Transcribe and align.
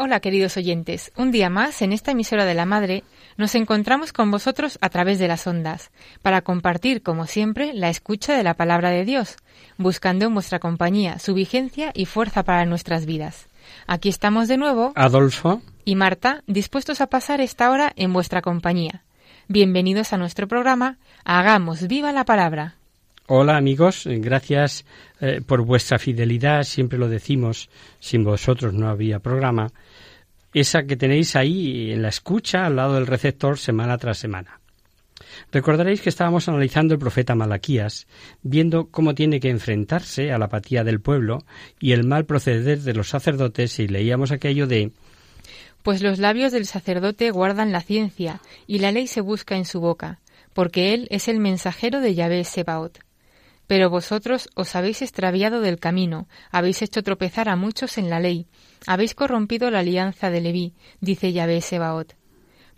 Hola 0.00 0.20
queridos 0.20 0.56
oyentes, 0.56 1.10
un 1.16 1.32
día 1.32 1.50
más 1.50 1.82
en 1.82 1.92
esta 1.92 2.12
emisora 2.12 2.44
de 2.44 2.54
la 2.54 2.66
Madre 2.66 3.02
nos 3.36 3.56
encontramos 3.56 4.12
con 4.12 4.30
vosotros 4.30 4.78
a 4.80 4.90
través 4.90 5.18
de 5.18 5.26
las 5.26 5.44
ondas, 5.48 5.90
para 6.22 6.42
compartir, 6.42 7.02
como 7.02 7.26
siempre, 7.26 7.72
la 7.74 7.88
escucha 7.88 8.36
de 8.36 8.44
la 8.44 8.54
palabra 8.54 8.90
de 8.90 9.04
Dios, 9.04 9.34
buscando 9.76 10.24
en 10.24 10.34
vuestra 10.34 10.60
compañía 10.60 11.18
su 11.18 11.34
vigencia 11.34 11.90
y 11.94 12.06
fuerza 12.06 12.44
para 12.44 12.64
nuestras 12.64 13.06
vidas. 13.06 13.48
Aquí 13.88 14.08
estamos 14.08 14.46
de 14.46 14.56
nuevo, 14.56 14.92
Adolfo, 14.94 15.62
y 15.84 15.96
Marta, 15.96 16.44
dispuestos 16.46 17.00
a 17.00 17.08
pasar 17.08 17.40
esta 17.40 17.68
hora 17.68 17.92
en 17.96 18.12
vuestra 18.12 18.40
compañía. 18.40 19.02
Bienvenidos 19.48 20.12
a 20.12 20.16
nuestro 20.16 20.46
programa 20.46 20.98
Hagamos 21.24 21.88
viva 21.88 22.12
la 22.12 22.24
palabra. 22.24 22.76
Hola 23.30 23.58
amigos, 23.58 24.06
eh, 24.06 24.18
gracias 24.18 24.86
eh, 25.20 25.42
por 25.46 25.62
vuestra 25.62 25.98
fidelidad, 25.98 26.62
siempre 26.62 26.98
lo 26.98 27.08
decimos, 27.08 27.68
sin 28.00 28.24
vosotros 28.24 28.72
no 28.72 28.88
había 28.88 29.20
programa, 29.20 29.70
esa 30.54 30.84
que 30.84 30.96
tenéis 30.96 31.36
ahí 31.36 31.92
en 31.92 32.00
la 32.00 32.08
escucha 32.08 32.64
al 32.64 32.76
lado 32.76 32.94
del 32.94 33.06
receptor 33.06 33.58
semana 33.58 33.98
tras 33.98 34.16
semana. 34.16 34.60
Recordaréis 35.52 36.00
que 36.00 36.08
estábamos 36.08 36.48
analizando 36.48 36.94
el 36.94 37.00
profeta 37.00 37.34
Malaquías, 37.34 38.06
viendo 38.42 38.86
cómo 38.86 39.14
tiene 39.14 39.40
que 39.40 39.50
enfrentarse 39.50 40.32
a 40.32 40.38
la 40.38 40.46
apatía 40.46 40.82
del 40.82 41.00
pueblo 41.00 41.44
y 41.78 41.92
el 41.92 42.04
mal 42.04 42.24
proceder 42.24 42.80
de 42.80 42.94
los 42.94 43.10
sacerdotes 43.10 43.78
y 43.78 43.88
leíamos 43.88 44.32
aquello 44.32 44.66
de 44.66 44.92
Pues 45.82 46.02
los 46.02 46.18
labios 46.18 46.50
del 46.52 46.64
sacerdote 46.64 47.30
guardan 47.30 47.72
la 47.72 47.82
ciencia, 47.82 48.40
y 48.66 48.78
la 48.78 48.90
ley 48.90 49.06
se 49.06 49.20
busca 49.20 49.54
en 49.56 49.66
su 49.66 49.80
boca, 49.80 50.18
porque 50.54 50.94
él 50.94 51.08
es 51.10 51.28
el 51.28 51.40
mensajero 51.40 52.00
de 52.00 52.14
Yahvé 52.14 52.44
Sebaot. 52.44 53.00
Pero 53.68 53.90
vosotros 53.90 54.48
os 54.56 54.74
habéis 54.74 55.02
extraviado 55.02 55.60
del 55.60 55.78
camino, 55.78 56.26
habéis 56.50 56.82
hecho 56.82 57.04
tropezar 57.04 57.48
a 57.48 57.54
muchos 57.54 57.98
en 57.98 58.10
la 58.10 58.18
ley, 58.18 58.46
habéis 58.86 59.14
corrompido 59.14 59.70
la 59.70 59.80
alianza 59.80 60.30
de 60.30 60.40
Leví, 60.40 60.74
dice 61.00 61.32
Yahvé 61.32 61.60
Sebaot. 61.60 62.16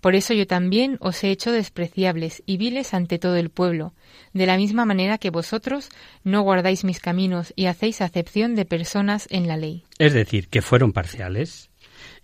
Por 0.00 0.14
eso 0.14 0.34
yo 0.34 0.46
también 0.46 0.96
os 1.00 1.22
he 1.22 1.30
hecho 1.30 1.52
despreciables 1.52 2.42
y 2.44 2.56
viles 2.56 2.92
ante 2.94 3.18
todo 3.18 3.36
el 3.36 3.50
pueblo, 3.50 3.94
de 4.32 4.46
la 4.46 4.56
misma 4.56 4.84
manera 4.84 5.18
que 5.18 5.30
vosotros 5.30 5.90
no 6.24 6.42
guardáis 6.42 6.84
mis 6.84 7.00
caminos 7.00 7.52
y 7.54 7.66
hacéis 7.66 8.00
acepción 8.00 8.54
de 8.54 8.64
personas 8.64 9.28
en 9.30 9.46
la 9.46 9.56
ley. 9.56 9.84
Es 9.98 10.12
decir, 10.12 10.48
que 10.48 10.62
fueron 10.62 10.92
parciales. 10.92 11.70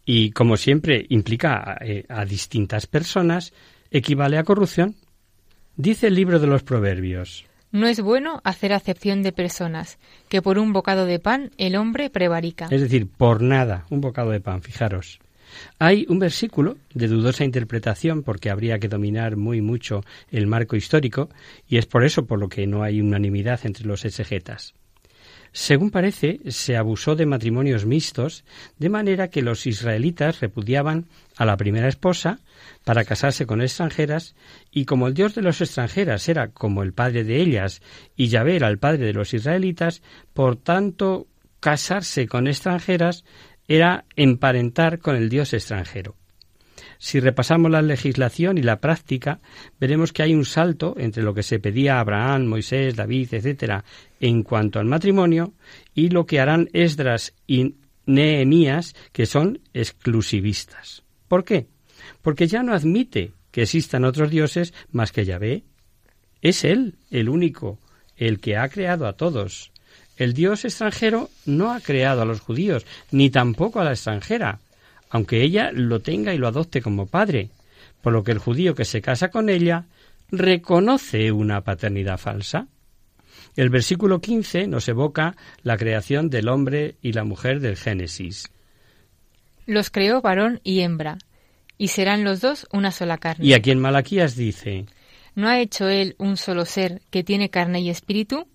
Y 0.04 0.31
como 0.31 0.56
siempre 0.56 1.04
implica 1.10 1.77
eh, 1.81 2.04
a 2.09 2.25
distintas 2.25 2.87
personas, 2.87 3.53
equivale 3.91 4.38
a 4.38 4.44
corrupción. 4.44 4.97
Dice 5.77 6.06
el 6.06 6.15
libro 6.15 6.41
de 6.41 6.47
los 6.47 6.62
Proverbios. 6.62 7.44
No 7.76 7.88
es 7.88 8.00
bueno 8.00 8.41
hacer 8.42 8.72
acepción 8.72 9.22
de 9.22 9.32
personas, 9.32 9.98
que 10.31 10.41
por 10.41 10.59
un 10.59 10.72
bocado 10.72 11.04
de 11.04 11.19
pan 11.19 11.50
el 11.59 11.76
hombre 11.76 12.09
prevarica. 12.09 12.69
Es 12.70 12.81
decir, 12.81 13.06
por 13.06 13.42
nada, 13.42 13.84
un 13.91 14.00
bocado 14.00 14.31
de 14.31 14.41
pan, 14.41 14.62
fijaros. 14.62 15.20
Hay 15.78 16.06
un 16.09 16.19
versículo 16.19 16.78
de 16.94 17.06
dudosa 17.06 17.44
interpretación 17.44 18.22
porque 18.22 18.48
habría 18.48 18.78
que 18.78 18.88
dominar 18.88 19.36
muy 19.36 19.60
mucho 19.60 20.04
el 20.31 20.47
marco 20.47 20.75
histórico 20.75 21.28
y 21.69 21.76
es 21.76 21.84
por 21.84 22.03
eso 22.03 22.25
por 22.25 22.38
lo 22.38 22.48
que 22.48 22.66
no 22.66 22.82
hay 22.82 23.03
unanimidad 23.03 23.60
entre 23.65 23.84
los 23.84 24.06
exegetas. 24.06 24.72
Según 25.53 25.91
parece, 25.91 26.41
se 26.49 26.77
abusó 26.77 27.17
de 27.17 27.27
matrimonios 27.27 27.87
mixtos, 27.87 28.45
de 28.79 28.89
manera 28.89 29.29
que 29.29 29.43
los 29.43 29.67
israelitas 29.67 30.41
repudiaban 30.41 31.07
a 31.37 31.45
la 31.45 31.57
primera 31.57 31.89
esposa 31.89 32.41
para 32.84 33.05
casarse 33.05 33.47
con 33.47 33.62
extranjeras, 33.62 34.34
y 34.71 34.84
como 34.84 35.09
el 35.09 35.15
Dios 35.15 35.34
de 35.34 35.43
los 35.43 35.61
extranjeras 35.61 36.29
era 36.29 36.49
como 36.49 36.83
el 36.83 36.93
padre 36.93 37.25
de 37.25 37.41
ellas, 37.41 37.83
y 38.17 38.29
Yahvé 38.29 38.57
era 38.57 38.69
el 38.69 38.79
padre 38.79 39.07
de 39.07 39.12
los 39.12 39.34
israelitas, 39.34 40.03
por 40.34 40.57
tanto, 40.57 41.27
casarse 41.61 42.27
con 42.28 42.47
extranjeras 42.47 43.25
era 43.69 44.05
emparentar 44.15 44.99
con 44.99 45.17
el 45.17 45.28
Dios 45.28 45.53
extranjero. 45.53 46.17
Si 46.99 47.21
repasamos 47.21 47.71
la 47.71 47.83
legislación 47.83 48.59
y 48.59 48.62
la 48.62 48.81
práctica, 48.81 49.41
veremos 49.79 50.12
que 50.12 50.23
hay 50.23 50.34
un 50.34 50.45
salto 50.45 50.95
entre 50.99 51.23
lo 51.23 51.34
que 51.34 51.43
se 51.43 51.59
pedía 51.59 51.97
a 51.97 52.01
Abraham, 52.01 52.47
Moisés, 52.47 52.97
David, 52.97 53.34
etcétera, 53.34 53.84
en 54.21 54.43
cuanto 54.43 54.79
al 54.79 54.87
matrimonio, 54.87 55.53
y 55.95 56.09
lo 56.09 56.27
que 56.27 56.41
harán 56.41 56.69
Esdras 56.73 57.34
y 57.47 57.77
Nehemías, 58.07 58.95
que 59.12 59.27
son 59.27 59.61
exclusivistas. 59.75 61.03
¿Por 61.29 61.45
qué? 61.45 61.67
Porque 62.23 62.47
ya 62.47 62.62
no 62.62 62.73
admite 62.73 63.33
que 63.51 63.63
existan 63.63 64.05
otros 64.05 64.31
dioses 64.31 64.73
más 64.91 65.13
que 65.13 65.25
Yahvé. 65.25 65.65
Es 66.41 66.65
Él 66.65 66.95
el 67.11 67.28
único, 67.28 67.78
el 68.17 68.41
que 68.41 68.57
ha 68.57 68.69
creado 68.69 69.07
a 69.07 69.15
todos. 69.15 69.73
El 70.17 70.33
Dios 70.33 70.65
extranjero 70.65 71.31
no 71.45 71.73
ha 71.73 71.81
creado 71.81 72.23
a 72.23 72.25
los 72.25 72.41
judíos, 72.41 72.87
ni 73.11 73.31
tampoco 73.31 73.81
a 73.81 73.84
la 73.84 73.93
extranjera, 73.93 74.61
aunque 75.11 75.43
ella 75.43 75.71
lo 75.72 76.00
tenga 76.00 76.34
y 76.34 76.39
lo 76.39 76.49
adopte 76.49 76.83
como 76.83 77.06
padre, 77.06 77.50
por 78.03 78.12
lo 78.12 78.25
que 78.25 78.33
el 78.33 78.39
judío 78.39 78.75
que 78.75 78.84
se 78.84 79.03
casa 79.03 79.31
con 79.31 79.49
ella 79.49 79.87
reconoce 80.31 81.33
una 81.33 81.62
paternidad 81.62 82.19
falsa. 82.19 82.67
El 83.56 83.71
versículo 83.71 84.21
15 84.21 84.66
nos 84.66 84.89
evoca 84.89 85.37
la 85.62 85.77
creación 85.77 86.28
del 86.28 86.49
hombre 86.49 86.97
y 87.00 87.12
la 87.12 87.25
mujer 87.25 87.61
del 87.61 87.77
Génesis. 87.77 88.50
Los 89.66 89.91
creó 89.91 90.21
varón 90.21 90.61
y 90.62 90.81
hembra, 90.81 91.19
y 91.78 91.89
serán 91.89 92.25
los 92.25 92.41
dos 92.41 92.66
una 92.72 92.91
sola 92.91 93.19
carne. 93.19 93.47
Y 93.47 93.55
aquí 93.55 93.71
en 93.71 93.81
Malaquías 93.81 94.37
dice, 94.37 94.87
¿No 95.34 95.49
ha 95.49 95.61
hecho 95.61 95.89
él 95.89 96.16
un 96.19 96.37
solo 96.37 96.65
ser 96.65 97.03
que 97.11 97.25
tiene 97.25 97.50
carne 97.50 97.81
y 97.81 97.91
espíritu? 97.91 98.47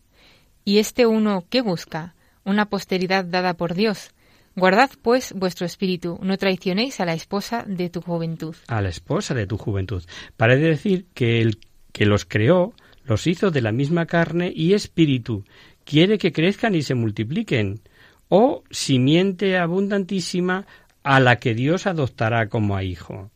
¿Y 0.65 0.79
este 0.79 1.05
uno 1.05 1.45
qué 1.49 1.61
busca? 1.61 2.15
Una 2.43 2.69
posteridad 2.69 3.23
dada 3.23 3.53
por 3.55 3.75
Dios. 3.75 4.11
Guardad, 4.55 4.89
pues, 5.01 5.33
vuestro 5.33 5.65
espíritu, 5.65 6.19
no 6.21 6.37
traicionéis 6.37 6.99
a 6.99 7.05
la 7.05 7.13
esposa 7.13 7.63
de 7.67 7.89
tu 7.89 8.01
juventud. 8.01 8.55
a 8.67 8.81
la 8.81 8.89
esposa 8.89 9.33
de 9.33 9.47
tu 9.47 9.57
juventud. 9.57 10.03
Parece 10.35 10.63
decir 10.63 11.05
que 11.13 11.41
el 11.41 11.57
que 11.91 12.05
los 12.05 12.25
creó 12.25 12.73
los 13.03 13.27
hizo 13.27 13.51
de 13.51 13.61
la 13.61 13.71
misma 13.71 14.05
carne 14.05 14.51
y 14.53 14.73
espíritu. 14.73 15.43
Quiere 15.83 16.17
que 16.17 16.31
crezcan 16.31 16.75
y 16.75 16.81
se 16.81 16.95
multipliquen. 16.95 17.81
O 18.29 18.63
simiente 18.69 19.57
abundantísima 19.57 20.65
a 21.03 21.19
la 21.19 21.37
que 21.37 21.53
Dios 21.53 21.87
adoptará 21.87 22.47
como 22.47 22.77
a 22.77 22.83
hijo. 22.83 23.29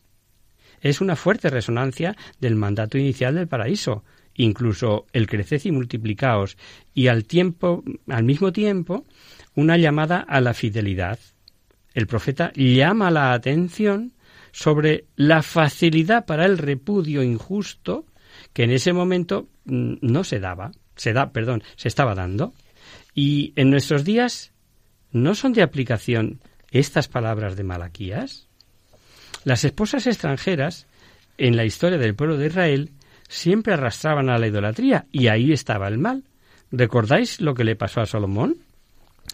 Es 0.82 1.02
una 1.02 1.16
fuerte 1.16 1.50
resonancia 1.50 2.16
del 2.40 2.56
mandato 2.56 2.98
inicial 2.98 3.36
del 3.36 3.48
paraíso, 3.48 4.04
incluso 4.36 5.06
el 5.12 5.28
creced 5.28 5.62
y 5.66 5.72
multiplicaos, 5.72 6.58
y 6.94 7.08
al 7.08 7.26
tiempo, 7.26 7.84
al 8.08 8.24
mismo 8.24 8.52
tiempo, 8.54 9.06
una 9.56 9.78
llamada 9.78 10.20
a 10.20 10.42
la 10.42 10.54
fidelidad. 10.54 11.20
El 11.94 12.08
profeta 12.08 12.52
llama 12.56 13.10
la 13.10 13.34
atención 13.34 14.14
sobre 14.52 15.06
la 15.16 15.42
facilidad 15.42 16.26
para 16.26 16.46
el 16.46 16.58
repudio 16.58 17.24
injusto 17.24 18.06
que 18.54 18.64
en 18.64 18.72
ese 18.72 18.94
momento 18.94 19.48
mm, 19.66 19.96
no 20.02 20.24
se 20.24 20.40
daba, 20.40 20.72
se 20.96 21.14
da, 21.14 21.32
perdón, 21.32 21.64
se 21.76 21.88
estaba 21.88 22.16
dando. 22.16 22.54
Y 23.14 23.54
en 23.56 23.70
nuestros 23.70 24.04
días 24.04 24.52
no 25.12 25.36
son 25.36 25.54
de 25.54 25.62
aplicación 25.62 26.40
estas 26.72 27.08
palabras 27.08 27.56
de 27.56 27.64
Malaquías. 27.64 28.48
Las 29.44 29.64
esposas 29.64 30.08
extranjeras 30.08 30.88
en 31.38 31.56
la 31.56 31.66
historia 31.66 31.98
del 31.98 32.16
pueblo 32.16 32.38
de 32.38 32.48
Israel 32.48 32.92
siempre 33.28 33.74
arrastraban 33.74 34.30
a 34.30 34.38
la 34.38 34.48
idolatría 34.48 35.06
y 35.12 35.28
ahí 35.28 35.52
estaba 35.52 35.88
el 35.88 35.98
mal. 35.98 36.24
¿Recordáis 36.72 37.42
lo 37.42 37.54
que 37.54 37.64
le 37.64 37.76
pasó 37.76 38.02
a 38.02 38.06
Salomón? 38.06 38.58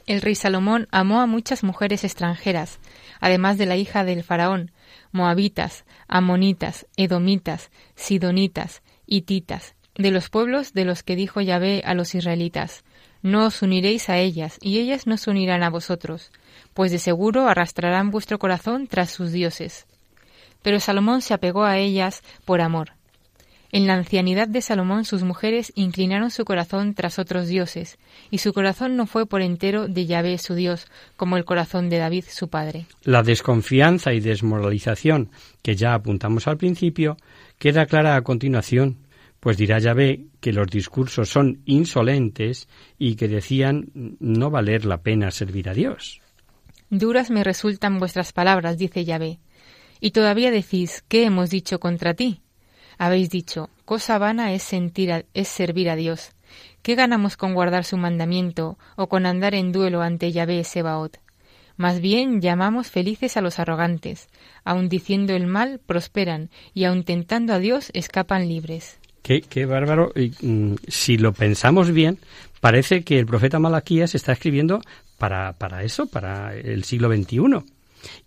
El 0.06 0.22
rey 0.22 0.36
Salomón 0.36 0.88
amó 0.92 1.22
a 1.22 1.28
muchas 1.28 1.64
mujeres 1.64 2.04
extranjeras, 2.04 2.80
además 3.20 3.58
de 3.58 3.66
la 3.66 3.78
hija 3.78 4.04
del 4.04 4.24
faraón, 4.24 4.72
moabitas, 5.12 5.86
amonitas, 6.08 6.88
edomitas, 6.98 7.72
sidonitas, 7.96 8.82
hititas, 9.06 9.76
de 9.96 10.12
los 10.12 10.30
pueblos 10.30 10.74
de 10.74 10.86
los 10.86 11.04
que 11.04 11.16
dijo 11.16 11.42
Yahvé 11.42 11.84
a 11.86 11.94
los 11.94 12.16
israelitas, 12.16 12.84
no 13.22 13.46
os 13.46 13.62
uniréis 13.62 14.10
a 14.10 14.18
ellas, 14.18 14.58
y 14.62 14.80
ellas 14.80 15.06
no 15.06 15.18
se 15.18 15.30
unirán 15.30 15.64
a 15.64 15.70
vosotros, 15.70 16.32
pues 16.74 16.92
de 16.92 16.98
seguro 16.98 17.48
arrastrarán 17.48 18.10
vuestro 18.10 18.40
corazón 18.40 18.88
tras 18.88 19.12
sus 19.12 19.32
dioses. 19.32 19.86
Pero 20.64 20.80
Salomón 20.80 21.22
se 21.22 21.34
apegó 21.34 21.64
a 21.64 21.78
ellas 21.78 22.24
por 22.46 22.62
amor. 22.62 22.94
En 23.72 23.88
la 23.88 23.94
ancianidad 23.94 24.50
de 24.50 24.62
Salomón 24.62 25.06
sus 25.06 25.24
mujeres 25.24 25.72
inclinaron 25.76 26.30
su 26.30 26.44
corazón 26.44 26.94
tras 26.94 27.20
otros 27.20 27.48
dioses, 27.48 27.98
y 28.30 28.40
su 28.40 28.52
corazón 28.54 28.98
no 28.98 29.08
fue 29.08 29.26
por 29.26 29.42
entero 29.42 29.88
de 29.88 30.06
Yahvé 30.06 30.38
su 30.38 30.56
Dios, 30.56 30.88
como 31.16 31.38
el 31.38 31.46
corazón 31.46 31.90
de 31.90 31.98
David 31.98 32.26
su 32.28 32.50
padre. 32.50 32.86
La 33.04 33.24
desconfianza 33.24 34.14
y 34.14 34.20
desmoralización 34.20 35.30
que 35.62 35.76
ya 35.76 35.94
apuntamos 35.94 36.48
al 36.48 36.58
principio 36.58 37.16
queda 37.58 37.86
clara 37.86 38.18
a 38.18 38.22
continuación, 38.24 38.98
pues 39.40 39.58
dirá 39.58 39.80
Yahvé 39.80 40.26
que 40.42 40.52
los 40.52 40.68
discursos 40.68 41.30
son 41.30 41.62
insolentes 41.66 42.68
y 42.98 43.16
que 43.16 43.30
decían 43.30 43.90
no 44.20 44.50
valer 44.52 44.86
la 44.86 45.02
pena 45.02 45.32
servir 45.32 45.70
a 45.70 45.74
Dios. 45.74 46.22
Duras 46.90 47.32
me 47.32 47.44
resultan 47.46 48.00
vuestras 48.00 48.34
palabras, 48.34 48.78
dice 48.78 49.06
Yahvé. 49.06 49.40
Y 50.02 50.12
todavía 50.12 50.52
decís, 50.52 51.06
¿qué 51.08 51.24
hemos 51.24 51.50
dicho 51.50 51.80
contra 51.80 52.16
ti? 52.16 52.42
Habéis 53.02 53.32
dicho, 53.32 53.72
cosa 53.84 54.20
vana 54.20 54.54
es, 54.54 54.62
sentir 54.62 55.26
es 55.34 55.48
servir 55.48 55.90
a 55.90 55.96
Dios. 55.96 56.34
¿Qué 56.84 56.94
ganamos 56.94 57.36
con 57.36 57.56
guardar 57.56 57.84
su 57.84 57.98
mandamiento 57.98 58.78
o 58.96 59.10
con 59.10 59.26
andar 59.26 59.56
en 59.56 59.72
duelo 59.72 60.04
ante 60.04 60.32
Yahvé 60.32 60.64
Sebaot? 60.64 61.18
Más 61.78 62.00
bien 62.00 62.42
llamamos 62.42 62.92
felices 62.92 63.38
a 63.38 63.42
los 63.42 63.58
arrogantes, 63.58 64.30
aun 64.64 64.88
diciendo 64.88 65.34
el 65.36 65.48
mal 65.48 65.80
prosperan 65.84 66.52
y 66.76 66.84
aun 66.84 67.04
tentando 67.04 67.56
a 67.56 67.58
Dios 67.58 67.90
escapan 67.96 68.48
libres. 68.48 69.00
Qué, 69.24 69.42
qué 69.42 69.66
bárbaro. 69.66 70.14
Mm, 70.44 70.76
si 70.88 71.18
lo 71.18 71.34
pensamos 71.34 71.90
bien, 71.90 72.20
parece 72.60 73.02
que 73.02 73.18
el 73.18 73.26
profeta 73.26 73.58
Malaquías 73.58 74.14
está 74.14 74.34
escribiendo 74.34 74.80
para, 75.18 75.54
para 75.54 75.82
eso, 75.82 76.06
para 76.06 76.56
el 76.56 76.84
siglo 76.84 77.12
XXI. 77.12 77.66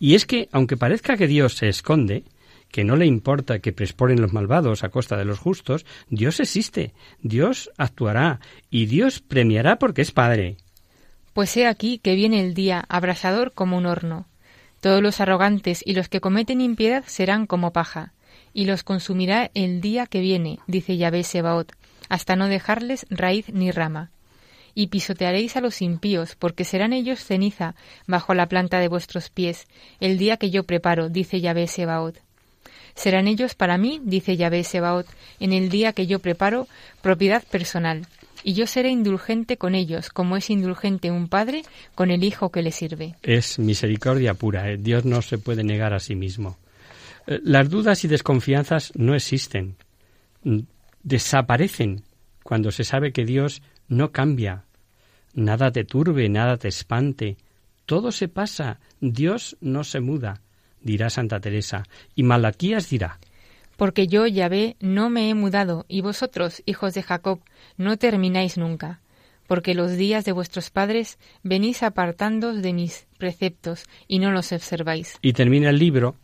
Y 0.00 0.16
es 0.16 0.26
que, 0.26 0.48
aunque 0.50 0.76
parezca 0.76 1.16
que 1.16 1.28
Dios 1.28 1.54
se 1.54 1.68
esconde, 1.68 2.24
que 2.74 2.82
no 2.82 2.96
le 2.96 3.06
importa 3.06 3.60
que 3.60 3.72
presporen 3.72 4.20
los 4.20 4.32
malvados 4.32 4.82
a 4.82 4.88
costa 4.88 5.16
de 5.16 5.24
los 5.24 5.38
justos, 5.38 5.86
Dios 6.08 6.40
existe, 6.40 6.92
Dios 7.22 7.70
actuará 7.76 8.40
y 8.68 8.86
Dios 8.86 9.20
premiará 9.20 9.78
porque 9.78 10.02
es 10.02 10.10
Padre. 10.10 10.56
Pues 11.34 11.56
he 11.56 11.68
aquí 11.68 11.98
que 11.98 12.16
viene 12.16 12.40
el 12.40 12.52
día 12.52 12.84
abrasador 12.88 13.52
como 13.52 13.76
un 13.76 13.86
horno. 13.86 14.26
Todos 14.80 15.00
los 15.00 15.20
arrogantes 15.20 15.84
y 15.86 15.92
los 15.92 16.08
que 16.08 16.20
cometen 16.20 16.60
impiedad 16.60 17.04
serán 17.06 17.46
como 17.46 17.72
paja, 17.72 18.12
y 18.52 18.64
los 18.64 18.82
consumirá 18.82 19.52
el 19.54 19.80
día 19.80 20.06
que 20.06 20.20
viene, 20.20 20.58
dice 20.66 20.96
Yahvé 20.96 21.22
Sebaot, 21.22 21.76
hasta 22.08 22.34
no 22.34 22.48
dejarles 22.48 23.06
raíz 23.08 23.50
ni 23.50 23.70
rama. 23.70 24.10
Y 24.74 24.88
pisotearéis 24.88 25.56
a 25.56 25.60
los 25.60 25.80
impíos, 25.80 26.34
porque 26.34 26.64
serán 26.64 26.92
ellos 26.92 27.22
ceniza 27.22 27.76
bajo 28.08 28.34
la 28.34 28.48
planta 28.48 28.80
de 28.80 28.88
vuestros 28.88 29.30
pies, 29.30 29.68
el 30.00 30.18
día 30.18 30.38
que 30.38 30.50
yo 30.50 30.64
preparo, 30.64 31.08
dice 31.08 31.40
Yahvé 31.40 31.68
Sebaot. 31.68 32.23
Serán 32.94 33.26
ellos 33.26 33.54
para 33.54 33.76
mí, 33.76 34.00
dice 34.04 34.36
Yahvé 34.36 34.62
Sebaot, 34.62 35.06
en 35.40 35.52
el 35.52 35.68
día 35.68 35.92
que 35.92 36.06
yo 36.06 36.20
preparo, 36.20 36.68
propiedad 37.02 37.42
personal, 37.42 38.06
y 38.44 38.52
yo 38.52 38.66
seré 38.66 38.90
indulgente 38.90 39.56
con 39.56 39.74
ellos, 39.74 40.10
como 40.10 40.36
es 40.36 40.50
indulgente 40.50 41.10
un 41.10 41.28
padre 41.28 41.62
con 41.94 42.10
el 42.10 42.22
hijo 42.22 42.50
que 42.50 42.62
le 42.62 42.70
sirve. 42.70 43.16
Es 43.22 43.58
misericordia 43.58 44.34
pura. 44.34 44.70
¿eh? 44.70 44.76
Dios 44.76 45.04
no 45.04 45.22
se 45.22 45.38
puede 45.38 45.64
negar 45.64 45.94
a 45.94 45.98
sí 45.98 46.14
mismo. 46.14 46.58
Eh, 47.26 47.40
Las 47.42 47.70
dudas 47.70 48.04
y 48.04 48.08
desconfianzas 48.08 48.92
no 48.96 49.14
existen. 49.14 49.76
Mm, 50.42 50.60
Desaparecen 51.02 52.04
cuando 52.42 52.70
se 52.70 52.84
sabe 52.84 53.12
que 53.12 53.24
Dios 53.24 53.62
no 53.88 54.12
cambia. 54.12 54.64
Nada 55.34 55.70
te 55.70 55.84
turbe, 55.84 56.28
nada 56.28 56.56
te 56.56 56.68
espante. 56.68 57.36
Todo 57.86 58.12
se 58.12 58.28
pasa. 58.28 58.78
Dios 59.00 59.56
no 59.60 59.84
se 59.84 60.00
muda 60.00 60.43
dirá 60.84 61.10
Santa 61.10 61.40
Teresa, 61.40 61.82
y 62.14 62.22
Malaquías 62.22 62.88
dirá, 62.88 63.18
Porque 63.76 64.06
yo, 64.06 64.26
Yahvé, 64.28 64.76
no 64.80 65.10
me 65.10 65.28
he 65.28 65.34
mudado, 65.34 65.84
y 65.88 66.02
vosotros, 66.02 66.62
hijos 66.66 66.94
de 66.94 67.02
Jacob, 67.02 67.40
no 67.76 67.96
termináis 67.96 68.56
nunca. 68.56 69.00
Porque 69.48 69.74
los 69.74 69.96
días 69.96 70.24
de 70.24 70.32
vuestros 70.32 70.70
padres 70.70 71.18
venís 71.42 71.82
apartándoos 71.82 72.62
de 72.62 72.72
mis 72.72 73.06
preceptos, 73.18 73.84
y 74.06 74.20
no 74.20 74.30
los 74.30 74.52
observáis. 74.52 75.18
Y 75.20 75.32
termina 75.32 75.70
el 75.70 75.78
libro 75.78 76.14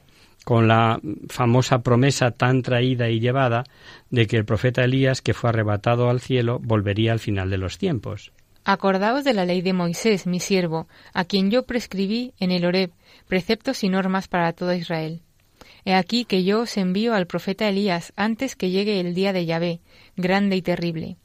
con 0.45 0.69
la 0.69 1.01
famosa 1.29 1.83
promesa 1.83 2.31
tan 2.31 2.63
traída 2.63 3.11
y 3.11 3.21
llevada 3.21 3.65
de 4.09 4.27
que 4.27 4.37
el 4.37 4.45
profeta 4.45 4.85
Elías, 4.85 5.21
que 5.21 5.35
fue 5.35 5.51
arrebatado 5.51 6.09
al 6.09 6.21
cielo, 6.21 6.59
volvería 6.63 7.13
al 7.13 7.19
final 7.19 7.51
de 7.51 7.59
los 7.59 7.77
tiempos. 7.77 8.33
Acordaos 8.65 9.25
de 9.25 9.33
la 9.33 9.47
ley 9.47 9.63
de 9.63 9.73
Moisés, 9.73 10.27
mi 10.27 10.39
siervo, 10.39 10.87
a 11.15 11.25
quien 11.25 11.51
yo 11.51 11.65
prescribí 11.65 12.35
en 12.39 12.51
el 12.51 12.67
Horeb 12.67 12.93
preceptos 13.27 13.83
y 13.85 13.89
normas 13.89 14.29
para 14.29 14.53
todo 14.53 14.75
Israel. 14.75 15.23
He 15.85 15.95
aquí 15.95 16.27
que 16.27 16.45
yo 16.45 16.61
os 16.61 16.77
envío 16.77 17.15
al 17.15 17.27
profeta 17.27 17.69
Elías 17.69 18.13
antes 18.17 18.57
que 18.57 18.71
llegue 18.71 19.01
el 19.01 19.15
día 19.15 19.33
de 19.33 19.47
Yahvé, 19.47 19.81
grande 20.17 20.57
y 20.57 20.63
terrible. 20.63 21.17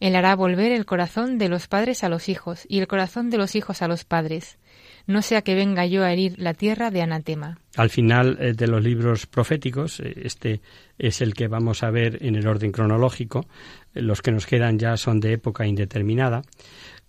Él 0.00 0.16
hará 0.16 0.34
volver 0.34 0.72
el 0.72 0.84
corazón 0.84 1.38
de 1.38 1.48
los 1.48 1.68
padres 1.68 2.02
a 2.02 2.08
los 2.08 2.28
hijos 2.28 2.66
y 2.68 2.80
el 2.80 2.88
corazón 2.88 3.30
de 3.30 3.38
los 3.38 3.54
hijos 3.54 3.80
a 3.80 3.88
los 3.88 4.04
padres, 4.04 4.58
no 5.06 5.22
sea 5.22 5.42
que 5.42 5.54
venga 5.54 5.86
yo 5.86 6.04
a 6.04 6.12
herir 6.12 6.34
la 6.38 6.54
tierra 6.54 6.90
de 6.90 7.02
anatema. 7.02 7.58
Al 7.76 7.90
final 7.90 8.38
eh, 8.40 8.52
de 8.52 8.66
los 8.66 8.82
libros 8.82 9.26
proféticos, 9.26 10.00
eh, 10.00 10.14
este 10.22 10.60
es 10.98 11.20
el 11.20 11.34
que 11.34 11.48
vamos 11.48 11.82
a 11.82 11.90
ver 11.90 12.18
en 12.22 12.36
el 12.36 12.46
orden 12.46 12.72
cronológico, 12.72 13.46
eh, 13.94 14.02
los 14.02 14.22
que 14.22 14.32
nos 14.32 14.46
quedan 14.46 14.78
ya 14.78 14.96
son 14.96 15.20
de 15.20 15.32
época 15.32 15.66
indeterminada, 15.66 16.42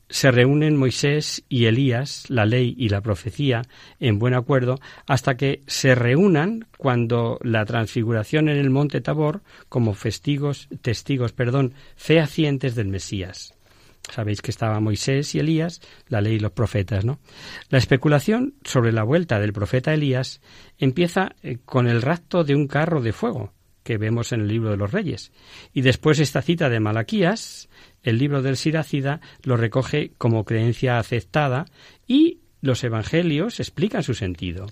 se 0.09 0.29
reúnen 0.29 0.77
Moisés 0.77 1.43
y 1.49 1.65
Elías, 1.65 2.25
la 2.29 2.45
ley 2.45 2.75
y 2.77 2.89
la 2.89 3.01
profecía, 3.01 3.63
en 3.99 4.19
buen 4.19 4.35
acuerdo, 4.35 4.79
hasta 5.07 5.35
que 5.35 5.63
se 5.65 5.95
reúnan 5.95 6.67
cuando 6.77 7.39
la 7.41 7.65
transfiguración 7.65 8.47
en 8.49 8.57
el 8.57 8.69
monte 8.69 9.01
Tabor, 9.01 9.41
como 9.67 9.95
festigos, 9.95 10.69
testigos, 10.81 11.33
perdón, 11.33 11.73
fehacientes 11.95 12.75
del 12.75 12.87
Mesías. 12.87 13.54
Sabéis 14.11 14.41
que 14.41 14.51
estaba 14.51 14.79
Moisés 14.79 15.33
y 15.35 15.39
Elías, 15.39 15.81
la 16.07 16.21
ley 16.21 16.35
y 16.35 16.39
los 16.39 16.51
profetas, 16.51 17.05
¿no? 17.05 17.19
La 17.69 17.77
especulación 17.77 18.55
sobre 18.63 18.91
la 18.91 19.03
vuelta 19.03 19.39
del 19.39 19.53
profeta 19.53 19.93
Elías 19.93 20.41
empieza 20.77 21.35
eh, 21.41 21.57
con 21.65 21.87
el 21.87 22.01
rapto 22.01 22.43
de 22.43 22.55
un 22.55 22.67
carro 22.67 23.01
de 23.01 23.13
fuego 23.13 23.53
que 23.83 23.97
vemos 23.97 24.31
en 24.31 24.41
el 24.41 24.47
libro 24.47 24.71
de 24.71 24.77
los 24.77 24.91
Reyes. 24.91 25.31
Y 25.71 25.81
después 25.81 26.19
esta 26.19 26.41
cita 26.41 26.69
de 26.69 26.79
Malaquías, 26.79 27.69
el 28.01 28.17
libro 28.17 28.41
del 28.41 28.57
Siracida, 28.57 29.21
lo 29.43 29.57
recoge 29.57 30.11
como 30.17 30.43
creencia 30.43 30.97
aceptada 30.97 31.65
y 32.07 32.39
los 32.61 32.83
evangelios 32.83 33.59
explican 33.59 34.01
su 34.01 34.15
sentido. 34.15 34.65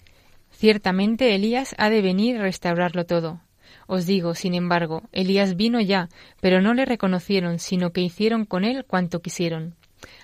Ciertamente 0.51 1.35
Elías 1.35 1.75
ha 1.77 1.89
de 1.89 2.01
venir 2.01 2.37
a 2.37 2.41
restaurarlo 2.41 3.05
todo. 3.05 3.41
Os 3.87 4.05
digo, 4.05 4.35
sin 4.35 4.53
embargo, 4.53 5.03
Elías 5.11 5.55
vino 5.55 5.81
ya, 5.81 6.09
pero 6.41 6.61
no 6.61 6.73
le 6.73 6.85
reconocieron, 6.85 7.59
sino 7.59 7.91
que 7.91 8.01
hicieron 8.01 8.45
con 8.45 8.63
él 8.63 8.85
cuanto 8.85 9.21
quisieron. 9.21 9.75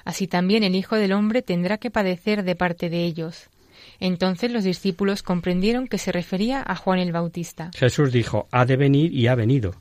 Así 0.06 0.28
también 0.28 0.63
el 0.63 0.75
Hijo 0.75 0.96
del 0.96 1.13
Hombre 1.13 1.42
tendrá 1.42 1.78
que 1.78 1.92
padecer 1.92 2.44
de 2.44 2.56
parte 2.56 2.89
de 2.89 3.04
ellos. 3.06 3.50
Entonces 4.00 4.51
los 4.51 4.63
discípulos 4.63 5.24
comprendieron 5.24 5.88
que 5.88 5.98
se 5.98 6.12
refería 6.12 6.63
a 6.66 6.75
Juan 6.75 7.00
el 7.00 7.12
Bautista. 7.12 7.72
Jesús 7.75 8.12
dijo, 8.12 8.48
ha 8.51 8.66
de 8.66 8.78
venir 8.78 9.13
y 9.13 9.28
ha 9.28 9.36
venido. 9.36 9.75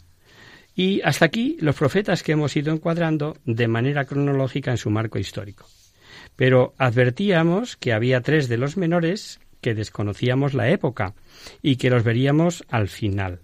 Y 0.75 1.01
hasta 1.03 1.25
aquí 1.25 1.57
los 1.61 1.77
profetas 1.77 2.23
que 2.23 2.33
hemos 2.33 2.57
ido 2.57 2.73
encuadrando 2.73 3.37
de 3.45 3.67
manera 3.67 4.05
cronológica 4.05 4.71
en 4.71 4.77
su 4.77 4.91
marco 4.91 5.19
histórico. 5.19 5.67
Pero 6.37 6.75
advertíamos 6.79 7.77
que 7.77 7.93
había 7.93 8.21
tres 8.21 8.49
de 8.49 8.59
los 8.59 8.77
menores 8.77 9.41
que 9.61 9.75
desconocíamos 9.75 10.55
la 10.55 10.69
época 10.69 11.15
y 11.63 11.77
que 11.77 11.91
los 11.91 12.05
veríamos 12.05 12.65
al 12.69 12.89
final. 12.89 13.41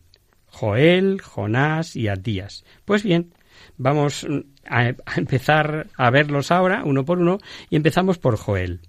Joel, 0.55 1.21
Jonás 1.21 1.97
y 1.97 2.07
Adías. 2.07 2.65
Pues 2.85 3.03
bien, 3.03 3.35
vamos 3.77 4.25
a, 4.69 4.95
empezar 5.17 5.89
a 5.97 6.11
verlos 6.11 6.53
ahora, 6.53 6.85
uno 6.85 7.05
por 7.05 7.19
uno, 7.19 7.39
y 7.71 7.77
empezamos 7.77 8.19
por 8.19 8.37
Joel. 8.37 8.81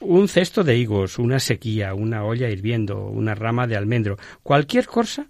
Un 0.00 0.28
cesto 0.28 0.64
de 0.64 0.78
higos, 0.78 1.18
una 1.18 1.40
sequía, 1.40 1.92
una 1.92 2.24
olla 2.24 2.48
hirviendo, 2.48 3.04
una 3.04 3.34
rama 3.34 3.66
de 3.66 3.76
almendro, 3.76 4.16
cualquier 4.42 4.86
cosa 4.86 5.26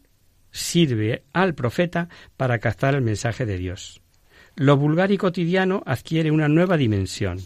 sirve 0.52 1.24
al 1.32 1.54
profeta 1.54 2.08
para 2.36 2.60
captar 2.60 2.94
el 2.94 3.02
mensaje 3.02 3.46
de 3.46 3.58
Dios. 3.58 4.00
Lo 4.54 4.76
vulgar 4.76 5.10
y 5.10 5.18
cotidiano 5.18 5.82
adquiere 5.86 6.30
una 6.30 6.46
nueva 6.46 6.76
dimensión. 6.76 7.40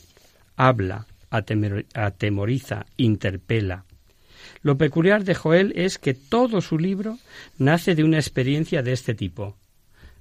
Habla, 0.56 1.06
atemoriza, 1.30 2.84
interpela, 2.98 3.86
lo 4.64 4.78
peculiar 4.78 5.24
de 5.24 5.34
Joel 5.34 5.74
es 5.76 5.98
que 5.98 6.14
todo 6.14 6.62
su 6.62 6.78
libro 6.78 7.18
nace 7.58 7.94
de 7.94 8.02
una 8.02 8.16
experiencia 8.16 8.82
de 8.82 8.92
este 8.92 9.14
tipo, 9.14 9.58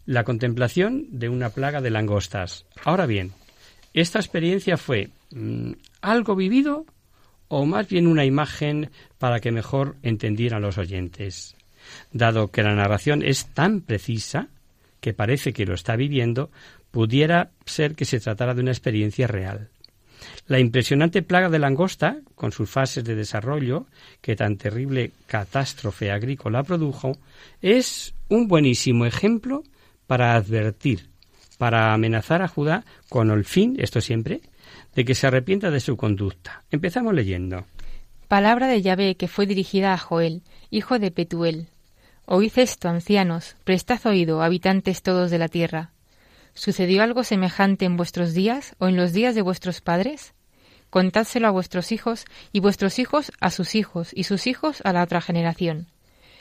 la 0.06 0.26
contemplación 0.26 1.08
de 1.12 1.30
una 1.30 1.50
plaga 1.50 1.80
de 1.80 1.90
langostas. 1.90 2.66
Ahora 2.84 3.06
bien, 3.06 3.32
¿esta 3.94 4.20
experiencia 4.20 4.76
fue 4.76 5.12
mm, 5.32 5.72
algo 6.02 6.36
vivido 6.36 6.86
o 7.48 7.66
más 7.66 7.88
bien 7.88 8.06
una 8.06 8.26
imagen 8.26 8.92
para 9.18 9.40
que 9.40 9.54
mejor 9.54 9.96
entendieran 10.04 10.62
los 10.62 10.78
oyentes? 10.78 11.56
Dado 12.12 12.52
que 12.52 12.64
la 12.64 12.76
narración 12.76 13.24
es 13.24 13.46
tan 13.46 13.80
precisa 13.80 14.50
que 15.00 15.14
parece 15.14 15.54
que 15.54 15.66
lo 15.66 15.74
está 15.74 15.96
viviendo, 15.96 16.52
pudiera 16.92 17.52
ser 17.66 17.96
que 17.96 18.04
se 18.04 18.20
tratara 18.20 18.54
de 18.54 18.62
una 18.62 18.72
experiencia 18.72 19.26
real. 19.26 19.70
La 20.48 20.60
impresionante 20.60 21.22
plaga 21.22 21.50
de 21.50 21.60
langosta, 21.60 22.18
con 22.36 22.52
sus 22.52 22.70
fases 22.70 23.04
de 23.04 23.16
desarrollo, 23.16 23.86
que 24.22 24.36
tan 24.36 24.58
terrible 24.58 25.12
catástrofe 25.28 26.12
agrícola 26.12 26.64
produjo, 26.64 27.18
es 27.62 28.14
un 28.30 28.48
buenísimo 28.48 29.06
ejemplo 29.06 29.64
para 30.08 30.36
advertir, 30.36 31.10
para 31.58 31.94
amenazar 31.94 32.42
a 32.42 32.48
Judá 32.48 32.84
con 33.10 33.32
el 33.32 33.46
fin, 33.46 33.76
esto 33.80 34.02
siempre, 34.02 34.42
de 34.96 35.06
que 35.06 35.16
se 35.16 35.28
arrepienta 35.28 35.72
de 35.72 35.80
su 35.80 35.98
conducta. 35.98 36.64
Empezamos 36.72 37.14
leyendo. 37.14 37.66
Palabra 38.28 38.68
de 38.68 38.82
Yahvé 38.82 39.16
que 39.16 39.28
fue 39.28 39.46
dirigida 39.46 39.94
a 39.94 39.98
Joel, 39.98 40.42
hijo 40.72 41.00
de 41.00 41.12
Petuel. 41.12 41.68
Oíd 42.26 42.54
esto, 42.56 42.90
ancianos, 42.90 43.56
prestad 43.64 44.00
oído, 44.06 44.42
habitantes 44.42 45.02
todos 45.02 45.30
de 45.30 45.38
la 45.38 45.50
tierra. 45.50 45.92
¿Sucedió 46.54 47.02
algo 47.04 47.24
semejante 47.24 47.86
en 47.86 47.98
vuestros 47.98 48.34
días 48.34 48.76
o 48.78 48.88
en 48.88 48.96
los 48.96 49.12
días 49.12 49.36
de 49.36 49.42
vuestros 49.42 49.82
padres? 49.82 50.34
Contádselo 50.90 51.48
a 51.48 51.52
vuestros 51.52 51.92
hijos 51.92 52.26
y 52.52 52.60
vuestros 52.60 53.00
hijos 53.00 53.32
a 53.40 53.50
sus 53.50 53.74
hijos 53.74 54.12
y 54.14 54.24
sus 54.26 54.46
hijos 54.46 54.82
a 54.84 54.94
la 54.94 55.04
otra 55.04 55.22
generación. 55.22 55.88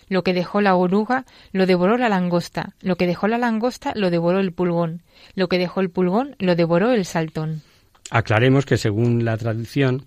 Lo 0.09 0.23
que 0.23 0.35
dejó 0.35 0.61
la 0.61 0.75
oruga 0.75 1.25
lo 1.53 1.65
devoró 1.65 1.97
la 1.97 2.11
langosta, 2.11 2.75
lo 2.83 2.97
que 2.97 3.07
dejó 3.07 3.29
la 3.29 3.39
langosta 3.39 3.93
lo 3.97 4.11
devoró 4.11 4.41
el 4.41 4.53
pulgón, 4.53 5.03
lo 5.35 5.49
que 5.49 5.59
dejó 5.59 5.81
el 5.81 5.89
pulgón 5.89 6.37
lo 6.39 6.55
devoró 6.55 6.93
el 6.93 7.07
saltón. 7.07 7.63
Aclaremos 8.11 8.67
que 8.67 8.77
según 8.77 9.25
la 9.25 9.39
tradición 9.39 10.05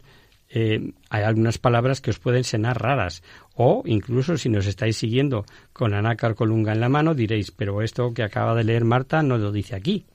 eh, 0.57 0.93
hay 1.09 1.23
algunas 1.23 1.57
palabras 1.57 1.99
que 1.99 2.11
os 2.11 2.19
pueden 2.19 2.45
sonar 2.45 2.81
raras 2.81 3.23
o 3.55 3.83
incluso 3.85 4.37
si 4.37 4.47
nos 4.47 4.65
estáis 4.67 4.95
siguiendo 4.95 5.45
con 5.73 5.91
la 5.91 6.01
nácar 6.01 6.33
colunga 6.33 6.71
en 6.71 6.79
la 6.79 6.87
mano 6.87 7.13
diréis, 7.13 7.51
pero 7.51 7.81
esto 7.81 8.13
que 8.13 8.23
acaba 8.23 8.55
de 8.55 8.63
leer 8.63 8.85
Marta 8.85 9.21
no 9.21 9.37
lo 9.37 9.51
dice 9.51 9.75
aquí. 9.75 10.05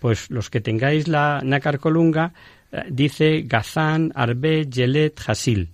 Pues 0.00 0.32
los 0.32 0.50
que 0.50 0.60
tengáis 0.60 1.06
la 1.06 1.42
nácar 1.44 1.78
colunga 1.78 2.32
eh, 2.72 2.82
dice 2.90 3.42
Gazán, 3.46 4.10
Arbe, 4.16 4.66
Yelet, 4.66 5.16
Hasil. 5.24 5.70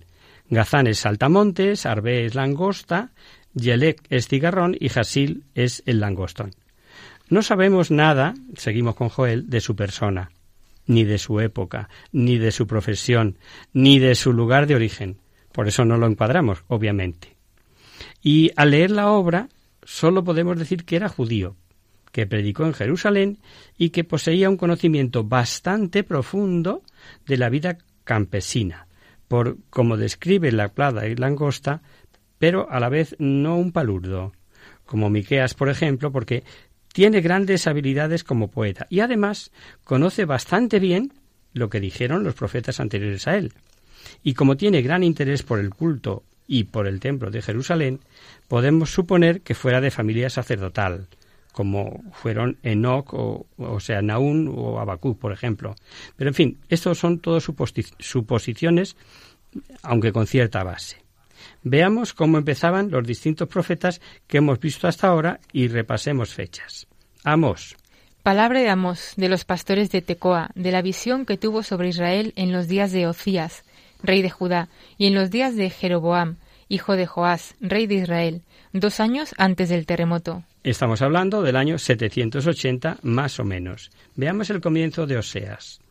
Gazán 0.51 0.85
es 0.85 0.99
saltamontes, 0.99 1.87
Arbe 1.87 2.25
es 2.25 2.35
langosta, 2.35 3.09
Yelet 3.55 4.01
es 4.11 4.27
cigarrón 4.27 4.77
y 4.79 4.91
Hasil 4.95 5.45
es 5.55 5.81
el 5.87 5.99
langostón. 5.99 6.51
No 7.27 7.41
sabemos 7.41 7.89
nada, 7.89 8.35
seguimos 8.55 8.93
con 8.93 9.09
Joel, 9.09 9.49
de 9.49 9.61
su 9.61 9.75
persona 9.75 10.29
ni 10.85 11.03
de 11.03 11.17
su 11.17 11.39
época, 11.39 11.89
ni 12.11 12.37
de 12.37 12.51
su 12.51 12.67
profesión, 12.67 13.37
ni 13.73 13.99
de 13.99 14.15
su 14.15 14.33
lugar 14.33 14.67
de 14.67 14.75
origen. 14.75 15.17
Por 15.51 15.67
eso 15.67 15.85
no 15.85 15.97
lo 15.97 16.07
encuadramos, 16.07 16.63
obviamente. 16.67 17.35
Y 18.21 18.51
al 18.55 18.71
leer 18.71 18.91
la 18.91 19.11
obra, 19.11 19.49
solo 19.83 20.23
podemos 20.23 20.57
decir 20.57 20.85
que 20.85 20.95
era 20.95 21.09
judío, 21.09 21.55
que 22.11 22.27
predicó 22.27 22.65
en 22.65 22.73
Jerusalén 22.73 23.39
y 23.77 23.89
que 23.89 24.03
poseía 24.03 24.49
un 24.49 24.57
conocimiento 24.57 25.23
bastante 25.23 26.03
profundo 26.03 26.83
de 27.25 27.37
la 27.37 27.49
vida 27.49 27.77
campesina, 28.03 28.87
por 29.27 29.57
como 29.69 29.97
describe 29.97 30.51
la 30.51 30.69
plada 30.69 31.07
y 31.07 31.15
langosta, 31.15 31.81
pero 32.37 32.69
a 32.69 32.79
la 32.79 32.89
vez 32.89 33.15
no 33.19 33.57
un 33.57 33.71
palurdo, 33.71 34.33
como 34.85 35.09
Miqueas, 35.09 35.53
por 35.53 35.69
ejemplo, 35.69 36.11
porque 36.11 36.43
tiene 36.93 37.21
grandes 37.21 37.67
habilidades 37.67 38.23
como 38.23 38.49
poeta 38.49 38.87
y 38.89 38.99
además 38.99 39.51
conoce 39.83 40.25
bastante 40.25 40.79
bien 40.79 41.13
lo 41.53 41.69
que 41.69 41.79
dijeron 41.79 42.23
los 42.23 42.35
profetas 42.35 42.79
anteriores 42.79 43.27
a 43.27 43.37
él. 43.37 43.53
Y 44.23 44.33
como 44.33 44.57
tiene 44.57 44.81
gran 44.81 45.03
interés 45.03 45.43
por 45.43 45.59
el 45.59 45.69
culto 45.69 46.23
y 46.47 46.65
por 46.65 46.87
el 46.87 46.99
templo 46.99 47.31
de 47.31 47.41
Jerusalén, 47.41 47.99
podemos 48.47 48.91
suponer 48.91 49.41
que 49.41 49.55
fuera 49.55 49.81
de 49.81 49.91
familia 49.91 50.29
sacerdotal, 50.29 51.07
como 51.51 52.03
fueron 52.13 52.57
Enoch 52.63 53.13
o, 53.13 53.45
o 53.57 53.79
sea, 53.79 54.01
Naún 54.01 54.51
o 54.53 54.79
Abacú, 54.79 55.17
por 55.17 55.31
ejemplo. 55.31 55.75
Pero 56.15 56.29
en 56.29 56.33
fin, 56.33 56.57
estos 56.69 56.97
son 56.97 57.19
todas 57.19 57.43
suposiciones, 57.99 58.95
aunque 59.81 60.11
con 60.11 60.27
cierta 60.27 60.63
base. 60.63 61.00
Veamos 61.63 62.13
cómo 62.13 62.37
empezaban 62.37 62.89
los 62.89 63.05
distintos 63.05 63.47
profetas 63.47 64.01
que 64.27 64.37
hemos 64.37 64.59
visto 64.59 64.87
hasta 64.87 65.07
ahora 65.07 65.39
y 65.53 65.67
repasemos 65.67 66.33
fechas. 66.33 66.87
Amos. 67.23 67.75
Palabra 68.23 68.59
de 68.59 68.69
Amos, 68.69 69.13
de 69.15 69.29
los 69.29 69.45
pastores 69.45 69.91
de 69.91 70.01
Tecoa, 70.01 70.51
de 70.55 70.71
la 70.71 70.81
visión 70.81 71.25
que 71.25 71.37
tuvo 71.37 71.63
sobre 71.63 71.89
Israel 71.89 72.33
en 72.35 72.51
los 72.51 72.67
días 72.67 72.91
de 72.91 73.07
Ocías, 73.07 73.63
rey 74.03 74.21
de 74.21 74.29
Judá, 74.29 74.69
y 74.97 75.07
en 75.07 75.15
los 75.15 75.31
días 75.31 75.55
de 75.55 75.69
Jeroboam, 75.69 76.37
hijo 76.69 76.95
de 76.95 77.05
Joás, 77.05 77.55
rey 77.59 77.87
de 77.87 77.95
Israel, 77.95 78.41
dos 78.73 78.99
años 78.99 79.33
antes 79.37 79.69
del 79.69 79.85
terremoto. 79.85 80.43
Estamos 80.63 81.01
hablando 81.01 81.41
del 81.41 81.55
año 81.55 81.79
780 81.79 82.99
más 83.01 83.39
o 83.39 83.43
menos. 83.43 83.89
Veamos 84.15 84.49
el 84.51 84.61
comienzo 84.61 85.07
de 85.07 85.17
Oseas. 85.17 85.81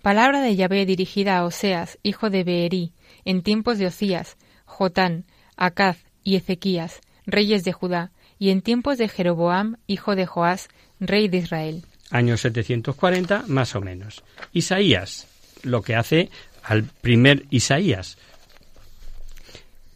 Palabra 0.00 0.40
de 0.40 0.56
Yahvé 0.56 0.86
dirigida 0.86 1.36
a 1.36 1.44
Oseas, 1.44 1.98
hijo 2.02 2.30
de 2.30 2.44
Beerí, 2.44 2.92
en 3.24 3.42
tiempos 3.42 3.78
de 3.78 3.86
Ocías, 3.86 4.36
Jotán, 4.66 5.24
Acaz 5.56 6.04
y 6.22 6.36
Ezequías, 6.36 7.00
reyes 7.24 7.64
de 7.64 7.72
Judá, 7.72 8.12
y 8.38 8.50
en 8.50 8.60
tiempos 8.60 8.98
de 8.98 9.08
Jeroboam, 9.08 9.76
hijo 9.86 10.14
de 10.14 10.26
Joás, 10.26 10.68
rey 11.00 11.28
de 11.28 11.38
Israel. 11.38 11.84
Año 12.10 12.36
740 12.36 13.44
más 13.48 13.74
o 13.74 13.80
menos. 13.80 14.22
Isaías, 14.52 15.26
lo 15.62 15.82
que 15.82 15.96
hace 15.96 16.30
al 16.62 16.84
primer 16.84 17.44
Isaías. 17.50 18.18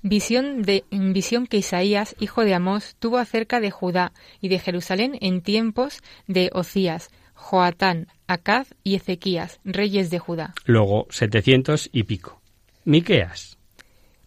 Visión, 0.03 0.63
de, 0.63 0.85
visión 0.91 1.47
que 1.47 1.59
Isaías, 1.59 2.17
hijo 2.21 2.43
de 2.43 2.55
Amós, 2.55 2.97
tuvo 2.99 3.19
acerca 3.19 3.61
de 3.61 3.71
Judá 3.71 4.13
y 4.41 4.49
de 4.49 4.59
Jerusalén 4.59 5.19
en 5.21 5.43
tiempos 5.43 6.01
de 6.27 6.51
Ocías, 6.55 7.11
Joatán, 7.35 8.09
Acaz 8.27 8.75
y 8.83 8.95
Ezequías, 8.95 9.61
reyes 9.65 10.11
de 10.11 10.19
Judá. 10.19 10.55
Luego 10.65 11.07
700 11.11 11.91
y 11.93 12.05
pico. 12.05 12.41
Miqueas 12.85 13.60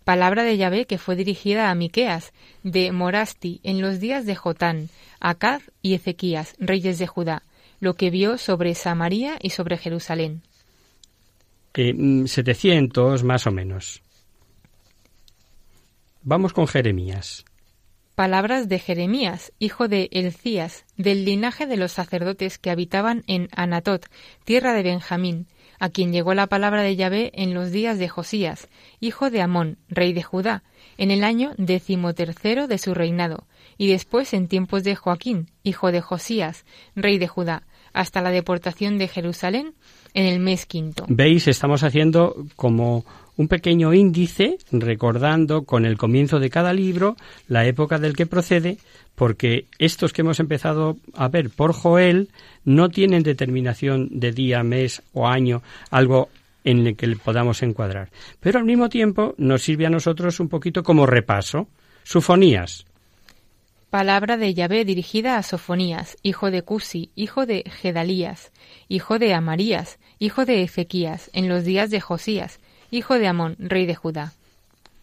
palabra 0.04 0.44
de 0.44 0.58
Yahvé 0.58 0.86
que 0.86 0.98
fue 0.98 1.16
dirigida 1.16 1.70
a 1.70 1.76
Miqueas, 1.76 2.34
de 2.64 2.92
Morasti, 2.92 3.60
en 3.64 3.82
los 3.82 4.00
días 4.00 4.26
de 4.26 4.36
Jotán, 4.36 4.90
Acaz 5.20 5.72
y 5.82 5.94
Ezequías, 5.94 6.56
reyes 6.60 7.00
de 7.00 7.08
Judá, 7.08 7.44
lo 7.80 7.96
que 7.96 8.10
vio 8.10 8.38
sobre 8.38 8.76
Samaria 8.76 9.38
y 9.42 9.52
sobre 9.52 9.78
Jerusalén. 9.78 10.42
Eh, 11.76 12.24
700 12.28 13.24
más 13.24 13.48
o 13.48 13.52
menos. 13.52 14.02
Vamos 16.22 16.54
con 16.54 16.68
Jeremías. 16.68 17.44
Palabras 18.16 18.70
de 18.70 18.78
Jeremías, 18.78 19.52
hijo 19.58 19.88
de 19.88 20.08
Elcías, 20.12 20.86
del 20.98 21.26
linaje 21.26 21.66
de 21.66 21.78
los 21.78 21.92
sacerdotes 21.92 22.60
que 22.60 22.70
habitaban 22.70 23.24
en 23.26 23.50
Anatot, 23.56 24.06
tierra 24.44 24.74
de 24.74 24.84
Benjamín, 24.84 25.48
a 25.84 25.90
quien 25.90 26.14
llegó 26.14 26.34
la 26.34 26.48
palabra 26.48 26.82
de 26.82 26.96
Yahvé 26.96 27.30
en 27.36 27.54
los 27.54 27.74
días 27.74 28.00
de 28.00 28.08
Josías, 28.08 28.70
hijo 29.02 29.30
de 29.30 29.42
Amón, 29.42 29.80
rey 29.90 30.14
de 30.14 30.24
Judá, 30.24 30.64
en 30.98 31.12
el 31.12 31.26
año 31.26 31.52
decimotercero 31.58 32.68
de 32.68 32.78
su 32.78 32.94
reinado, 32.94 33.48
y 33.78 33.90
después 33.90 34.34
en 34.34 34.48
tiempos 34.48 34.86
de 34.86 34.96
Joaquín, 34.96 35.50
hijo 35.62 35.92
de 35.92 36.00
Josías, 36.00 36.64
rey 36.96 37.18
de 37.18 37.28
Judá, 37.28 37.64
hasta 37.92 38.22
la 38.22 38.32
deportación 38.32 38.98
de 38.98 39.10
Jerusalén 39.10 39.74
en 40.14 40.26
el 40.26 40.40
mes 40.40 40.66
quinto. 40.66 41.06
Veis, 41.10 41.50
estamos 41.50 41.84
haciendo 41.84 42.46
como 42.56 43.04
un 43.38 43.48
pequeño 43.48 43.94
índice 43.94 44.58
recordando 44.72 45.64
con 45.64 45.86
el 45.86 45.98
comienzo 45.98 46.40
de 46.40 46.50
cada 46.50 46.74
libro 46.74 47.16
la 47.48 47.66
época 47.66 48.00
del 48.00 48.16
que 48.16 48.26
procede, 48.26 48.78
porque 49.16 49.66
estos 49.80 50.14
que 50.14 50.22
hemos 50.22 50.40
empezado 50.40 50.98
a 51.14 51.28
ver 51.28 51.50
por 51.50 51.74
Joel 51.74 52.30
no 52.64 52.90
tienen 52.90 53.24
determinación 53.24 54.08
de 54.12 54.32
día, 54.32 54.64
mes 54.64 55.02
o 55.14 55.28
año, 55.28 55.62
algo 55.90 56.30
en 56.64 56.88
el 56.88 56.96
que 56.96 57.08
podamos 57.16 57.62
encuadrar. 57.64 58.10
Pero 58.40 58.60
al 58.60 58.66
mismo 58.66 58.90
tiempo 58.90 59.36
nos 59.38 59.62
sirve 59.62 59.86
a 59.86 59.90
nosotros 59.90 60.40
un 60.40 60.50
poquito 60.50 60.84
como 60.84 61.06
repaso. 61.06 61.68
Sufonías. 62.04 62.86
Palabra 63.90 64.38
de 64.38 64.56
Yahvé 64.56 64.86
dirigida 64.86 65.38
a 65.38 65.44
Sofonías, 65.44 66.18
hijo 66.24 66.50
de 66.50 66.64
Cusi, 66.64 67.12
hijo 67.16 67.46
de 67.46 67.64
Gedalías, 67.70 68.52
hijo 68.90 69.20
de 69.20 69.36
Amarías, 69.36 70.00
hijo 70.18 70.46
de 70.46 70.64
Ezequías, 70.64 71.30
en 71.34 71.48
los 71.48 71.64
días 71.64 71.92
de 71.92 72.02
Josías, 72.02 72.60
hijo 72.94 73.18
de 73.18 73.28
Amón, 73.28 73.56
rey 73.60 73.86
de 73.86 73.96
Judá. 73.96 74.34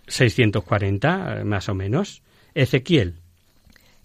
640, 0.07 1.43
más 1.45 1.69
o 1.69 1.75
menos. 1.75 2.23
Ezequiel. 2.55 3.15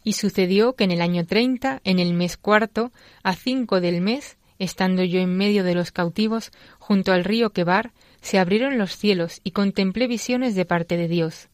Y 0.03 0.13
sucedió 0.13 0.73
que 0.73 0.83
en 0.83 0.91
el 0.91 1.01
año 1.01 1.25
treinta, 1.25 1.81
en 1.83 1.99
el 1.99 2.13
mes 2.13 2.37
cuarto, 2.37 2.91
a 3.23 3.35
cinco 3.35 3.81
del 3.81 4.01
mes, 4.01 4.37
estando 4.59 5.03
yo 5.03 5.19
en 5.19 5.37
medio 5.37 5.63
de 5.63 5.75
los 5.75 5.91
cautivos, 5.91 6.51
junto 6.79 7.11
al 7.11 7.23
río 7.23 7.51
Quebar, 7.51 7.91
se 8.21 8.39
abrieron 8.39 8.77
los 8.77 8.97
cielos 8.97 9.39
y 9.43 9.51
contemplé 9.51 10.07
visiones 10.07 10.55
de 10.55 10.65
parte 10.65 10.97
de 10.97 11.07
Dios. 11.07 11.49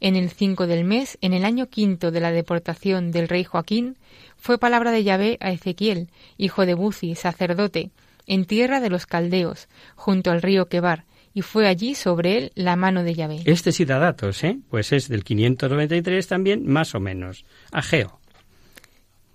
En 0.00 0.16
el 0.16 0.30
cinco 0.30 0.66
del 0.66 0.84
mes, 0.84 1.16
en 1.20 1.32
el 1.32 1.44
año 1.44 1.68
quinto 1.68 2.10
de 2.10 2.20
la 2.20 2.32
deportación 2.32 3.12
del 3.12 3.28
rey 3.28 3.44
Joaquín, 3.44 3.96
fue 4.36 4.58
palabra 4.58 4.90
de 4.90 5.04
Yahvé 5.04 5.38
a 5.40 5.52
Ezequiel, 5.52 6.08
hijo 6.38 6.66
de 6.66 6.74
Buzi, 6.74 7.14
sacerdote, 7.14 7.90
en 8.26 8.46
tierra 8.46 8.80
de 8.80 8.90
los 8.90 9.06
caldeos, 9.06 9.68
junto 9.94 10.32
al 10.32 10.42
río 10.42 10.66
Quebar, 10.66 11.04
y 11.34 11.42
fue 11.42 11.66
allí 11.66 11.94
sobre 11.94 12.38
él 12.38 12.52
la 12.54 12.76
mano 12.76 13.02
de 13.02 13.14
Yahvé. 13.14 13.42
Este 13.44 13.72
sí 13.72 13.84
da 13.84 13.98
datos, 13.98 14.42
¿eh? 14.44 14.58
Pues 14.68 14.92
es 14.92 15.08
del 15.08 15.24
593 15.24 16.26
también, 16.26 16.66
más 16.66 16.94
o 16.94 17.00
menos. 17.00 17.44
Ageo. 17.70 18.20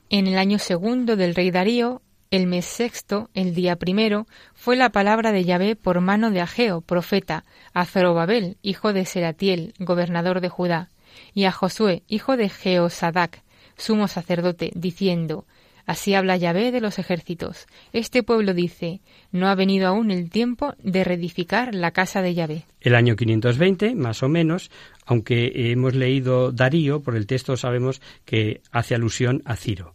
En 0.10 0.28
el 0.28 0.38
año 0.38 0.60
segundo 0.60 1.16
del 1.16 1.36
rey 1.36 1.52
Darío, 1.52 2.02
el 2.32 2.48
mes 2.48 2.66
sexto, 2.66 3.30
el 3.34 3.54
día 3.54 3.78
primero, 3.78 4.28
fue 4.54 4.76
la 4.76 4.90
palabra 4.90 5.32
de 5.32 5.44
Yahvé 5.44 5.76
por 5.76 6.02
mano 6.02 6.32
de 6.32 6.42
Ageo, 6.42 6.82
profeta, 6.82 7.46
a 7.74 7.86
Zorobabel, 7.86 8.58
hijo 8.62 8.94
de 8.94 9.06
Seratiel, 9.06 9.74
gobernador 9.80 10.42
de 10.42 10.50
Judá, 10.50 10.90
y 11.34 11.46
a 11.46 11.52
Josué, 11.52 12.04
hijo 12.08 12.38
de 12.38 12.50
Jeosadac, 12.50 13.44
sumo 13.78 14.08
sacerdote, 14.08 14.72
diciendo, 14.76 15.46
Así 15.88 16.14
habla 16.16 16.36
Yahvé 16.36 16.74
de 16.74 16.82
los 16.82 17.00
ejércitos. 17.00 17.66
Este 17.94 18.22
pueblo 18.22 18.54
dice, 18.54 19.00
no 19.32 19.48
ha 19.48 19.56
venido 19.56 19.88
aún 19.88 20.12
el 20.12 20.30
tiempo 20.30 20.76
de 20.84 21.06
reedificar 21.06 21.74
la 21.74 21.92
casa 21.92 22.22
de 22.22 22.34
Yahvé. 22.34 22.66
El 22.82 22.94
año 22.94 23.16
520, 23.16 23.96
más 23.96 24.22
o 24.22 24.28
menos, 24.28 24.70
aunque 25.06 25.72
hemos 25.72 25.96
leído 25.96 26.52
Darío, 26.52 27.00
por 27.02 27.16
el 27.16 27.26
texto 27.26 27.56
sabemos 27.56 28.02
que 28.26 28.60
hace 28.70 28.96
alusión 28.96 29.42
a 29.46 29.56
Ciro. 29.56 29.94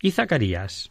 Y 0.00 0.12
Zacarías. 0.12 0.90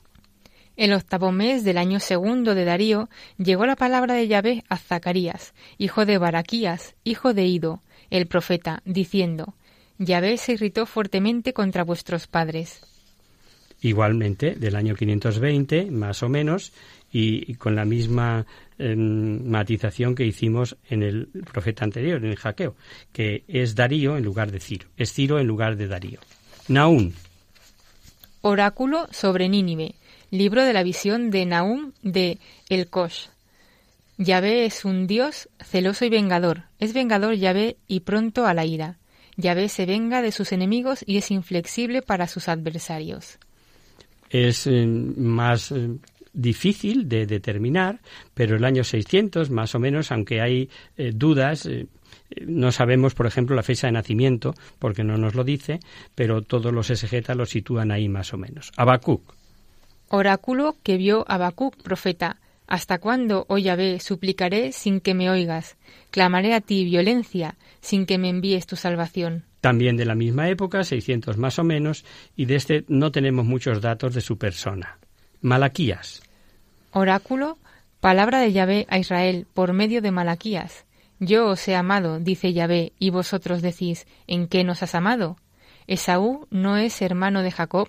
El 0.78 0.94
octavo 0.94 1.32
mes 1.32 1.64
del 1.64 1.80
año 1.80 2.00
segundo 2.00 2.54
de 2.54 2.66
Darío 2.66 3.10
llegó 3.40 3.66
la 3.66 3.76
palabra 3.76 4.14
de 4.14 4.28
Yahvé 4.28 4.64
a 4.70 4.78
Zacarías, 4.78 5.56
hijo 5.80 6.06
de 6.06 6.20
Baraquías, 6.20 6.96
hijo 7.04 7.34
de 7.34 7.46
Ido, 7.46 7.82
el 8.12 8.28
profeta, 8.28 8.84
diciendo, 8.86 9.56
Yahvé 9.98 10.38
se 10.38 10.54
irritó 10.54 10.86
fuertemente 10.86 11.54
contra 11.54 11.84
vuestros 11.84 12.28
padres 12.28 12.93
igualmente 13.84 14.56
del 14.56 14.76
año 14.76 14.96
520 14.96 15.92
más 15.92 16.24
o 16.24 16.30
menos 16.30 16.72
y, 17.12 17.54
con 17.56 17.76
la 17.76 17.86
misma 17.86 18.46
em, 18.80 19.48
matización 19.48 20.16
que 20.16 20.26
hicimos 20.26 20.78
en 20.90 21.04
el 21.04 21.28
profeta 21.52 21.84
anterior, 21.84 22.18
en 22.24 22.32
el 22.32 22.38
Jaqueo, 22.38 22.76
que 23.12 23.44
es 23.48 23.76
Darío 23.76 24.18
en 24.18 24.24
lugar 24.24 24.52
de 24.52 24.60
Ciro, 24.60 24.88
es 24.98 25.14
Ciro 25.14 25.38
en 25.38 25.46
lugar 25.46 25.76
de 25.76 25.88
Darío. 25.88 26.20
Naum. 26.70 27.12
Oráculo 28.42 29.08
sobre 29.12 29.48
Nínive, 29.48 29.96
libro 30.32 30.64
de 30.64 30.74
la 30.74 30.82
visión 30.82 31.30
de 31.30 31.46
Naum 31.46 31.92
de 32.02 32.40
El 32.70 32.90
Kosh. 32.90 33.28
Yahvé 34.18 34.66
es 34.66 34.86
un 34.86 35.06
Dios 35.06 35.50
celoso 35.64 36.06
y 36.06 36.10
vengador, 36.10 36.64
es 36.80 36.94
vengador 36.94 37.36
Yahvé 37.36 37.78
y 37.88 38.00
pronto 38.02 38.48
a 38.48 38.54
la 38.54 38.66
ira. 38.66 38.98
Yahvé 39.36 39.70
se 39.70 39.86
venga 39.86 40.22
de 40.22 40.32
sus 40.32 40.52
enemigos 40.52 41.04
y 41.06 41.18
es 41.18 41.32
inflexible 41.32 42.02
para 42.02 42.28
sus 42.28 42.48
adversarios 42.48 43.40
es 44.34 44.66
eh, 44.66 44.86
más 44.86 45.72
eh, 45.72 45.90
difícil 46.34 47.08
de 47.08 47.28
determinar, 47.28 48.02
pero 48.34 48.56
el 48.58 48.66
año 48.66 48.84
600, 48.84 49.52
más 49.52 49.76
o 49.76 49.80
menos, 49.80 50.12
aunque 50.12 50.42
hay 50.42 50.70
eh, 50.98 51.12
dudas, 51.14 51.70
no 52.48 52.72
sabemos, 52.72 53.14
por 53.14 53.28
ejemplo, 53.28 53.56
la 53.56 53.62
fecha 53.62 53.88
de 53.88 53.94
nacimiento, 53.94 54.56
porque 54.80 55.04
no 55.04 55.18
nos 55.18 55.36
lo 55.36 55.44
dice, 55.44 55.80
pero 56.16 56.42
todos 56.42 56.74
los 56.74 56.90
exegetas 56.90 57.38
lo 57.38 57.46
sitúan 57.46 57.92
ahí 57.92 58.10
más 58.10 58.34
o 58.34 58.38
menos. 58.38 58.72
Habacuc. 58.76 59.36
Oráculo 60.10 60.76
que 60.82 60.98
vio 60.98 61.26
Habacuc, 61.28 61.76
profeta. 61.84 62.38
¿Hasta 62.66 62.98
cuándo, 62.98 63.46
oh 63.50 63.60
Yahvé, 63.60 64.00
suplicaré 64.00 64.72
sin 64.72 65.00
que 65.00 65.14
me 65.14 65.30
oigas? 65.30 65.76
Clamaré 66.10 66.56
a 66.56 66.62
ti 66.62 66.86
violencia 66.86 67.56
sin 67.82 68.08
que 68.08 68.18
me 68.18 68.30
envíes 68.30 68.66
tu 68.66 68.78
salvación 68.78 69.44
también 69.64 69.96
de 69.96 70.04
la 70.04 70.14
misma 70.14 70.50
época, 70.50 70.84
600 70.84 71.38
más 71.38 71.58
o 71.58 71.64
menos, 71.64 72.04
y 72.36 72.48
de 72.48 72.56
este 72.56 72.84
no 72.90 73.14
tenemos 73.14 73.46
muchos 73.46 73.80
datos 73.80 74.14
de 74.14 74.20
su 74.20 74.38
persona. 74.38 74.98
Malaquías. 75.40 76.22
Oráculo, 76.92 77.58
palabra 78.02 78.42
de 78.42 78.52
Yahvé 78.52 78.86
a 78.90 78.98
Israel 78.98 79.48
por 79.54 79.72
medio 79.72 80.02
de 80.02 80.12
Malaquías. 80.12 80.84
Yo 81.22 81.48
os 81.48 81.66
he 81.70 81.78
amado, 81.78 82.20
dice 82.20 82.52
Yahvé, 82.52 82.92
y 83.00 83.10
vosotros 83.10 83.62
decís, 83.62 84.06
¿en 84.28 84.50
qué 84.50 84.66
nos 84.66 84.84
has 84.84 84.96
amado? 84.96 85.38
Esaú 85.88 86.46
no 86.50 86.76
es 86.76 87.02
hermano 87.02 87.42
de 87.42 87.52
Jacob, 87.52 87.88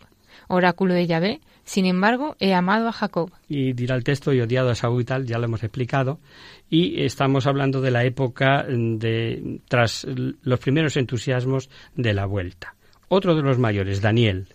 oráculo 0.48 0.94
de 0.94 1.06
Yahvé, 1.06 1.40
sin 1.64 1.86
embargo, 1.86 2.36
he 2.40 2.52
amado 2.52 2.88
a 2.88 2.92
Jacob. 2.92 3.30
Y 3.48 3.72
dirá 3.72 3.96
el 3.96 4.04
texto, 4.04 4.32
y 4.32 4.40
odiado 4.40 4.70
a 4.70 4.74
Saúl 4.74 5.02
y 5.02 5.04
tal, 5.04 5.26
ya 5.26 5.38
lo 5.38 5.46
hemos 5.46 5.62
explicado. 5.62 6.20
Y 6.68 7.02
estamos 7.02 7.46
hablando 7.46 7.80
de 7.80 7.90
la 7.90 8.04
época 8.04 8.64
de, 8.68 9.60
tras 9.68 10.06
los 10.06 10.60
primeros 10.60 10.96
entusiasmos 10.96 11.70
de 11.96 12.12
la 12.12 12.26
vuelta. 12.26 12.74
Otro 13.08 13.34
de 13.34 13.42
los 13.42 13.58
mayores, 13.58 14.02
Daniel. 14.02 14.48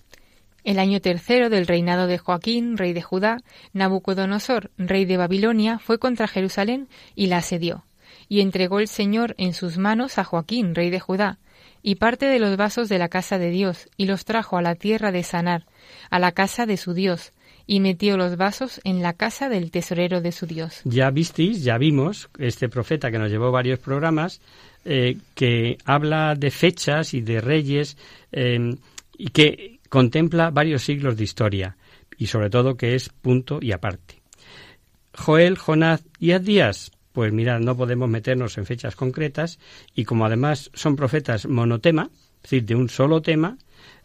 El 0.63 0.77
año 0.77 0.99
tercero 1.01 1.49
del 1.49 1.65
reinado 1.65 2.05
de 2.05 2.17
Joaquín, 2.17 2.77
rey 2.77 2.93
de 2.93 3.01
Judá, 3.01 3.37
Nabucodonosor, 3.73 4.71
rey 4.77 5.05
de 5.05 5.17
Babilonia, 5.17 5.79
fue 5.79 5.97
contra 5.97 6.27
Jerusalén 6.27 6.89
y 7.15 7.27
la 7.27 7.37
asedió. 7.37 7.85
Y 8.27 8.41
entregó 8.41 8.79
el 8.79 8.87
Señor 8.87 9.33
en 9.37 9.53
sus 9.53 9.77
manos 9.77 10.19
a 10.19 10.23
Joaquín, 10.23 10.75
rey 10.75 10.91
de 10.91 10.99
Judá, 10.99 11.39
y 11.81 11.95
parte 11.95 12.25
de 12.25 12.39
los 12.39 12.57
vasos 12.57 12.89
de 12.89 12.97
la 12.97 13.09
casa 13.09 13.37
de 13.37 13.49
Dios, 13.49 13.87
y 13.97 14.05
los 14.05 14.25
trajo 14.25 14.57
a 14.57 14.61
la 14.61 14.75
tierra 14.75 15.11
de 15.11 15.23
Sanar, 15.23 15.65
a 16.09 16.19
la 16.19 16.31
casa 16.31 16.65
de 16.65 16.77
su 16.77 16.93
Dios, 16.93 17.33
y 17.65 17.79
metió 17.79 18.17
los 18.17 18.35
vasos 18.35 18.81
en 18.83 19.01
la 19.01 19.13
casa 19.13 19.47
del 19.47 19.71
tesorero 19.71 20.21
de 20.21 20.31
su 20.31 20.45
Dios. 20.47 20.81
Ya 20.85 21.11
visteis, 21.11 21.63
ya 21.63 21.77
vimos, 21.77 22.29
este 22.39 22.67
profeta 22.67 23.11
que 23.11 23.19
nos 23.19 23.29
llevó 23.29 23.51
varios 23.51 23.79
programas, 23.79 24.41
eh, 24.85 25.17
que 25.35 25.77
habla 25.85 26.35
de 26.35 26.51
fechas 26.51 27.13
y 27.13 27.21
de 27.21 27.41
reyes, 27.41 27.97
em, 28.31 28.77
y 29.17 29.27
que 29.27 29.79
contempla 29.89 30.49
varios 30.49 30.83
siglos 30.83 31.15
de 31.17 31.23
historia, 31.23 31.77
y 32.17 32.27
sobre 32.27 32.49
todo 32.49 32.75
que 32.75 32.95
es 32.95 33.09
punto 33.09 33.59
y 33.61 33.71
aparte. 33.71 34.19
Joel, 35.13 35.57
Jonás 35.57 36.03
y 36.19 36.31
Adías, 36.31 36.91
pues 37.19 37.33
mirad, 37.33 37.59
no 37.59 37.75
podemos 37.75 38.07
meternos 38.07 38.57
en 38.57 38.65
fechas 38.65 38.95
concretas 38.95 39.59
y 39.93 40.05
como 40.05 40.25
además 40.25 40.71
son 40.73 40.95
profetas 40.95 41.47
monotema, 41.47 42.09
es 42.35 42.43
decir, 42.43 42.63
de 42.63 42.75
un 42.75 42.87
solo 42.87 43.21
tema, 43.21 43.57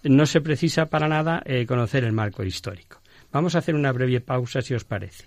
no 0.03 0.27
se 0.27 0.40
precisa 0.40 0.87
para 0.87 1.07
nada 1.07 1.40
eh, 1.46 1.64
conocer 1.64 2.03
el 2.03 2.11
marco 2.11 2.42
histórico. 2.42 3.03
Vamos 3.31 3.55
a 3.55 3.59
hacer 3.59 3.77
una 3.77 3.92
breve 3.92 4.20
pausa 4.20 4.62
si 4.62 4.74
os 4.74 4.83
parece. 4.83 5.27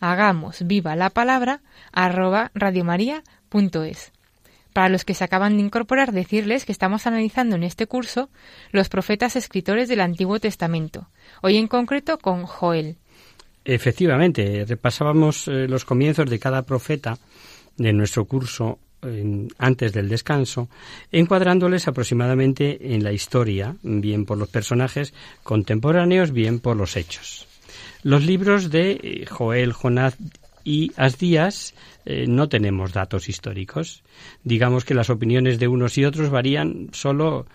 hagamos 0.00 0.66
viva 0.66 0.96
la 0.96 1.10
palabra 1.10 1.60
arroba 1.92 2.50
radiomaria.es. 2.54 4.12
Para 4.72 4.88
los 4.90 5.04
que 5.04 5.14
se 5.14 5.24
acaban 5.24 5.56
de 5.56 5.62
incorporar, 5.62 6.12
decirles 6.12 6.64
que 6.66 6.72
estamos 6.72 7.06
analizando 7.06 7.56
en 7.56 7.62
este 7.62 7.86
curso 7.86 8.28
los 8.72 8.88
profetas 8.88 9.34
escritores 9.34 9.88
del 9.88 10.00
Antiguo 10.00 10.38
Testamento, 10.38 11.08
hoy 11.42 11.56
en 11.56 11.66
concreto 11.66 12.18
con 12.18 12.44
Joel. 12.44 12.96
Efectivamente, 13.64 14.64
repasábamos 14.68 15.48
eh, 15.48 15.66
los 15.66 15.84
comienzos 15.84 16.28
de 16.28 16.38
cada 16.38 16.62
profeta 16.62 17.18
de 17.76 17.92
nuestro 17.92 18.26
curso 18.26 18.78
antes 19.58 19.92
del 19.92 20.08
descanso, 20.08 20.68
encuadrándoles 21.12 21.86
aproximadamente 21.88 22.94
en 22.94 23.04
la 23.04 23.12
historia, 23.12 23.76
bien 23.82 24.24
por 24.24 24.38
los 24.38 24.48
personajes 24.48 25.14
contemporáneos, 25.42 26.32
bien 26.32 26.60
por 26.60 26.76
los 26.76 26.96
hechos. 26.96 27.46
Los 28.06 28.24
libros 28.24 28.70
de 28.70 29.00
eh, 29.02 29.26
Joel, 29.28 29.72
Jonás 29.72 30.16
y 30.62 30.92
Asdías 30.96 31.74
eh, 32.04 32.26
no 32.28 32.48
tenemos 32.48 32.92
datos 32.92 33.28
históricos. 33.28 34.04
Digamos 34.44 34.84
que 34.84 34.94
las 34.94 35.10
opiniones 35.10 35.58
de 35.58 35.66
unos 35.66 35.98
y 35.98 36.04
otros 36.04 36.30
varían 36.30 36.90
solo 36.92 37.48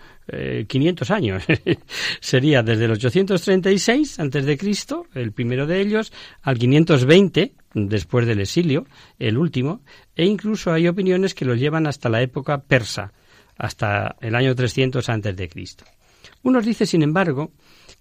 500 0.68 1.08
eh, 1.08 1.14
años. 1.14 1.44
Sería 2.20 2.62
desde 2.62 2.84
el 2.84 2.90
836 2.90 4.20
antes 4.20 4.44
de 4.44 4.58
Cristo, 4.58 5.06
el 5.14 5.32
primero 5.32 5.66
de 5.66 5.80
ellos, 5.80 6.12
al 6.42 6.58
520 6.58 7.54
después 7.72 8.26
del 8.26 8.40
exilio, 8.40 8.84
el 9.18 9.38
último, 9.38 9.80
e 10.14 10.26
incluso 10.26 10.70
hay 10.70 10.86
opiniones 10.86 11.34
que 11.34 11.46
lo 11.46 11.54
llevan 11.54 11.86
hasta 11.86 12.10
la 12.10 12.20
época 12.20 12.60
persa, 12.60 13.14
hasta 13.56 14.16
el 14.20 14.34
año 14.34 14.54
300 14.54 15.08
antes 15.08 15.34
de 15.34 15.48
Cristo. 15.48 15.86
Unos 16.42 16.66
dicen, 16.66 16.86
sin 16.86 17.02
embargo, 17.02 17.52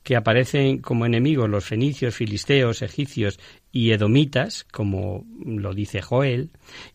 que 0.03 0.15
aparecen 0.15 0.79
como 0.79 1.05
enemigos 1.05 1.49
los 1.49 1.65
fenicios, 1.65 2.15
filisteos, 2.15 2.81
egipcios 2.81 3.39
y 3.71 3.91
edomitas, 3.91 4.65
como 4.71 5.25
lo 5.45 5.73
dice 5.73 6.01
Joel, 6.01 6.49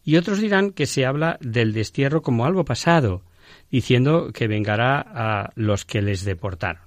y 0.04 0.16
otros 0.16 0.40
dirán 0.40 0.70
que 0.72 0.86
se 0.86 1.06
habla 1.06 1.38
del 1.40 1.72
destierro 1.72 2.22
como 2.22 2.44
algo 2.44 2.64
pasado, 2.64 3.22
diciendo 3.70 4.32
que 4.32 4.48
vengará 4.48 5.00
a 5.00 5.52
los 5.54 5.84
que 5.84 6.02
les 6.02 6.24
deportaron. 6.24 6.82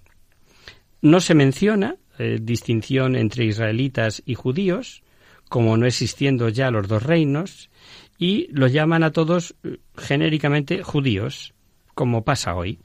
No 1.01 1.21
se 1.21 1.35
menciona 1.35 1.95
eh, 2.17 2.37
distinción 2.41 3.15
entre 3.15 3.45
israelitas 3.45 4.21
y 4.25 4.35
judíos, 4.35 5.03
como 5.47 5.77
no 5.77 5.85
existiendo 5.85 6.49
ya 6.49 6.69
los 6.69 6.87
dos 6.87 7.03
reinos, 7.03 7.69
y 8.17 8.47
los 8.51 8.73
llaman 8.73 9.03
a 9.03 9.11
todos 9.11 9.55
eh, 9.63 9.77
genéricamente 9.95 10.83
judíos, 10.83 11.53
como 11.95 12.25
pasa 12.25 12.55
hoy. 12.55 12.79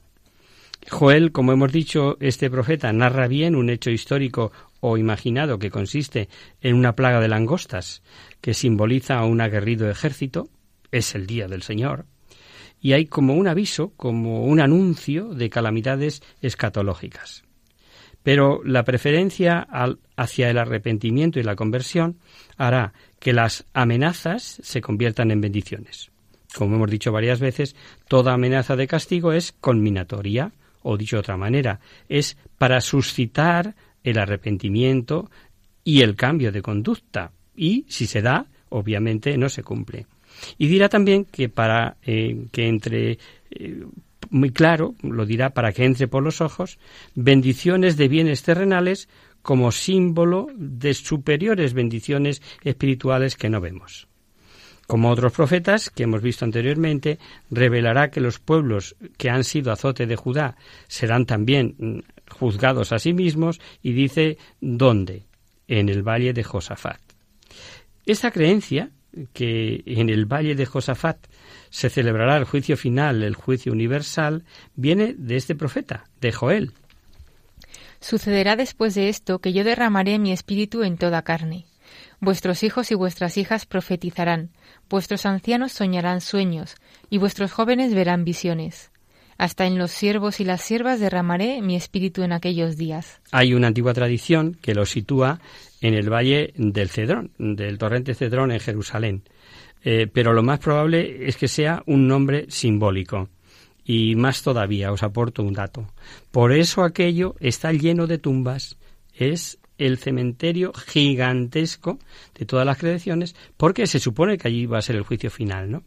Joel, 0.91 1.33
como 1.33 1.53
hemos 1.53 1.73
dicho, 1.73 2.17
este 2.21 2.51
profeta 2.51 2.93
narra 2.93 3.27
bien 3.27 3.57
un 3.57 3.71
hecho 3.71 3.91
histórico 3.91 4.53
o 4.81 4.99
imaginado 4.99 5.59
que 5.59 5.71
consiste 5.71 6.29
en 6.61 6.75
una 6.75 6.95
plaga 6.95 7.21
de 7.21 7.29
langostas 7.29 8.03
que 8.41 8.55
simboliza 8.55 9.19
a 9.19 9.25
un 9.25 9.41
aguerrido 9.41 9.89
ejército, 9.89 10.49
es 10.93 11.15
el 11.15 11.27
día 11.27 11.49
del 11.49 11.63
Señor, 11.63 12.07
y 12.81 12.93
hay 12.93 13.07
como 13.07 13.35
un 13.35 13.49
aviso, 13.49 13.95
como 13.97 14.45
un 14.45 14.61
anuncio 14.61 15.33
de 15.35 15.49
calamidades 15.49 16.23
escatológicas. 16.43 17.45
Pero 18.23 18.63
la 18.65 18.85
preferencia 18.85 19.67
hacia 20.17 20.51
el 20.51 20.59
arrepentimiento 20.59 21.41
y 21.41 21.43
la 21.43 21.57
conversión 21.57 22.19
hará 22.57 22.93
que 23.21 23.33
las 23.33 23.67
amenazas 23.73 24.61
se 24.63 24.81
conviertan 24.81 25.31
en 25.31 25.41
bendiciones. 25.41 26.11
Como 26.55 26.77
hemos 26.77 26.91
dicho 26.91 27.11
varias 27.11 27.41
veces, 27.41 27.75
toda 28.07 28.35
amenaza 28.35 28.77
de 28.77 28.87
castigo 28.87 29.33
es 29.33 29.53
conminatoria, 29.53 30.53
o 30.85 30.97
dicho 30.97 31.17
de 31.17 31.21
otra 31.21 31.37
manera, 31.37 31.81
es 32.09 32.37
para 32.57 32.81
suscitar 32.81 33.75
el 34.05 34.19
arrepentimiento 34.19 35.31
y 35.83 36.03
el 36.03 36.15
cambio 36.15 36.53
de 36.53 36.63
conducta. 36.63 37.33
Y 37.57 37.85
si 37.89 38.07
se 38.07 38.23
da, 38.23 38.47
obviamente 38.69 39.37
no 39.37 39.49
se 39.49 39.63
cumple. 39.63 40.07
Y 40.59 40.67
dirá 40.67 40.89
también 40.89 41.25
que 41.25 41.49
para 41.49 41.97
eh, 42.03 42.47
que 42.53 42.69
entre 42.69 43.19
eh, 43.51 43.85
muy 44.31 44.51
claro, 44.51 44.95
lo 45.03 45.27
dirá 45.27 45.51
para 45.51 45.73
que 45.73 45.85
entre 45.85 46.09
por 46.09 46.23
los 46.23 46.41
ojos, 46.41 46.79
bendiciones 47.15 47.97
de 47.97 48.09
bienes 48.09 48.43
terrenales 48.43 49.09
como 49.43 49.73
símbolo 49.73 50.49
de 50.57 50.95
superiores 50.95 51.75
bendiciones 51.75 52.43
espirituales 52.63 53.37
que 53.37 53.51
no 53.51 53.61
vemos. 53.61 54.09
Como 54.87 55.11
otros 55.11 55.33
profetas 55.33 55.89
que 55.89 56.03
hemos 56.03 56.21
visto 56.21 56.45
anteriormente, 56.45 57.19
revelará 57.51 58.11
que 58.11 58.21
los 58.21 58.39
pueblos 58.39 58.97
que 59.17 59.31
han 59.31 59.45
sido 59.45 59.73
azote 59.73 60.07
de 60.07 60.17
Judá 60.17 60.57
serán 60.89 61.25
también 61.25 61.75
mm, 61.79 61.99
juzgados 62.31 62.93
a 62.93 62.99
sí 62.99 63.15
mismos 63.15 63.61
y 63.83 63.93
dice 63.93 64.37
¿dónde? 64.61 65.25
En 65.69 65.89
el 65.89 66.03
valle 66.03 66.35
de 66.35 66.45
Josafat. 66.45 67.01
Esta 68.05 68.31
creencia, 68.31 68.91
que 69.33 69.83
en 69.87 70.11
el 70.11 70.27
valle 70.27 70.55
de 70.55 70.67
Josafat 70.67 71.19
se 71.71 71.89
celebrará 71.89 72.37
el 72.37 72.45
juicio 72.45 72.77
final, 72.77 73.23
el 73.23 73.35
juicio 73.35 73.73
universal, 73.73 74.45
viene 74.75 75.15
de 75.17 75.37
este 75.37 75.55
profeta, 75.55 76.05
de 76.21 76.33
Joel. 76.33 76.73
Sucederá 78.01 78.55
después 78.57 78.95
de 78.95 79.09
esto 79.09 79.39
que 79.39 79.55
yo 79.55 79.65
derramaré 79.65 80.19
mi 80.19 80.33
espíritu 80.33 80.83
en 80.83 80.99
toda 80.99 81.23
carne. 81.23 81.65
Vuestros 82.25 82.63
hijos 82.63 82.91
y 82.91 82.95
vuestras 82.95 83.37
hijas 83.37 83.67
profetizarán, 83.67 84.49
vuestros 84.89 85.27
ancianos 85.27 85.73
soñarán 85.73 86.23
sueños, 86.23 86.77
y 87.11 87.19
vuestros 87.19 87.53
jóvenes 87.53 87.95
verán 87.95 88.25
visiones. 88.25 88.91
Hasta 89.37 89.67
en 89.67 89.77
los 89.77 89.91
siervos 89.91 90.41
y 90.41 90.45
las 90.45 90.63
siervas 90.63 91.01
derramaré 91.01 91.61
mi 91.61 91.77
espíritu 91.77 92.23
en 92.23 92.33
aquellos 92.33 92.79
días. 92.79 93.21
Hay 93.31 93.53
una 93.53 93.67
antigua 93.67 93.93
tradición 93.93 94.57
que 94.63 94.75
lo 94.75 94.87
sitúa 94.87 95.39
en 95.83 95.93
el 95.93 96.11
valle 96.11 96.55
del 96.57 96.89
Cedrón, 96.89 97.31
del 97.37 97.77
torrente 97.77 98.15
Cedrón 98.15 98.53
en 98.53 98.61
Jerusalén. 98.61 99.25
Eh, 99.83 100.07
pero 100.11 100.33
lo 100.33 100.43
más 100.43 100.61
probable 100.61 101.29
es 101.29 101.37
que 101.37 101.47
sea 101.47 101.83
un 101.85 102.09
nombre 102.09 102.47
simbólico. 102.49 103.29
Y 103.85 104.15
más 104.15 104.43
todavía, 104.43 104.93
os 104.93 105.03
aporto 105.03 105.43
un 105.43 105.53
dato. 105.53 105.89
Por 106.31 106.53
eso 106.53 106.85
aquello 106.85 107.35
está 107.39 107.71
lleno 107.73 108.07
de 108.07 108.17
tumbas. 108.17 108.79
Es 109.13 109.59
el 109.79 109.99
cementerio 109.99 110.73
gigantesco 110.73 111.99
de 112.39 112.47
todas 112.47 112.67
las 112.67 112.79
creaciones, 112.79 113.35
porque 113.57 113.87
se 113.87 114.01
supone 114.01 114.39
que 114.39 114.49
allí 114.49 114.67
va 114.67 114.79
a 114.79 114.83
ser 114.83 114.97
el 114.97 115.03
juicio 115.03 115.31
final, 115.31 115.71
¿no? 115.71 115.83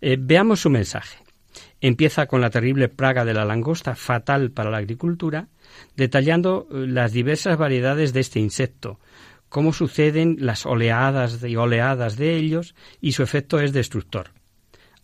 Eh, 0.00 0.16
veamos 0.18 0.60
su 0.60 0.70
mensaje. 0.70 1.18
Empieza 1.80 2.26
con 2.26 2.40
la 2.40 2.50
terrible 2.50 2.88
plaga 2.88 3.24
de 3.24 3.34
la 3.34 3.44
langosta, 3.44 3.94
fatal 3.94 4.50
para 4.50 4.70
la 4.70 4.78
agricultura, 4.78 5.48
detallando 5.96 6.68
eh, 6.70 6.86
las 6.86 7.12
diversas 7.12 7.56
variedades 7.56 8.12
de 8.12 8.20
este 8.20 8.40
insecto, 8.40 8.98
cómo 9.48 9.72
suceden 9.72 10.36
las 10.40 10.66
oleadas 10.66 11.42
y 11.42 11.56
oleadas 11.56 12.16
de 12.16 12.36
ellos 12.36 12.74
y 13.00 13.12
su 13.12 13.22
efecto 13.22 13.60
es 13.60 13.72
destructor. 13.72 14.30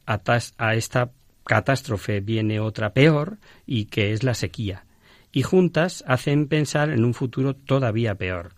A, 0.06 0.74
esta 0.74 1.12
catástrofe 1.44 2.20
viene 2.20 2.60
otra 2.60 2.92
peor 2.92 3.38
y 3.66 3.86
que 3.86 4.12
es 4.12 4.22
la 4.22 4.34
sequía, 4.34 4.84
y 5.34 5.42
juntas 5.42 6.02
hacen 6.06 6.48
pensar 6.48 6.88
en 6.88 7.04
un 7.04 7.12
futuro 7.12 7.54
todavía 7.54 8.14
peor, 8.14 8.52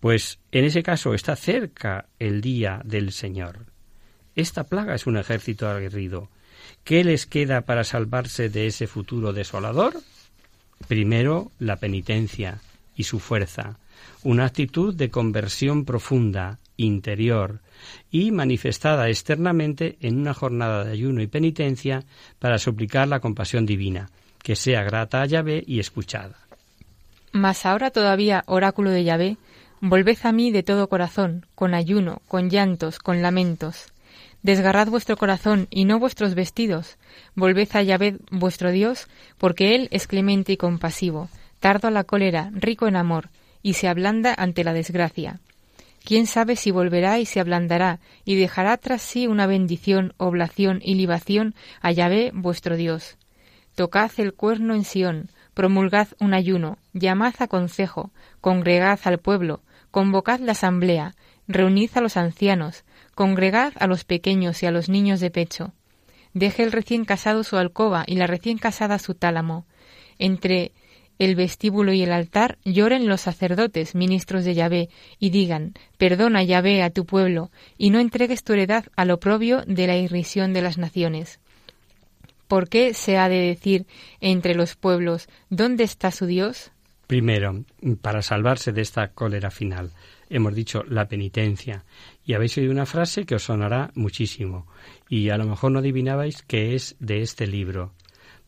pues 0.00 0.38
en 0.52 0.64
ese 0.64 0.82
caso 0.82 1.12
está 1.12 1.36
cerca 1.36 2.06
el 2.18 2.40
día 2.40 2.80
del 2.84 3.12
Señor. 3.12 3.66
Esta 4.34 4.64
plaga 4.64 4.94
es 4.94 5.06
un 5.06 5.18
ejército 5.18 5.68
aguerrido, 5.68 6.30
¿Qué 6.84 7.04
les 7.04 7.26
queda 7.26 7.62
para 7.62 7.84
salvarse 7.84 8.48
de 8.48 8.66
ese 8.66 8.86
futuro 8.86 9.32
desolador? 9.32 9.94
Primero, 10.88 11.52
la 11.58 11.76
penitencia 11.76 12.60
y 12.96 13.04
su 13.04 13.20
fuerza, 13.20 13.78
una 14.24 14.46
actitud 14.46 14.94
de 14.94 15.10
conversión 15.10 15.84
profunda, 15.84 16.58
interior, 16.76 17.60
y 18.10 18.32
manifestada 18.32 19.08
externamente 19.08 19.96
en 20.00 20.18
una 20.18 20.34
jornada 20.34 20.84
de 20.84 20.92
ayuno 20.92 21.22
y 21.22 21.28
penitencia 21.28 22.04
para 22.38 22.58
suplicar 22.58 23.06
la 23.06 23.20
compasión 23.20 23.64
divina, 23.64 24.10
que 24.42 24.56
sea 24.56 24.82
grata 24.82 25.22
a 25.22 25.26
Yahvé 25.26 25.64
y 25.66 25.80
escuchada. 25.80 26.36
Mas 27.32 27.64
ahora 27.64 27.90
todavía, 27.90 28.44
oráculo 28.46 28.90
de 28.90 29.04
Yahvé, 29.04 29.36
volved 29.80 30.18
a 30.24 30.32
mí 30.32 30.50
de 30.50 30.62
todo 30.62 30.88
corazón, 30.88 31.46
con 31.54 31.74
ayuno, 31.74 32.20
con 32.28 32.50
llantos, 32.50 32.98
con 32.98 33.22
lamentos, 33.22 33.92
Desgarrad 34.42 34.88
vuestro 34.88 35.16
corazón 35.16 35.68
y 35.70 35.84
no 35.84 36.00
vuestros 36.00 36.34
vestidos. 36.34 36.96
Volved 37.36 37.68
a 37.74 37.82
Yahvé 37.82 38.16
vuestro 38.30 38.72
Dios, 38.72 39.06
porque 39.38 39.76
Él 39.76 39.88
es 39.92 40.08
clemente 40.08 40.52
y 40.52 40.56
compasivo, 40.56 41.28
tardo 41.60 41.88
a 41.88 41.92
la 41.92 42.02
cólera, 42.02 42.50
rico 42.52 42.88
en 42.88 42.96
amor, 42.96 43.30
y 43.62 43.74
se 43.74 43.86
ablanda 43.86 44.34
ante 44.36 44.64
la 44.64 44.72
desgracia. 44.72 45.38
quién 46.04 46.26
sabe 46.26 46.56
si 46.56 46.72
volverá 46.72 47.20
y 47.20 47.26
se 47.26 47.38
ablandará, 47.38 48.00
y 48.24 48.34
dejará 48.34 48.76
tras 48.76 49.02
sí 49.02 49.28
una 49.28 49.46
bendición, 49.46 50.14
oblación 50.16 50.80
y 50.82 50.96
libación 50.96 51.54
a 51.80 51.92
Yahvé 51.92 52.32
vuestro 52.34 52.76
Dios. 52.76 53.16
Tocad 53.74 54.10
el 54.18 54.34
cuerno 54.34 54.74
en 54.74 54.84
Sión, 54.84 55.30
promulgad 55.54 56.08
un 56.20 56.34
ayuno, 56.34 56.78
llamad 56.92 57.34
a 57.38 57.46
consejo, 57.46 58.10
congregad 58.40 59.00
al 59.04 59.18
pueblo, 59.18 59.62
convocad 59.90 60.40
la 60.40 60.52
asamblea, 60.52 61.14
reunid 61.48 61.90
a 61.94 62.00
los 62.00 62.16
ancianos, 62.16 62.84
congregad 63.14 63.72
a 63.78 63.86
los 63.86 64.04
pequeños 64.04 64.62
y 64.62 64.66
a 64.66 64.70
los 64.70 64.88
niños 64.88 65.20
de 65.20 65.30
pecho. 65.30 65.72
Deje 66.34 66.62
el 66.62 66.72
recién 66.72 67.04
casado 67.04 67.44
su 67.44 67.56
alcoba 67.56 68.04
y 68.06 68.16
la 68.16 68.26
recién 68.26 68.58
casada 68.58 68.98
su 68.98 69.14
tálamo. 69.14 69.66
Entre 70.18 70.72
el 71.18 71.34
vestíbulo 71.34 71.92
y 71.92 72.02
el 72.02 72.12
altar 72.12 72.58
lloren 72.64 73.06
los 73.06 73.20
sacerdotes, 73.20 73.94
ministros 73.94 74.44
de 74.44 74.54
Yahvé, 74.54 74.88
y 75.18 75.30
digan, 75.30 75.74
perdona 75.98 76.42
Yahvé 76.42 76.82
a 76.82 76.90
tu 76.90 77.06
pueblo, 77.06 77.50
y 77.78 77.90
no 77.90 78.00
entregues 78.00 78.44
tu 78.44 78.54
heredad 78.54 78.86
al 78.96 79.10
oprobio 79.10 79.62
de 79.66 79.86
la 79.86 79.96
irrisión 79.96 80.52
de 80.52 80.62
las 80.62 80.78
naciones. 80.78 81.38
¿Por 82.52 82.68
qué 82.68 82.92
se 82.92 83.16
ha 83.16 83.30
de 83.30 83.38
decir 83.38 83.86
entre 84.20 84.54
los 84.54 84.76
pueblos, 84.76 85.26
¿dónde 85.48 85.84
está 85.84 86.10
su 86.10 86.26
Dios? 86.26 86.70
Primero, 87.06 87.64
para 88.02 88.20
salvarse 88.20 88.72
de 88.72 88.82
esta 88.82 89.08
cólera 89.08 89.50
final, 89.50 89.92
hemos 90.28 90.54
dicho 90.54 90.82
la 90.86 91.08
penitencia, 91.08 91.86
y 92.26 92.34
habéis 92.34 92.58
oído 92.58 92.70
una 92.70 92.84
frase 92.84 93.24
que 93.24 93.36
os 93.36 93.44
sonará 93.44 93.90
muchísimo, 93.94 94.66
y 95.08 95.30
a 95.30 95.38
lo 95.38 95.46
mejor 95.46 95.72
no 95.72 95.78
adivinabais 95.78 96.42
que 96.42 96.74
es 96.74 96.94
de 97.00 97.22
este 97.22 97.46
libro, 97.46 97.94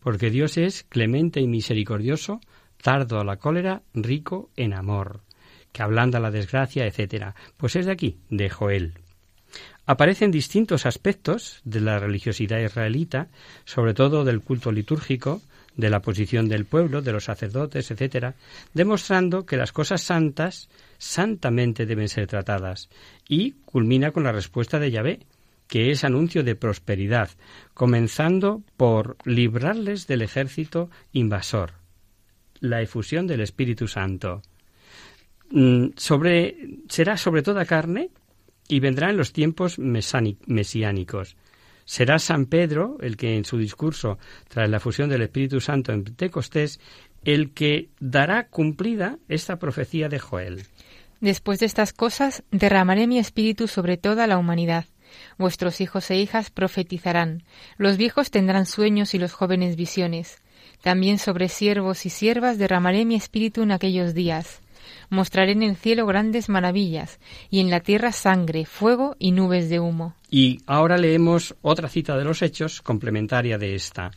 porque 0.00 0.28
Dios 0.28 0.58
es 0.58 0.82
clemente 0.82 1.40
y 1.40 1.46
misericordioso, 1.46 2.40
tardo 2.82 3.20
a 3.20 3.24
la 3.24 3.38
cólera, 3.38 3.84
rico 3.94 4.50
en 4.54 4.74
amor, 4.74 5.22
que 5.72 5.82
ablanda 5.82 6.20
la 6.20 6.30
desgracia, 6.30 6.86
etc. 6.86 7.32
Pues 7.56 7.74
es 7.74 7.86
de 7.86 7.92
aquí, 7.92 8.18
de 8.28 8.50
Joel. 8.50 8.98
Aparecen 9.86 10.30
distintos 10.30 10.86
aspectos 10.86 11.60
de 11.64 11.80
la 11.80 11.98
religiosidad 11.98 12.58
israelita, 12.58 13.28
sobre 13.64 13.92
todo 13.92 14.24
del 14.24 14.40
culto 14.40 14.72
litúrgico, 14.72 15.42
de 15.76 15.90
la 15.90 16.00
posición 16.00 16.48
del 16.48 16.64
pueblo, 16.64 17.02
de 17.02 17.12
los 17.12 17.24
sacerdotes, 17.24 17.90
etc., 17.90 18.34
demostrando 18.72 19.44
que 19.44 19.56
las 19.56 19.72
cosas 19.72 20.00
santas 20.00 20.68
santamente 20.98 21.84
deben 21.84 22.08
ser 22.08 22.26
tratadas, 22.26 22.88
y 23.28 23.52
culmina 23.64 24.12
con 24.12 24.24
la 24.24 24.32
respuesta 24.32 24.78
de 24.78 24.90
Yahvé, 24.90 25.20
que 25.68 25.90
es 25.90 26.04
anuncio 26.04 26.44
de 26.44 26.54
prosperidad, 26.54 27.30
comenzando 27.74 28.62
por 28.76 29.16
librarles 29.24 30.06
del 30.06 30.22
ejército 30.22 30.90
invasor, 31.12 31.72
la 32.60 32.80
efusión 32.80 33.26
del 33.26 33.40
Espíritu 33.40 33.88
Santo. 33.88 34.42
Mm, 35.50 35.88
será 36.88 37.16
sobre 37.16 37.42
toda 37.42 37.64
carne 37.64 38.10
y 38.68 38.80
vendrá 38.80 39.10
en 39.10 39.16
los 39.16 39.32
tiempos 39.32 39.78
mesiánicos. 39.78 41.36
Será 41.84 42.18
San 42.18 42.46
Pedro 42.46 42.96
el 43.00 43.16
que 43.16 43.36
en 43.36 43.44
su 43.44 43.58
discurso, 43.58 44.18
tras 44.48 44.68
la 44.70 44.80
fusión 44.80 45.10
del 45.10 45.22
Espíritu 45.22 45.60
Santo 45.60 45.92
en 45.92 46.04
Pentecostés, 46.04 46.80
el 47.24 47.52
que 47.52 47.90
dará 48.00 48.48
cumplida 48.48 49.18
esta 49.28 49.58
profecía 49.58 50.08
de 50.08 50.18
Joel. 50.18 50.64
Después 51.20 51.60
de 51.60 51.66
estas 51.66 51.92
cosas, 51.92 52.42
derramaré 52.50 53.06
mi 53.06 53.18
espíritu 53.18 53.68
sobre 53.68 53.96
toda 53.96 54.26
la 54.26 54.38
humanidad. 54.38 54.86
Vuestros 55.38 55.80
hijos 55.80 56.10
e 56.10 56.16
hijas 56.16 56.50
profetizarán, 56.50 57.44
los 57.78 57.96
viejos 57.96 58.30
tendrán 58.30 58.66
sueños 58.66 59.14
y 59.14 59.18
los 59.18 59.32
jóvenes 59.32 59.76
visiones. 59.76 60.38
También 60.82 61.18
sobre 61.18 61.48
siervos 61.48 62.04
y 62.04 62.10
siervas 62.10 62.58
derramaré 62.58 63.04
mi 63.04 63.14
espíritu 63.14 63.62
en 63.62 63.72
aquellos 63.72 64.12
días. 64.12 64.60
Mostraré 65.10 65.52
en 65.52 65.62
el 65.62 65.76
cielo 65.76 66.06
grandes 66.06 66.48
maravillas, 66.48 67.18
y 67.50 67.60
en 67.60 67.70
la 67.70 67.80
tierra 67.80 68.12
sangre, 68.12 68.64
fuego 68.64 69.16
y 69.18 69.32
nubes 69.32 69.68
de 69.68 69.80
humo. 69.80 70.14
Y 70.30 70.60
ahora 70.66 70.96
leemos 70.96 71.54
otra 71.62 71.88
cita 71.88 72.16
de 72.16 72.24
los 72.24 72.42
Hechos 72.42 72.82
complementaria 72.82 73.58
de 73.58 73.74
esta. 73.74 74.10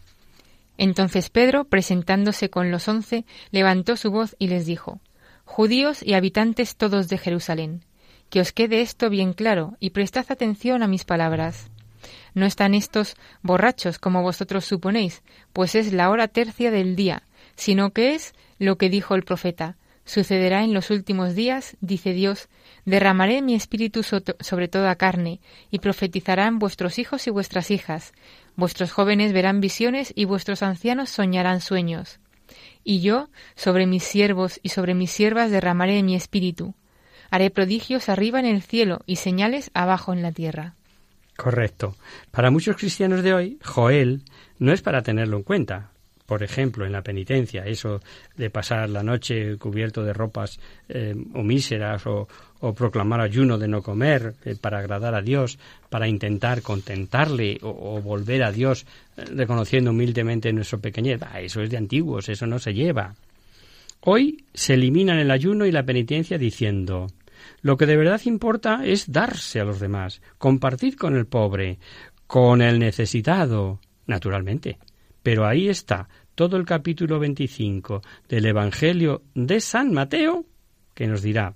Entonces 0.77 1.29
Pedro, 1.29 1.65
presentándose 1.65 2.49
con 2.49 2.71
los 2.71 2.87
once, 2.87 3.25
levantó 3.51 3.97
su 3.97 4.11
voz 4.11 4.35
y 4.39 4.47
les 4.47 4.65
dijo 4.65 4.99
Judíos 5.43 6.03
y 6.03 6.13
habitantes 6.13 6.75
todos 6.75 7.07
de 7.07 7.17
Jerusalén, 7.17 7.83
que 8.29 8.41
os 8.41 8.51
quede 8.51 8.81
esto 8.81 9.09
bien 9.09 9.33
claro 9.33 9.75
y 9.79 9.91
prestad 9.91 10.25
atención 10.29 10.83
a 10.83 10.87
mis 10.87 11.05
palabras. 11.05 11.71
No 12.33 12.45
están 12.45 12.75
estos 12.75 13.15
borrachos 13.41 13.97
como 13.97 14.21
vosotros 14.21 14.65
suponéis, 14.65 15.23
pues 15.53 15.73
es 15.73 15.93
la 15.93 16.09
hora 16.09 16.27
tercia 16.27 16.69
del 16.69 16.95
día, 16.95 17.23
sino 17.55 17.91
que 17.91 18.13
es 18.13 18.33
lo 18.59 18.77
que 18.77 18.89
dijo 18.89 19.15
el 19.15 19.23
profeta. 19.23 19.77
Sucederá 20.07 20.63
en 20.63 20.73
los 20.73 20.89
últimos 20.89 21.35
días, 21.35 21.75
dice 21.81 22.13
Dios, 22.13 22.47
derramaré 22.85 23.41
mi 23.41 23.55
espíritu 23.55 24.03
sobre 24.03 24.69
toda 24.69 24.95
carne, 24.95 25.41
y 25.69 25.79
profetizarán 25.79 26.59
vuestros 26.59 26.97
hijos 26.97 27.27
y 27.27 27.29
vuestras 27.29 27.71
hijas, 27.71 28.13
vuestros 28.55 28.93
jóvenes 28.93 29.33
verán 29.33 29.59
visiones 29.59 30.13
y 30.15 30.23
vuestros 30.23 30.63
ancianos 30.63 31.09
soñarán 31.09 31.59
sueños. 31.59 32.21
Y 32.85 33.01
yo 33.01 33.27
sobre 33.57 33.85
mis 33.85 34.05
siervos 34.05 34.61
y 34.63 34.69
sobre 34.69 34.93
mis 34.93 35.11
siervas 35.11 35.51
derramaré 35.51 36.01
mi 36.03 36.15
espíritu. 36.15 36.73
Haré 37.29 37.49
prodigios 37.49 38.07
arriba 38.07 38.39
en 38.39 38.45
el 38.45 38.61
cielo 38.61 39.01
y 39.05 39.17
señales 39.17 39.71
abajo 39.73 40.13
en 40.13 40.21
la 40.21 40.31
tierra. 40.31 40.73
Correcto. 41.35 41.97
Para 42.31 42.49
muchos 42.49 42.77
cristianos 42.77 43.23
de 43.23 43.33
hoy, 43.33 43.59
Joel 43.61 44.23
no 44.57 44.71
es 44.71 44.81
para 44.81 45.01
tenerlo 45.01 45.35
en 45.35 45.43
cuenta. 45.43 45.91
Por 46.27 46.43
ejemplo, 46.43 46.85
en 46.85 46.91
la 46.91 47.03
penitencia, 47.03 47.65
eso 47.65 48.01
de 48.35 48.49
pasar 48.49 48.89
la 48.89 49.01
noche 49.01 49.57
cubierto 49.57 50.03
de 50.03 50.11
ropas 50.11 50.59
eh, 50.89 51.15
o 51.33 51.41
míseras 51.41 52.05
o, 52.05 52.27
proclamar 52.75 53.21
ayuno 53.21 53.57
de 53.57 53.69
no 53.69 53.81
comer 53.81 54.35
eh, 54.43 54.57
para 54.59 54.79
agradar 54.79 55.15
a 55.15 55.21
Dios, 55.21 55.57
para 55.89 56.05
intentar 56.09 56.61
contentarle 56.61 57.59
o, 57.61 58.01
volver 58.01 58.43
a 58.43 58.51
Dios 58.51 58.85
eh, 59.15 59.23
reconociendo 59.35 59.91
humildemente 59.91 60.51
nuestro 60.51 60.81
pequeñez. 60.81 61.21
Eso 61.39 61.61
es 61.61 61.69
de 61.69 61.77
antiguos, 61.77 62.27
eso 62.27 62.45
no 62.45 62.59
se 62.59 62.73
lleva. 62.73 63.15
Hoy 64.01 64.43
se 64.53 64.73
eliminan 64.73 65.19
el 65.19 65.31
ayuno 65.31 65.65
y 65.65 65.71
la 65.71 65.83
penitencia 65.83 66.37
diciendo 66.37 67.07
lo 67.61 67.77
que 67.77 67.85
de 67.85 67.95
verdad 67.95 68.19
importa 68.25 68.81
es 68.83 69.13
darse 69.13 69.61
a 69.61 69.63
los 69.63 69.79
demás, 69.79 70.21
compartir 70.37 70.97
con 70.97 71.15
el 71.15 71.25
pobre, 71.25 71.79
con 72.27 72.61
el 72.61 72.79
necesitado, 72.79 73.79
naturalmente. 74.07 74.77
Pero 75.27 75.45
ahí 75.45 75.67
está 75.67 76.07
todo 76.37 76.55
el 76.57 76.65
capítulo 76.65 77.17
25 77.17 78.03
del 78.29 78.45
Evangelio 78.45 79.23
de 79.33 79.59
San 79.59 79.91
Mateo, 79.91 80.45
que 80.93 81.07
nos 81.07 81.23
dirá 81.23 81.55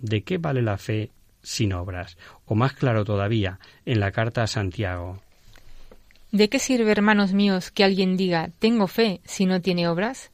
de 0.00 0.22
qué 0.22 0.38
vale 0.38 0.62
la 0.62 0.78
fe 0.78 1.10
sin 1.42 1.72
obras, 1.72 2.16
o 2.46 2.54
más 2.54 2.72
claro 2.74 3.04
todavía, 3.04 3.58
en 3.84 3.98
la 3.98 4.12
carta 4.12 4.44
a 4.44 4.46
Santiago. 4.46 5.20
¿De 6.30 6.48
qué 6.48 6.60
sirve, 6.60 6.92
hermanos 6.92 7.32
míos, 7.32 7.72
que 7.72 7.82
alguien 7.82 8.16
diga 8.16 8.50
tengo 8.60 8.86
fe 8.86 9.20
si 9.24 9.44
no 9.44 9.60
tiene 9.60 9.88
obras? 9.88 10.30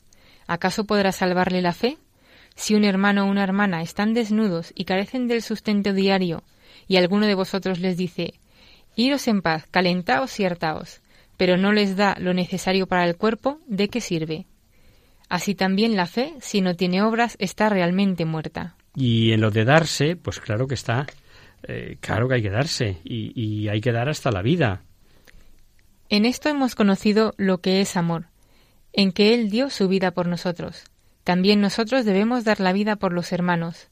¿Acaso 0.47 0.85
podrá 0.85 1.11
salvarle 1.11 1.63
la 1.63 1.73
fe? 1.73 1.97
Si 2.57 2.75
un 2.75 2.85
hermano 2.85 3.25
o 3.25 3.31
una 3.31 3.43
hermana 3.43 3.81
están 3.81 4.13
desnudos 4.13 4.71
y 4.75 4.85
carecen 4.85 5.29
del 5.29 5.41
sustento 5.41 5.95
diario, 5.95 6.43
y 6.89 6.99
alguno 6.99 7.25
de 7.25 7.35
vosotros 7.35 7.79
les 7.79 7.97
dice, 7.97 8.35
Iros 8.97 9.29
en 9.29 9.41
paz, 9.41 9.67
calentaos 9.71 10.39
y 10.41 10.45
hartaos, 10.45 11.01
pero 11.39 11.57
no 11.57 11.73
les 11.73 11.97
da 11.97 12.17
lo 12.21 12.35
necesario 12.35 12.87
para 12.87 13.07
el 13.07 13.17
cuerpo, 13.17 13.61
¿de 13.67 13.89
qué 13.89 14.03
sirve? 14.03 14.45
Así 15.31 15.55
también 15.55 15.97
la 15.97 16.07
fe, 16.07 16.35
si 16.41 16.61
no 16.61 16.75
tiene 16.75 17.01
obras, 17.03 17.37
está 17.39 17.71
realmente 17.71 18.27
muerta. 18.27 18.77
Y 18.95 19.33
en 19.33 19.41
lo 19.41 19.51
de 19.51 19.65
darse, 19.65 20.17
pues 20.17 20.41
claro 20.41 20.67
que 20.67 20.75
está, 20.75 21.07
eh, 21.63 21.97
claro 22.01 22.29
que 22.29 22.35
hay 22.35 22.43
que 22.43 22.51
darse, 22.51 22.99
y, 23.05 23.33
y 23.41 23.69
hay 23.69 23.81
que 23.81 23.93
dar 23.93 24.09
hasta 24.09 24.31
la 24.31 24.43
vida. 24.43 24.83
En 26.09 26.27
esto 26.27 26.49
hemos 26.49 26.75
conocido 26.75 27.35
lo 27.37 27.59
que 27.59 27.81
es 27.81 27.97
amor, 27.97 28.27
en 28.93 29.13
que 29.13 29.35
Él 29.35 29.49
dio 29.49 29.71
su 29.71 29.87
vida 29.87 30.11
por 30.11 30.27
nosotros. 30.27 30.85
También 31.23 31.61
nosotros 31.61 32.05
debemos 32.05 32.45
dar 32.45 32.59
la 32.59 32.73
vida 32.73 32.97
por 32.97 33.13
los 33.13 33.33
hermanos. 33.33 33.89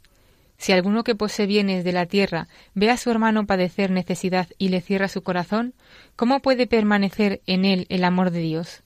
Si 0.59 0.73
alguno 0.73 1.05
que 1.05 1.15
posee 1.15 1.47
bienes 1.47 1.85
de 1.85 1.93
la 1.93 2.07
tierra 2.07 2.49
ve 2.75 2.91
a 2.91 2.97
su 2.97 3.11
hermano 3.11 3.47
padecer 3.47 3.91
necesidad 3.91 4.49
y 4.59 4.69
le 4.69 4.81
cierra 4.81 5.09
su 5.09 5.23
corazón, 5.23 5.75
¿cómo 6.17 6.41
puede 6.41 6.67
permanecer 6.67 7.41
en 7.47 7.65
él 7.65 7.87
el 7.89 8.05
amor 8.05 8.31
de 8.31 8.41
Dios? 8.41 8.83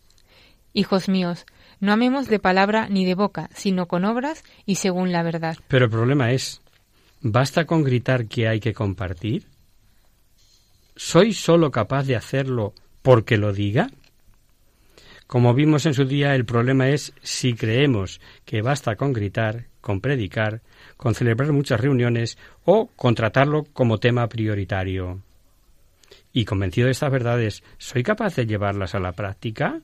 Hijos 0.73 1.09
míos, 1.09 1.47
no 1.81 1.93
amemos 1.93 2.29
de 2.29 2.39
palabra 2.39 2.89
ni 2.89 3.05
de 3.05 3.15
boca, 3.15 3.51
sino 3.55 3.87
con 3.87 4.05
obras 4.05 4.45
y 4.67 4.77
según 4.77 5.13
la 5.13 5.23
verdad. 5.23 5.57
Pero 5.69 5.87
el 5.87 5.91
problema 5.91 6.33
es, 6.33 6.61
¿basta 7.21 7.65
con 7.65 7.83
gritar 7.83 8.27
que 8.27 8.49
hay 8.49 8.61
que 8.61 8.75
compartir? 8.75 9.47
¿Soy 10.97 11.33
solo 11.33 11.71
capaz 11.71 12.05
de 12.05 12.17
hacerlo 12.17 12.75
porque 13.03 13.39
lo 13.39 13.53
diga? 13.53 13.91
Como 15.27 15.55
vimos 15.55 15.87
en 15.87 15.95
su 15.95 16.05
día, 16.05 16.35
el 16.35 16.45
problema 16.45 16.89
es 16.91 17.15
si 17.23 17.55
creemos 17.55 18.21
que 18.45 18.63
basta 18.63 18.97
con 18.97 19.13
gritar, 19.13 19.70
con 19.81 20.01
predicar, 20.01 20.63
con 20.97 21.15
celebrar 21.15 21.53
muchas 21.53 21.81
reuniones 21.81 22.39
o 22.65 22.89
contratarlo 22.97 23.65
como 23.73 23.99
tema 23.99 24.29
prioritario. 24.29 25.23
Y 26.33 26.45
convencido 26.45 26.87
de 26.87 26.93
estas 26.93 27.11
verdades, 27.11 27.63
¿soy 27.79 28.03
capaz 28.03 28.37
de 28.37 28.47
llevarlas 28.47 28.95
a 28.95 29.01
la 29.01 29.13
práctica? 29.13 29.81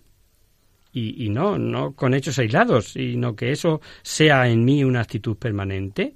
Y, 0.92 1.24
y 1.24 1.28
no, 1.28 1.58
no 1.58 1.92
con 1.92 2.14
hechos 2.14 2.38
aislados, 2.38 2.92
sino 2.92 3.34
que 3.34 3.50
eso 3.52 3.80
sea 4.02 4.48
en 4.48 4.64
mí 4.64 4.84
una 4.84 5.00
actitud 5.00 5.36
permanente. 5.36 6.14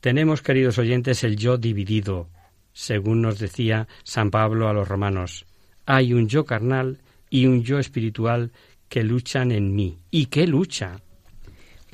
Tenemos, 0.00 0.42
queridos 0.42 0.78
oyentes, 0.78 1.24
el 1.24 1.36
yo 1.36 1.56
dividido, 1.56 2.28
según 2.72 3.22
nos 3.22 3.38
decía 3.38 3.88
San 4.04 4.30
Pablo 4.30 4.68
a 4.68 4.72
los 4.72 4.86
romanos. 4.86 5.46
Hay 5.86 6.12
un 6.12 6.28
yo 6.28 6.44
carnal 6.44 7.00
y 7.30 7.46
un 7.46 7.62
yo 7.62 7.78
espiritual 7.78 8.52
que 8.88 9.02
luchan 9.02 9.50
en 9.50 9.74
mí. 9.74 9.98
¿Y 10.10 10.26
qué 10.26 10.46
lucha? 10.46 11.00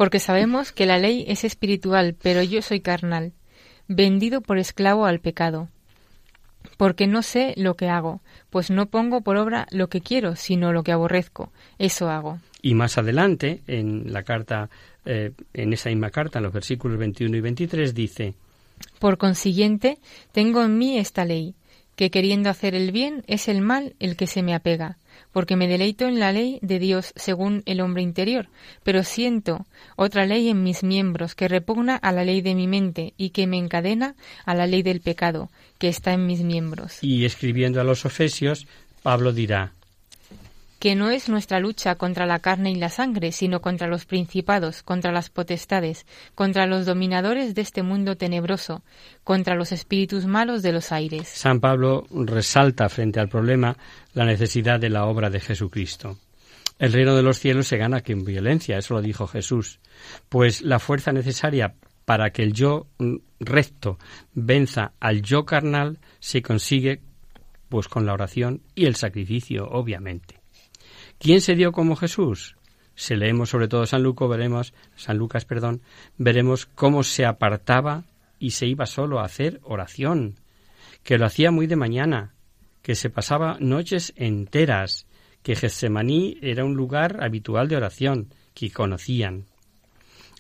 Porque 0.03 0.19
sabemos 0.19 0.73
que 0.73 0.85
la 0.85 0.99
ley 0.99 1.25
es 1.29 1.45
espiritual, 1.45 2.17
pero 2.21 2.43
yo 2.43 2.61
soy 2.61 2.81
carnal, 2.81 3.35
vendido 3.87 4.41
por 4.41 4.59
esclavo 4.59 5.07
al 5.07 5.21
pecado. 5.21 5.69
Porque 6.77 7.07
no 7.07 7.23
sé 7.23 7.55
lo 7.57 7.77
que 7.77 7.89
hago, 7.89 8.21
pues 8.51 8.69
no 8.69 8.87
pongo 8.87 9.21
por 9.21 9.37
obra 9.37 9.69
lo 9.71 9.89
que 9.89 10.01
quiero, 10.01 10.35
sino 10.35 10.73
lo 10.73 10.83
que 10.83 10.91
aborrezco. 10.91 11.53
Eso 11.79 12.11
hago. 12.11 12.41
Y 12.63 12.75
más 12.75 12.99
adelante, 12.99 13.63
en 13.69 14.13
la 14.13 14.25
carta, 14.25 14.71
eh, 15.05 15.31
en 15.55 15.73
esa 15.73 15.89
misma 15.91 16.11
carta, 16.11 16.41
en 16.41 16.47
los 16.47 16.53
versículos 16.53 16.99
21 16.99 17.37
y 17.37 17.41
23, 17.41 17.95
dice: 17.95 18.35
Por 18.99 19.19
consiguiente, 19.19 19.99
tengo 20.33 20.65
en 20.65 20.79
mí 20.79 20.99
esta 20.99 21.25
ley, 21.25 21.55
que 21.95 22.11
queriendo 22.11 22.51
hacer 22.51 22.75
el 22.75 22.91
bien 22.91 23.23
es 23.29 23.47
el 23.47 23.61
mal 23.61 23.95
el 24.01 24.17
que 24.17 24.27
se 24.27 24.43
me 24.43 24.53
apega, 24.53 24.99
porque 25.33 25.57
me 25.57 25.69
deleito 25.69 26.07
en 26.07 26.21
la 26.21 26.33
ley 26.33 26.59
de 26.63 26.79
Dios 26.79 27.13
según 27.17 27.63
el 27.67 27.81
hombre 27.81 28.03
interior, 28.03 28.49
pero 28.83 29.03
siento 29.03 29.67
otra 29.97 30.27
ley 30.27 30.49
en 30.49 30.63
mis 30.63 30.83
miembros 30.83 31.35
que 31.35 31.49
repugna 31.49 31.97
a 31.97 32.13
la 32.13 32.25
ley 32.25 32.41
de 32.41 32.55
mi 32.55 32.67
mente 32.67 33.15
y 33.17 33.31
que 33.31 33.47
me 33.47 33.59
encadena 33.59 34.15
a 34.45 34.55
la 34.55 34.67
ley 34.67 34.83
del 34.83 35.01
pecado 35.01 35.51
que 35.79 35.89
está 35.89 36.13
en 36.13 36.27
mis 36.27 36.43
miembros. 36.43 36.99
Y 37.03 37.25
escribiendo 37.25 37.81
a 37.81 37.85
los 37.85 38.05
Efesios, 38.05 38.67
Pablo 39.03 39.33
dirá, 39.33 39.73
que 40.83 40.97
no 40.97 41.11
es 41.11 41.29
nuestra 41.29 41.61
lucha 41.61 41.95
contra 41.95 42.27
la 42.27 42.41
carne 42.41 42.73
y 42.73 42.75
la 42.75 42.89
sangre, 42.89 43.31
sino 43.31 43.63
contra 43.63 43.87
los 43.87 44.05
principados, 44.05 44.83
contra 44.83 45.13
las 45.13 45.31
potestades, 45.31 46.07
contra 46.35 46.67
los 46.67 46.87
dominadores 46.87 47.55
de 47.55 47.63
este 47.63 47.85
mundo 47.85 48.17
tenebroso, 48.17 48.83
contra 49.23 49.55
los 49.55 49.71
espíritus 49.71 50.27
malos 50.27 50.61
de 50.61 50.73
los 50.73 50.91
aires. 50.91 51.29
San 51.29 51.61
Pablo 51.61 52.05
resalta 52.11 52.89
frente 52.89 53.21
al 53.21 53.29
problema 53.29 53.77
la 54.13 54.25
necesidad 54.25 54.81
de 54.81 54.91
la 54.91 55.05
obra 55.05 55.31
de 55.31 55.39
Jesucristo. 55.39 56.19
El 56.81 56.93
reino 56.93 57.15
de 57.15 57.23
los 57.23 57.39
cielos 57.39 57.69
se 57.69 57.77
gana 57.77 58.01
con 58.01 58.25
violencia, 58.25 58.77
eso 58.77 58.95
lo 58.95 59.03
dijo 59.03 59.29
Jesús, 59.29 59.79
pues 60.29 60.63
la 60.63 60.81
fuerza 60.81 61.13
necesaria 61.13 61.77
para 62.05 62.31
que 62.31 62.43
el 62.43 62.55
yo 62.55 62.89
recto 63.39 63.99
venza 64.35 64.95
al 64.99 65.23
yo 65.23 65.45
carnal 65.45 66.01
se 66.19 66.43
consigue 66.43 67.03
pues 67.69 67.87
con 67.87 68.05
la 68.05 68.15
oración 68.15 68.63
y 68.75 68.87
el 68.87 68.97
sacrificio, 68.97 69.69
obviamente. 69.71 70.42
¿Quién 71.23 71.41
se 71.41 71.55
dio 71.55 71.71
como 71.71 71.95
Jesús? 71.95 72.57
Si 72.97 73.15
leemos 73.15 73.51
sobre 73.51 73.69
todo 73.69 73.87
San 73.87 74.03
Lucas, 74.03 74.29
veremos, 74.29 74.75
San 74.97 75.19
Lucas, 75.19 75.45
perdón, 75.45 75.81
veremos 76.19 76.67
cómo 76.67 77.05
se 77.05 77.25
apartaba 77.25 78.03
y 78.41 78.51
se 78.51 78.67
iba 78.67 78.87
solo 78.87 79.21
a 79.21 79.25
hacer 79.25 79.61
oración, 79.63 80.41
que 81.05 81.19
lo 81.19 81.27
hacía 81.27 81.53
muy 81.53 81.69
de 81.69 81.77
mañana, 81.77 82.35
que 82.83 82.97
se 82.97 83.09
pasaba 83.09 83.57
noches 83.61 84.13
enteras, 84.17 85.07
que 85.45 85.55
Getsemaní 85.55 86.39
era 86.43 86.65
un 86.65 86.75
lugar 86.75 87.23
habitual 87.23 87.69
de 87.69 87.77
oración, 87.77 88.35
que 88.53 88.73
conocían. 88.73 89.47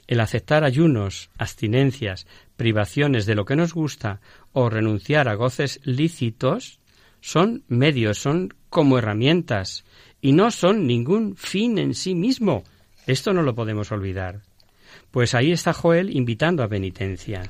El 0.09 0.19
aceptar 0.19 0.65
ayunos, 0.65 1.31
abstinencias, 1.39 2.27
privaciones 2.57 3.25
de 3.25 3.37
lo 3.37 3.45
que 3.45 3.55
nos 3.55 3.73
gusta 3.73 4.21
o 4.53 4.69
renunciar 4.69 5.29
a 5.29 5.35
goces 5.35 5.79
lícitos 5.85 6.81
son 7.21 7.63
medios, 7.69 8.19
son 8.19 8.53
como 8.69 8.99
herramientas 8.99 9.85
y 10.23 10.33
no 10.33 10.51
son 10.51 10.87
ningún 10.87 11.37
fin 11.37 11.77
en 11.77 11.95
sí 11.95 12.15
mismo. 12.15 12.63
Esto 13.07 13.35
no 13.35 13.43
lo 13.43 13.55
podemos 13.55 13.91
olvidar. 13.93 14.41
Pues 15.11 15.35
ahí 15.35 15.53
está 15.53 15.75
Joel 15.75 16.17
invitando 16.17 16.63
a 16.63 16.69
penitencia. 16.69 17.43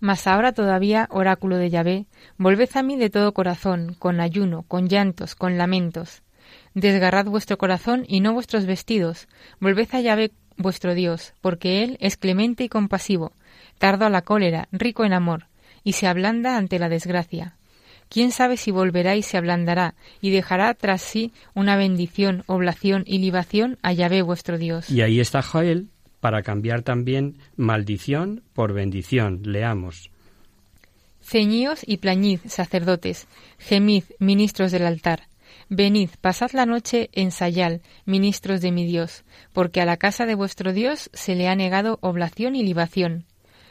Mas 0.00 0.26
ahora 0.26 0.52
todavía, 0.52 1.08
oráculo 1.10 1.58
de 1.58 1.68
Yahvé, 1.68 2.06
volved 2.38 2.70
a 2.74 2.82
mí 2.82 2.96
de 2.96 3.10
todo 3.10 3.34
corazón, 3.34 3.94
con 3.98 4.20
ayuno, 4.20 4.62
con 4.62 4.88
llantos, 4.88 5.34
con 5.34 5.58
lamentos. 5.58 6.22
Desgarrad 6.74 7.26
vuestro 7.26 7.58
corazón 7.58 8.04
y 8.08 8.20
no 8.20 8.32
vuestros 8.32 8.66
vestidos, 8.66 9.28
volved 9.60 9.88
a 9.92 10.00
Yahvé 10.00 10.32
vuestro 10.56 10.94
Dios, 10.94 11.34
porque 11.40 11.82
Él 11.82 11.96
es 12.00 12.16
clemente 12.16 12.64
y 12.64 12.68
compasivo, 12.68 13.32
tardo 13.78 14.06
a 14.06 14.10
la 14.10 14.22
cólera, 14.22 14.68
rico 14.70 15.04
en 15.04 15.12
amor, 15.12 15.46
y 15.82 15.94
se 15.94 16.06
ablanda 16.06 16.56
ante 16.56 16.78
la 16.78 16.88
desgracia. 16.88 17.56
¿Quién 18.12 18.30
sabe 18.30 18.58
si 18.58 18.70
volverá 18.70 19.16
y 19.16 19.22
se 19.22 19.38
ablandará 19.38 19.94
y 20.20 20.32
dejará 20.32 20.74
tras 20.74 21.00
sí 21.00 21.32
una 21.54 21.76
bendición, 21.76 22.44
oblación 22.46 23.04
y 23.06 23.20
libación 23.20 23.78
a 23.80 23.94
Yahvé 23.94 24.20
vuestro 24.20 24.58
Dios? 24.58 24.90
Y 24.90 25.00
ahí 25.00 25.18
está 25.18 25.40
Joel 25.40 25.88
para 26.20 26.42
cambiar 26.42 26.82
también 26.82 27.38
maldición 27.56 28.42
por 28.52 28.74
bendición. 28.74 29.40
Leamos. 29.44 30.10
Ceñíos 31.22 31.80
y 31.86 31.96
plañid, 31.96 32.40
sacerdotes, 32.44 33.28
gemid, 33.58 34.04
ministros 34.18 34.72
del 34.72 34.84
altar. 34.84 35.22
Venid, 35.70 36.10
pasad 36.20 36.50
la 36.52 36.66
noche 36.66 37.08
en 37.14 37.30
Sayal, 37.30 37.80
ministros 38.04 38.60
de 38.60 38.72
mi 38.72 38.84
Dios, 38.84 39.24
porque 39.54 39.80
a 39.80 39.86
la 39.86 39.96
casa 39.96 40.26
de 40.26 40.34
vuestro 40.34 40.74
Dios 40.74 41.08
se 41.14 41.34
le 41.34 41.48
ha 41.48 41.56
negado 41.56 41.98
oblación 42.02 42.56
y 42.56 42.62
libación. 42.62 43.24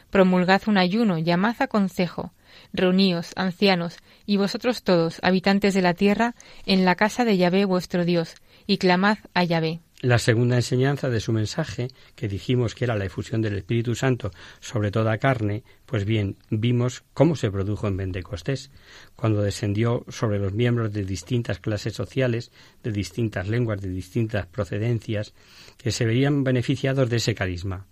Promulgad 0.10 0.64
un 0.66 0.80
ayuno, 0.80 1.20
llamad 1.20 1.58
a 1.60 1.68
consejo, 1.68 2.34
reuníos, 2.74 3.32
ancianos, 3.36 3.98
y 4.26 4.38
vosotros 4.38 4.84
todos, 4.84 5.20
habitantes 5.22 5.74
de 5.74 5.82
la 5.82 5.94
tierra, 5.94 6.36
en 6.66 6.86
la 6.86 6.96
casa 6.96 7.26
de 7.26 7.38
Yahvé 7.38 7.66
vuestro 7.66 8.06
Dios, 8.06 8.36
y 8.68 8.78
clamad 8.78 9.18
a 9.34 9.43
Yahvé. 9.43 9.82
La 10.02 10.18
segunda 10.18 10.56
enseñanza 10.56 11.10
de 11.12 11.20
su 11.20 11.32
mensaje, 11.32 11.89
que 12.16 12.28
dijimos 12.28 12.74
que 12.74 12.86
era 12.86 12.95
la 12.95 13.06
efusión 13.06 13.43
del 13.43 13.56
Espíritu 13.56 13.93
Santo 13.93 14.32
sobre 14.60 14.89
toda 14.89 15.20
carne, 15.20 15.64
pues 15.86 16.06
bien, 16.06 16.38
vimos 16.50 17.04
cómo 17.14 17.36
se 17.36 17.52
produjo 17.52 17.88
en 17.88 17.98
Pentecostés, 17.98 18.72
cuando 19.16 19.43
descendió 19.43 20.04
sobre 20.08 20.39
los 20.39 20.54
miembros 20.54 20.91
de 20.91 21.06
distintas 21.06 21.60
clases 21.60 21.93
sociales, 21.93 22.52
de 22.82 22.91
distintas 22.91 23.48
lenguas, 23.48 23.80
de 23.80 23.89
distintas 23.89 24.48
procedencias, 24.48 25.36
que 25.78 25.91
se 25.91 26.06
veían 26.06 26.43
beneficiados 26.43 27.08
de 27.08 27.18
ese 27.18 27.36
carisma. 27.36 27.86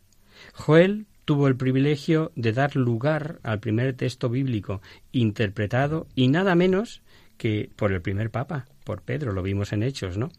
Joel 0.54 1.06
tuvo 1.30 1.48
el 1.48 1.56
privilegio 1.56 2.32
de 2.36 2.54
dar 2.54 2.76
lugar 2.76 3.38
al 3.44 3.60
primer 3.60 3.94
texto 3.94 4.30
bíblico 4.30 4.82
interpretado 5.12 6.08
y 6.16 6.28
nada 6.28 6.56
menos 6.56 7.04
que 7.38 7.70
por 7.76 7.92
el 7.92 8.02
primer 8.02 8.32
papa, 8.32 8.66
por 8.84 9.04
Pedro, 9.04 9.32
lo 9.32 9.44
vimos 9.44 9.72
en 9.72 9.84
Hechos, 9.84 10.18
¿no? 10.18 10.32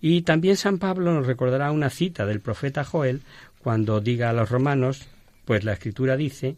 Y 0.00 0.22
también 0.22 0.56
San 0.56 0.78
Pablo 0.78 1.12
nos 1.12 1.26
recordará 1.26 1.72
una 1.72 1.90
cita 1.90 2.26
del 2.26 2.38
profeta 2.38 2.84
Joel 2.84 3.22
cuando 3.58 4.00
diga 4.00 4.30
a 4.30 4.32
los 4.32 4.50
romanos, 4.50 5.08
pues 5.46 5.64
la 5.64 5.72
escritura 5.72 6.16
dice 6.16 6.54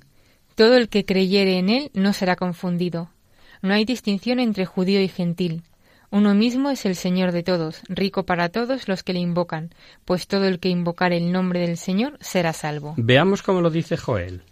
Todo 0.54 0.76
el 0.76 0.90
que 0.90 1.06
creyere 1.06 1.56
en 1.58 1.70
él 1.70 1.90
no 1.94 2.12
será 2.12 2.36
confundido. 2.36 3.08
No 3.62 3.72
hay 3.72 3.86
distinción 3.86 4.38
entre 4.38 4.66
judío 4.66 5.00
y 5.00 5.08
gentil. 5.08 5.62
Uno 6.12 6.34
mismo 6.34 6.68
es 6.68 6.84
el 6.84 6.94
Señor 6.94 7.32
de 7.32 7.42
todos, 7.42 7.80
rico 7.88 8.24
para 8.24 8.50
todos 8.50 8.86
los 8.86 9.02
que 9.02 9.14
le 9.14 9.20
invocan, 9.20 9.70
pues 10.04 10.26
todo 10.26 10.44
el 10.44 10.60
que 10.60 10.68
invocar 10.68 11.10
el 11.10 11.32
nombre 11.32 11.60
del 11.60 11.78
Señor 11.78 12.18
será 12.20 12.52
salvo. 12.52 12.92
Veamos 12.98 13.42
cómo 13.42 13.62
lo 13.62 13.70
dice 13.70 13.96
Joel. 13.96 14.42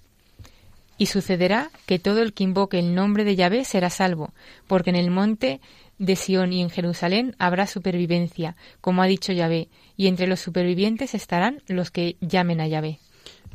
Y 0.97 1.05
sucederá 1.05 1.71
que 1.85 1.99
todo 1.99 2.23
el 2.23 2.33
que 2.33 2.45
invoque 2.45 2.79
el 2.79 2.95
nombre 2.95 3.25
de 3.25 3.37
Yahvé 3.37 3.67
será 3.67 3.91
salvo, 3.91 4.33
porque 4.67 4.89
en 4.89 4.97
el 4.97 5.11
monte 5.11 5.61
de 5.99 6.17
Sión 6.17 6.55
y 6.55 6.63
en 6.63 6.71
Jerusalén 6.71 7.37
habrá 7.39 7.67
supervivencia, 7.67 8.57
como 8.81 9.03
ha 9.03 9.07
dicho 9.07 9.35
Yahvé, 9.35 9.69
y 9.99 10.07
entre 10.07 10.29
los 10.29 10.41
supervivientes 10.41 11.15
estarán 11.15 11.63
los 11.69 11.91
que 11.91 12.17
llamen 12.23 12.63
a 12.63 12.69
Yahvé. 12.69 13.01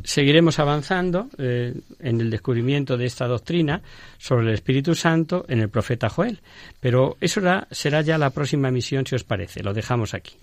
Seguiremos 0.03 0.59
avanzando 0.59 1.29
eh, 1.37 1.73
en 1.99 2.21
el 2.21 2.29
descubrimiento 2.29 2.97
de 2.97 3.05
esta 3.05 3.27
doctrina 3.27 3.81
sobre 4.17 4.47
el 4.47 4.53
Espíritu 4.53 4.93
Santo 4.95 5.45
en 5.47 5.59
el 5.59 5.69
profeta 5.69 6.09
Joel, 6.09 6.39
pero 6.79 7.17
eso 7.21 7.41
será 7.71 8.01
ya 8.01 8.17
la 8.17 8.29
próxima 8.29 8.71
misión, 8.71 9.05
si 9.05 9.15
os 9.15 9.23
parece. 9.23 9.63
Lo 9.63 9.73
dejamos 9.73 10.13
aquí. 10.13 10.33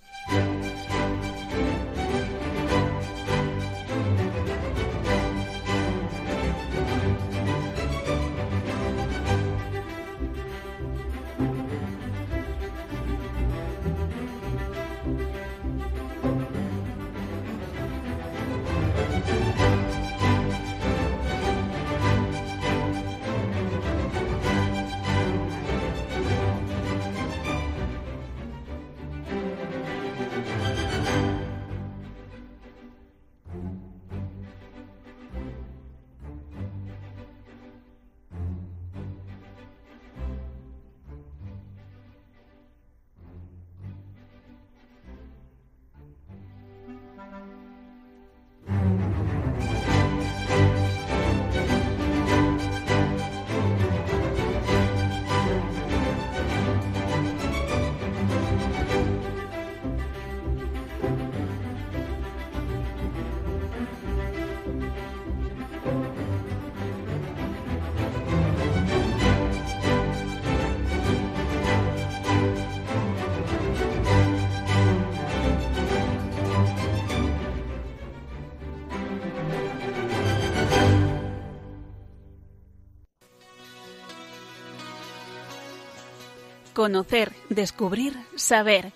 Conocer, 86.74 87.32
descubrir, 87.50 88.14
saber. 88.34 88.94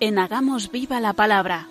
En 0.00 0.18
Hagamos 0.18 0.70
Viva 0.70 1.00
la 1.00 1.14
Palabra. 1.14 1.66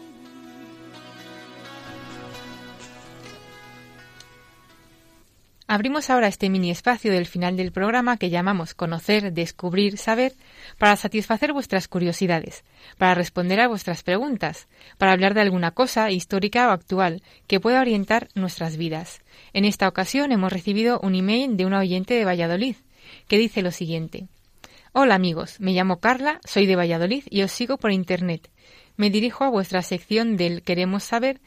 Abrimos 5.67 6.09
ahora 6.09 6.29
este 6.29 6.49
mini 6.49 6.71
espacio 6.71 7.11
del 7.11 7.27
final 7.27 7.57
del 7.57 7.71
programa 7.71 8.17
que 8.17 8.31
llamamos 8.31 8.73
Conocer, 8.73 9.33
Descubrir, 9.33 9.99
Saber 9.99 10.33
para 10.79 10.95
satisfacer 10.95 11.53
vuestras 11.53 11.87
curiosidades, 11.87 12.63
para 12.97 13.13
responder 13.13 13.59
a 13.59 13.67
vuestras 13.67 14.01
preguntas, 14.01 14.67
para 14.97 15.11
hablar 15.11 15.35
de 15.35 15.41
alguna 15.41 15.69
cosa 15.69 16.09
histórica 16.09 16.69
o 16.69 16.71
actual 16.71 17.21
que 17.45 17.59
pueda 17.59 17.81
orientar 17.81 18.29
nuestras 18.33 18.77
vidas. 18.77 19.21
En 19.53 19.63
esta 19.63 19.87
ocasión 19.87 20.31
hemos 20.31 20.51
recibido 20.51 20.99
un 21.03 21.13
email 21.13 21.55
de 21.55 21.67
una 21.67 21.81
oyente 21.81 22.15
de 22.15 22.25
Valladolid 22.25 22.77
que 23.27 23.37
dice 23.37 23.61
lo 23.61 23.69
siguiente. 23.69 24.27
Hola 24.97 25.15
amigos, 25.15 25.59
me 25.59 25.73
llamo 25.73 25.99
Carla, 25.99 26.39
soy 26.45 26.67
de 26.67 26.77
Valladolid 26.77 27.25
y 27.29 27.41
os 27.41 27.51
sigo 27.51 27.75
por 27.75 27.91
Internet. 27.91 28.49
Me 28.95 29.09
dirijo 29.09 29.43
a 29.43 29.49
vuestra 29.49 29.81
sección 29.81 30.37
del 30.37 30.63
Queremos 30.63 31.03
saber 31.03 31.41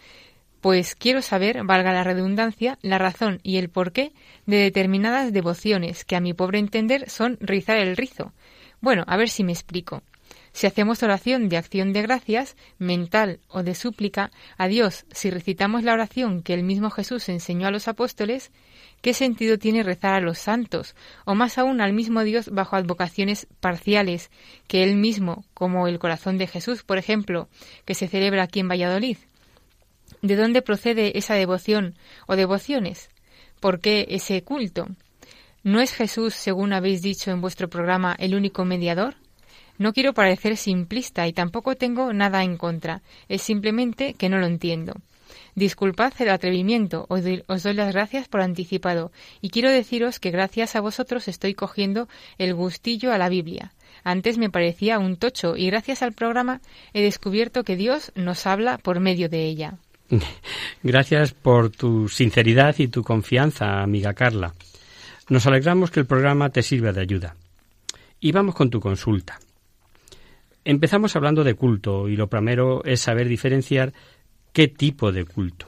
pues 0.60 0.94
quiero 0.94 1.22
saber, 1.22 1.64
valga 1.64 1.94
la 1.94 2.04
redundancia, 2.04 2.78
la 2.82 2.98
razón 2.98 3.40
y 3.42 3.56
el 3.56 3.70
porqué 3.70 4.12
de 4.44 4.58
determinadas 4.58 5.32
devociones 5.32 6.04
que 6.04 6.14
a 6.14 6.20
mi 6.20 6.34
pobre 6.34 6.58
entender 6.58 7.08
son 7.08 7.38
rizar 7.40 7.78
el 7.78 7.96
rizo. 7.96 8.34
Bueno, 8.82 9.04
a 9.06 9.16
ver 9.16 9.30
si 9.30 9.44
me 9.44 9.52
explico. 9.52 10.02
Si 10.52 10.66
hacemos 10.66 11.02
oración 11.02 11.48
de 11.48 11.56
acción 11.56 11.94
de 11.94 12.02
gracias, 12.02 12.54
mental 12.78 13.40
o 13.48 13.62
de 13.62 13.74
súplica, 13.74 14.30
a 14.58 14.68
Dios, 14.68 15.06
si 15.10 15.30
recitamos 15.30 15.84
la 15.84 15.94
oración 15.94 16.42
que 16.42 16.52
el 16.52 16.64
mismo 16.64 16.90
Jesús 16.90 17.30
enseñó 17.30 17.66
a 17.66 17.70
los 17.70 17.88
apóstoles, 17.88 18.52
¿qué 19.00 19.14
sentido 19.14 19.58
tiene 19.58 19.82
rezar 19.82 20.14
a 20.14 20.20
los 20.20 20.38
santos, 20.38 20.94
o 21.24 21.34
más 21.34 21.58
aún 21.58 21.80
al 21.80 21.92
mismo 21.92 22.22
Dios 22.24 22.50
bajo 22.50 22.76
advocaciones 22.76 23.46
parciales, 23.60 24.30
que 24.66 24.82
él 24.82 24.96
mismo, 24.96 25.44
como 25.54 25.88
el 25.88 25.98
corazón 25.98 26.38
de 26.38 26.46
Jesús, 26.46 26.82
por 26.82 26.98
ejemplo, 26.98 27.48
que 27.84 27.94
se 27.94 28.08
celebra 28.08 28.44
aquí 28.44 28.60
en 28.60 28.68
Valladolid? 28.68 29.18
¿De 30.22 30.36
dónde 30.36 30.62
procede 30.62 31.16
esa 31.18 31.34
devoción 31.34 31.94
o 32.26 32.36
devociones? 32.36 33.10
¿Por 33.60 33.80
qué 33.80 34.06
ese 34.10 34.42
culto? 34.42 34.88
¿No 35.62 35.80
es 35.80 35.92
Jesús, 35.92 36.34
según 36.34 36.72
habéis 36.72 37.02
dicho 37.02 37.30
en 37.30 37.40
vuestro 37.40 37.68
programa, 37.68 38.16
el 38.18 38.34
único 38.34 38.64
mediador? 38.64 39.16
No 39.76 39.92
quiero 39.92 40.12
parecer 40.12 40.56
simplista 40.56 41.28
y 41.28 41.32
tampoco 41.32 41.76
tengo 41.76 42.12
nada 42.12 42.42
en 42.42 42.56
contra, 42.56 43.02
es 43.28 43.42
simplemente 43.42 44.14
que 44.14 44.28
no 44.28 44.38
lo 44.38 44.46
entiendo. 44.46 44.94
Disculpad 45.54 46.12
el 46.18 46.30
atrevimiento, 46.30 47.06
os 47.08 47.22
doy, 47.22 47.74
las 47.74 47.92
gracias 47.92 48.28
por 48.28 48.40
anticipado 48.40 49.12
y 49.40 49.50
quiero 49.50 49.70
deciros 49.70 50.20
que 50.20 50.30
gracias 50.30 50.76
a 50.76 50.80
vosotros 50.80 51.28
estoy 51.28 51.54
cogiendo 51.54 52.08
el 52.38 52.54
gustillo 52.54 53.12
a 53.12 53.18
la 53.18 53.28
Biblia. 53.28 53.72
Antes 54.04 54.38
me 54.38 54.50
parecía 54.50 54.98
un 54.98 55.16
tocho 55.16 55.56
y 55.56 55.66
gracias 55.66 56.02
al 56.02 56.12
programa 56.12 56.60
he 56.92 57.02
descubierto 57.02 57.64
que 57.64 57.76
Dios 57.76 58.12
nos 58.14 58.46
habla 58.46 58.78
por 58.78 59.00
medio 59.00 59.28
de 59.28 59.44
ella. 59.44 59.78
Gracias 60.82 61.32
por 61.32 61.70
tu 61.70 62.08
sinceridad 62.08 62.74
y 62.78 62.88
tu 62.88 63.02
confianza, 63.02 63.82
amiga 63.82 64.14
Carla. 64.14 64.54
Nos 65.28 65.46
alegramos 65.46 65.90
que 65.90 66.00
el 66.00 66.06
programa 66.06 66.48
te 66.48 66.62
sirva 66.62 66.92
de 66.92 67.02
ayuda. 67.02 67.36
Y 68.20 68.32
vamos 68.32 68.54
con 68.54 68.70
tu 68.70 68.80
consulta. 68.80 69.38
Empezamos 70.64 71.14
hablando 71.16 71.44
de 71.44 71.54
culto 71.54 72.08
y 72.08 72.16
lo 72.16 72.28
primero 72.28 72.84
es 72.84 73.00
saber 73.00 73.28
diferenciar 73.28 73.92
qué 74.52 74.68
tipo 74.68 75.12
de 75.12 75.24
culto. 75.24 75.66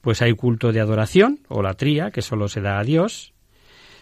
Pues 0.00 0.22
hay 0.22 0.34
culto 0.34 0.72
de 0.72 0.80
adoración 0.80 1.40
o 1.48 1.62
latría, 1.62 2.10
que 2.10 2.22
solo 2.22 2.48
se 2.48 2.60
da 2.60 2.78
a 2.78 2.84
Dios, 2.84 3.34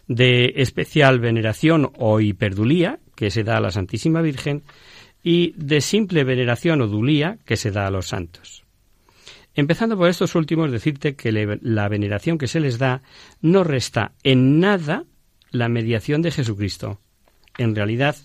de 0.08 0.54
especial 0.56 1.18
veneración 1.20 1.90
o 1.96 2.20
hiperdulía, 2.20 3.00
que 3.14 3.30
se 3.30 3.44
da 3.44 3.56
a 3.56 3.60
la 3.60 3.70
Santísima 3.70 4.22
Virgen, 4.22 4.62
y 5.22 5.52
de 5.56 5.80
simple 5.80 6.22
veneración 6.22 6.80
o 6.82 6.86
dulía, 6.86 7.38
que 7.44 7.56
se 7.56 7.70
da 7.70 7.86
a 7.86 7.90
los 7.90 8.08
santos. 8.08 8.64
Empezando 9.54 9.96
por 9.96 10.08
estos 10.08 10.34
últimos, 10.34 10.70
decirte 10.70 11.16
que 11.16 11.32
la 11.32 11.88
veneración 11.88 12.36
que 12.36 12.46
se 12.46 12.60
les 12.60 12.78
da 12.78 13.02
no 13.40 13.64
resta 13.64 14.12
en 14.22 14.60
nada 14.60 15.04
la 15.50 15.68
mediación 15.68 16.20
de 16.20 16.30
Jesucristo. 16.30 17.00
En 17.56 17.74
realidad, 17.74 18.16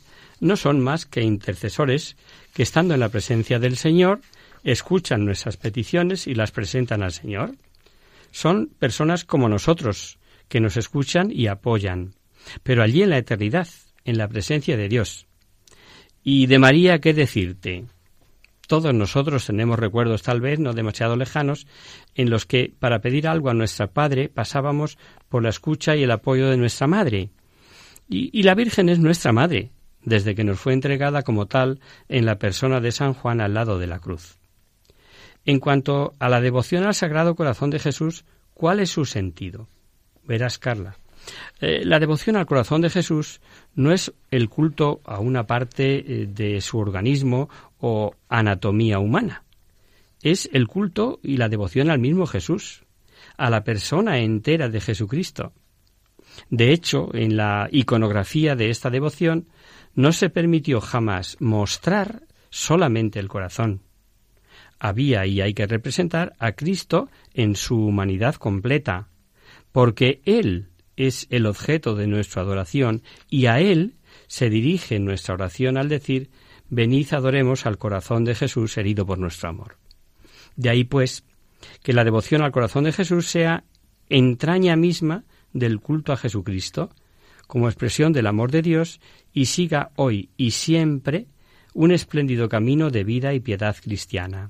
no 0.42 0.58
son 0.58 0.82
más 0.82 1.06
que 1.06 1.22
intercesores 1.22 2.18
que, 2.54 2.64
estando 2.64 2.94
en 2.94 3.00
la 3.00 3.10
presencia 3.10 3.60
del 3.60 3.78
Señor, 3.78 4.20
escuchan 4.64 5.26
nuestras 5.26 5.58
peticiones 5.58 6.28
y 6.28 6.36
las 6.36 6.52
presentan 6.52 7.04
al 7.04 7.12
Señor. 7.12 7.56
Son 8.32 8.68
personas 8.80 9.26
como 9.26 9.50
nosotros, 9.50 10.20
que 10.48 10.60
nos 10.60 10.78
escuchan 10.78 11.32
y 11.32 11.48
apoyan, 11.48 12.14
pero 12.64 12.84
allí 12.84 13.04
en 13.04 13.10
la 13.10 13.18
eternidad, 13.18 13.68
en 14.04 14.18
la 14.18 14.28
presencia 14.28 14.78
de 14.78 14.90
Dios. 14.90 15.28
Y 16.24 16.48
de 16.48 16.60
María, 16.60 17.00
¿qué 17.00 17.14
decirte? 17.14 17.86
Todos 18.68 18.94
nosotros 18.94 19.46
tenemos 19.46 19.78
recuerdos 19.78 20.24
tal 20.24 20.40
vez 20.40 20.60
no 20.60 20.74
demasiado 20.74 21.18
lejanos 21.18 21.68
en 22.16 22.30
los 22.30 22.46
que 22.46 22.74
para 22.80 23.00
pedir 23.00 23.28
algo 23.28 23.50
a 23.50 23.54
nuestra 23.54 23.88
Padre 23.88 24.30
pasábamos 24.30 24.98
por 25.28 25.44
la 25.44 25.50
escucha 25.50 25.96
y 25.96 26.04
el 26.04 26.12
apoyo 26.12 26.50
de 26.50 26.58
nuestra 26.58 26.88
Madre. 26.88 27.32
Y, 28.08 28.44
la 28.44 28.56
Virgen 28.56 28.90
es 28.90 29.00
nuestra 29.00 29.32
Madre, 29.32 29.72
desde 30.04 30.36
que 30.36 30.44
nos 30.44 30.60
fue 30.60 30.74
entregada 30.74 31.24
como 31.24 31.48
tal 31.48 31.80
en 32.10 32.26
la 32.26 32.40
persona 32.40 32.82
de 32.82 32.92
San 32.92 33.14
Juan 33.14 33.42
al 33.42 33.54
lado 33.54 33.80
de 33.80 33.88
la 33.88 34.00
cruz. 34.00 34.41
En 35.46 35.60
cuanto 35.60 36.14
a 36.20 36.30
la 36.30 36.42
devoción 36.42 36.84
al 36.84 36.94
Sagrado 36.94 37.36
Corazón 37.36 37.70
de 37.70 37.80
Jesús, 37.80 38.26
¿cuál 38.54 38.80
es 38.80 38.90
su 38.90 39.06
sentido? 39.06 39.68
Verás, 40.24 40.60
Carla. 40.60 40.98
Eh, 41.60 41.84
la 41.86 42.00
devoción 42.00 42.36
al 42.36 42.46
corazón 42.46 42.82
de 42.82 42.90
Jesús 42.90 43.42
no 43.76 43.92
es 43.92 44.14
el 44.32 44.50
culto 44.50 45.02
a 45.06 45.20
una 45.20 45.46
parte 45.46 46.00
eh, 46.00 46.28
de 46.28 46.62
su 46.62 46.80
organismo 46.80 47.50
o 47.80 48.16
anatomía 48.30 49.00
humana. 49.00 49.44
Es 50.22 50.50
el 50.54 50.68
culto 50.68 51.20
y 51.24 51.38
la 51.38 51.50
devoción 51.50 51.90
al 51.90 52.00
mismo 52.00 52.26
Jesús, 52.26 52.84
a 53.38 53.50
la 53.50 53.64
persona 53.64 54.20
entera 54.20 54.70
de 54.70 54.82
Jesucristo. 54.82 55.54
De 56.50 56.72
hecho, 56.72 57.10
en 57.14 57.36
la 57.36 57.68
iconografía 57.72 58.56
de 58.56 58.70
esta 58.70 58.90
devoción 58.90 59.48
no 59.96 60.12
se 60.12 60.30
permitió 60.30 60.80
jamás 60.80 61.38
mostrar 61.40 62.24
solamente 62.50 63.20
el 63.20 63.28
corazón. 63.28 63.82
Había 64.84 65.28
y 65.28 65.42
hay 65.42 65.54
que 65.54 65.68
representar 65.68 66.34
a 66.40 66.54
Cristo 66.54 67.08
en 67.36 67.56
su 67.56 67.86
humanidad 67.86 68.34
completa, 68.34 69.10
porque 69.72 70.24
Él 70.26 70.70
es 70.96 71.28
el 71.30 71.46
objeto 71.46 71.94
de 71.94 72.08
nuestra 72.08 72.42
adoración 72.42 73.04
y 73.30 73.46
a 73.46 73.60
Él 73.60 73.94
se 74.26 74.50
dirige 74.50 74.98
nuestra 74.98 75.36
oración 75.36 75.78
al 75.78 75.88
decir 75.88 76.32
venid 76.72 77.14
adoremos 77.14 77.68
al 77.68 77.78
corazón 77.78 78.26
de 78.26 78.34
Jesús 78.34 78.76
herido 78.76 79.06
por 79.06 79.20
nuestro 79.20 79.50
amor. 79.50 79.78
De 80.56 80.72
ahí, 80.72 80.84
pues, 80.84 81.26
que 81.84 81.94
la 81.94 82.04
devoción 82.04 82.42
al 82.42 82.52
corazón 82.52 82.86
de 82.86 82.92
Jesús 82.92 83.28
sea 83.28 83.64
entraña 84.10 84.76
misma 84.76 85.26
del 85.54 85.80
culto 85.80 86.12
a 86.12 86.18
Jesucristo, 86.18 86.90
como 87.46 87.68
expresión 87.68 88.14
del 88.14 88.26
amor 88.26 88.50
de 88.50 88.64
Dios, 88.64 89.00
y 89.32 89.46
siga 89.46 89.92
hoy 89.96 90.32
y 90.38 90.52
siempre 90.52 91.28
un 91.76 91.92
espléndido 91.92 92.50
camino 92.50 92.90
de 92.90 93.04
vida 93.04 93.36
y 93.36 93.42
piedad 93.42 93.76
cristiana. 93.80 94.50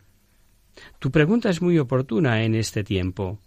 Tu 1.00 1.12
pregunta 1.12 1.50
es 1.50 1.62
muy 1.62 1.78
oportuna 1.80 2.44
en 2.44 2.56
este 2.56 2.84
tiempo 2.84 3.40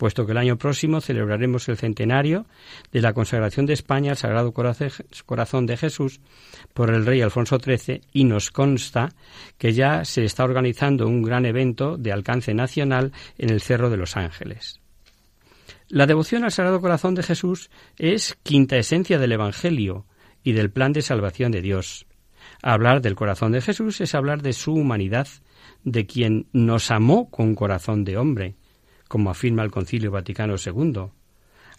puesto 0.00 0.24
que 0.24 0.32
el 0.32 0.38
año 0.38 0.56
próximo 0.56 1.02
celebraremos 1.02 1.68
el 1.68 1.76
centenario 1.76 2.46
de 2.90 3.02
la 3.02 3.12
consagración 3.12 3.66
de 3.66 3.74
España 3.74 4.12
al 4.12 4.16
Sagrado 4.16 4.54
Corazón 4.54 5.66
de 5.66 5.76
Jesús 5.76 6.22
por 6.72 6.88
el 6.88 7.04
rey 7.04 7.20
Alfonso 7.20 7.58
XIII 7.58 8.00
y 8.10 8.24
nos 8.24 8.50
consta 8.50 9.10
que 9.58 9.74
ya 9.74 10.06
se 10.06 10.24
está 10.24 10.44
organizando 10.44 11.06
un 11.06 11.20
gran 11.20 11.44
evento 11.44 11.98
de 11.98 12.12
alcance 12.12 12.54
nacional 12.54 13.12
en 13.36 13.50
el 13.50 13.60
Cerro 13.60 13.90
de 13.90 13.98
los 13.98 14.16
Ángeles. 14.16 14.80
La 15.88 16.06
devoción 16.06 16.44
al 16.44 16.52
Sagrado 16.52 16.80
Corazón 16.80 17.14
de 17.14 17.22
Jesús 17.22 17.68
es 17.98 18.38
quinta 18.42 18.78
esencia 18.78 19.18
del 19.18 19.32
Evangelio 19.32 20.06
y 20.42 20.52
del 20.52 20.70
plan 20.70 20.94
de 20.94 21.02
salvación 21.02 21.52
de 21.52 21.60
Dios. 21.60 22.06
Hablar 22.62 23.02
del 23.02 23.16
corazón 23.16 23.52
de 23.52 23.60
Jesús 23.60 24.00
es 24.00 24.14
hablar 24.14 24.40
de 24.40 24.54
su 24.54 24.72
humanidad, 24.72 25.28
de 25.84 26.06
quien 26.06 26.46
nos 26.52 26.90
amó 26.90 27.30
con 27.30 27.54
corazón 27.54 28.04
de 28.04 28.16
hombre, 28.16 28.54
como 29.08 29.30
afirma 29.30 29.62
el 29.62 29.70
Concilio 29.70 30.10
Vaticano 30.10 30.54
II. 30.64 31.10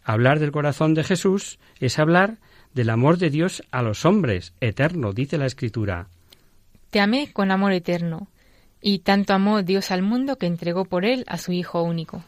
Hablar 0.03 0.39
del 0.39 0.51
corazón 0.51 0.93
de 0.93 1.03
Jesús 1.03 1.59
es 1.79 1.99
hablar 1.99 2.39
del 2.73 2.89
amor 2.89 3.17
de 3.17 3.29
Dios 3.29 3.63
a 3.71 3.81
los 3.81 4.05
hombres, 4.05 4.53
eterno, 4.59 5.13
dice 5.13 5.37
la 5.37 5.45
Escritura. 5.45 6.07
Te 6.89 6.99
amé 6.99 7.31
con 7.31 7.51
amor 7.51 7.73
eterno, 7.73 8.27
y 8.81 8.99
tanto 8.99 9.33
amó 9.33 9.61
Dios 9.61 9.91
al 9.91 10.01
mundo 10.01 10.37
que 10.37 10.47
entregó 10.47 10.85
por 10.85 11.05
él 11.05 11.23
a 11.27 11.37
su 11.37 11.51
Hijo 11.51 11.83
único. 11.83 12.23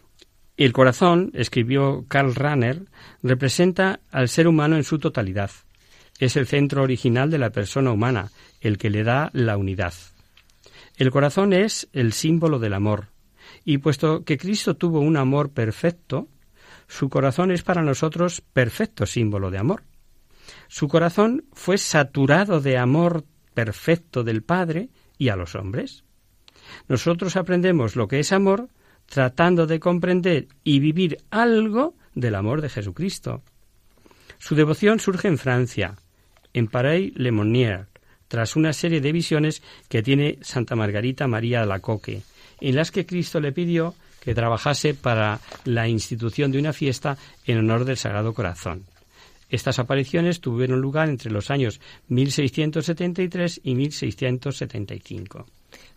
El 0.55 0.71
corazón, 0.71 1.31
escribió 1.33 2.05
Karl 2.07 2.35
Rahner, 2.35 2.83
representa 3.23 4.01
al 4.11 4.29
ser 4.29 4.47
humano 4.47 4.75
en 4.75 4.83
su 4.83 4.99
totalidad. 4.99 5.49
Es 6.19 6.37
el 6.37 6.45
centro 6.45 6.83
original 6.83 7.31
de 7.31 7.39
la 7.39 7.49
persona 7.49 7.91
humana, 7.91 8.29
el 8.61 8.77
que 8.77 8.91
le 8.91 9.03
da 9.03 9.31
la 9.33 9.57
unidad. 9.57 9.93
El 10.97 11.11
corazón 11.11 11.53
es 11.53 11.89
el 11.93 12.13
símbolo 12.13 12.59
del 12.59 12.73
amor, 12.73 13.07
y 13.65 13.79
puesto 13.79 14.23
que 14.23 14.37
Cristo 14.37 14.75
tuvo 14.75 14.99
un 14.99 15.17
amor 15.17 15.51
perfecto, 15.51 16.27
su 16.87 17.09
corazón 17.09 17.51
es 17.51 17.63
para 17.63 17.81
nosotros 17.81 18.41
perfecto 18.41 19.05
símbolo 19.05 19.49
de 19.49 19.57
amor. 19.57 19.83
Su 20.67 20.87
corazón 20.87 21.45
fue 21.53 21.77
saturado 21.77 22.61
de 22.61 22.77
amor 22.77 23.25
perfecto 23.53 24.23
del 24.23 24.43
Padre 24.43 24.89
y 25.17 25.29
a 25.29 25.35
los 25.35 25.55
hombres. 25.55 26.03
Nosotros 26.87 27.35
aprendemos 27.35 27.95
lo 27.95 28.07
que 28.07 28.19
es 28.19 28.31
amor 28.31 28.69
tratando 29.05 29.67
de 29.67 29.79
comprender 29.79 30.47
y 30.63 30.79
vivir 30.79 31.17
algo 31.29 31.95
del 32.15 32.35
amor 32.35 32.61
de 32.61 32.69
Jesucristo. 32.69 33.43
Su 34.37 34.55
devoción 34.55 34.99
surge 34.99 35.27
en 35.27 35.37
Francia, 35.37 35.95
en 36.53 36.67
Pareil-le-Monnier, 36.67 37.87
tras 38.33 38.55
una 38.55 38.73
serie 38.73 38.99
de 38.99 39.11
visiones 39.11 39.61
que 39.87 40.01
tiene 40.01 40.39
Santa 40.41 40.75
Margarita 40.75 41.27
María 41.27 41.59
de 41.59 41.67
la 41.67 41.81
Coque, 41.81 42.23
en 42.61 42.75
las 42.75 42.89
que 42.89 43.05
Cristo 43.05 43.39
le 43.39 43.51
pidió 43.51 43.93
que 44.21 44.33
trabajase 44.33 44.95
para 44.95 45.39
la 45.65 45.87
institución 45.87 46.51
de 46.51 46.57
una 46.57 46.73
fiesta 46.73 47.15
en 47.45 47.59
honor 47.59 47.85
del 47.85 47.95
Sagrado 47.95 48.33
Corazón. 48.33 48.85
Estas 49.51 49.77
apariciones 49.77 50.41
tuvieron 50.41 50.81
lugar 50.81 51.09
entre 51.09 51.29
los 51.29 51.51
años 51.51 51.79
1673 52.07 53.61
y 53.63 53.75
1675. 53.75 55.45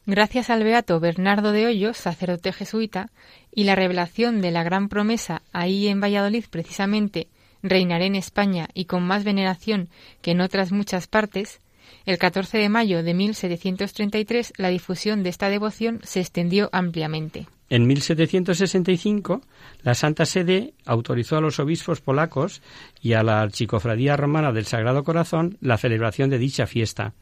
Gracias 0.05 0.51
al 0.51 0.63
beato 0.63 1.01
Bernardo 1.01 1.53
de 1.53 1.65
Hoyos, 1.65 1.97
sacerdote 1.97 2.53
jesuita, 2.53 3.09
y 3.51 3.65
la 3.65 3.77
revelación 3.77 4.43
de 4.43 4.51
la 4.51 4.63
gran 4.63 4.91
promesa 4.91 5.41
ahí 5.55 5.89
en 5.89 6.03
Valladolid 6.03 6.45
precisamente, 6.51 7.29
reinaré 7.63 8.05
en 8.05 8.15
España 8.15 8.69
y 8.75 8.85
con 8.85 9.05
más 9.05 9.25
veneración 9.25 9.89
que 10.21 10.33
en 10.33 10.43
otras 10.43 10.71
muchas 10.71 11.07
partes, 11.07 11.63
el 12.07 12.19
14 12.19 12.59
de 12.59 12.69
mayo 12.69 13.03
de 13.03 13.15
1733 13.15 14.55
la 14.57 14.69
difusión 14.69 15.23
de 15.23 15.31
esta 15.31 15.49
devoción 15.49 16.01
se 16.05 16.21
extendió 16.21 16.71
ampliamente. 16.73 17.47
En 17.69 17.87
1765, 17.89 19.43
la 19.83 19.95
Santa 19.95 20.25
Sede 20.25 20.75
autorizó 20.85 21.37
a 21.37 21.41
los 21.41 21.59
obispos 21.59 22.01
polacos 22.01 22.63
y 23.03 23.15
a 23.15 23.25
la 23.25 23.43
Archicofradía 23.43 24.17
Romana 24.17 24.53
del 24.53 24.67
Sagrado 24.67 25.03
Corazón 25.03 25.59
la 25.61 25.77
celebración 25.77 26.31
de 26.31 26.39
dicha 26.39 26.67
fiesta, 26.67 27.15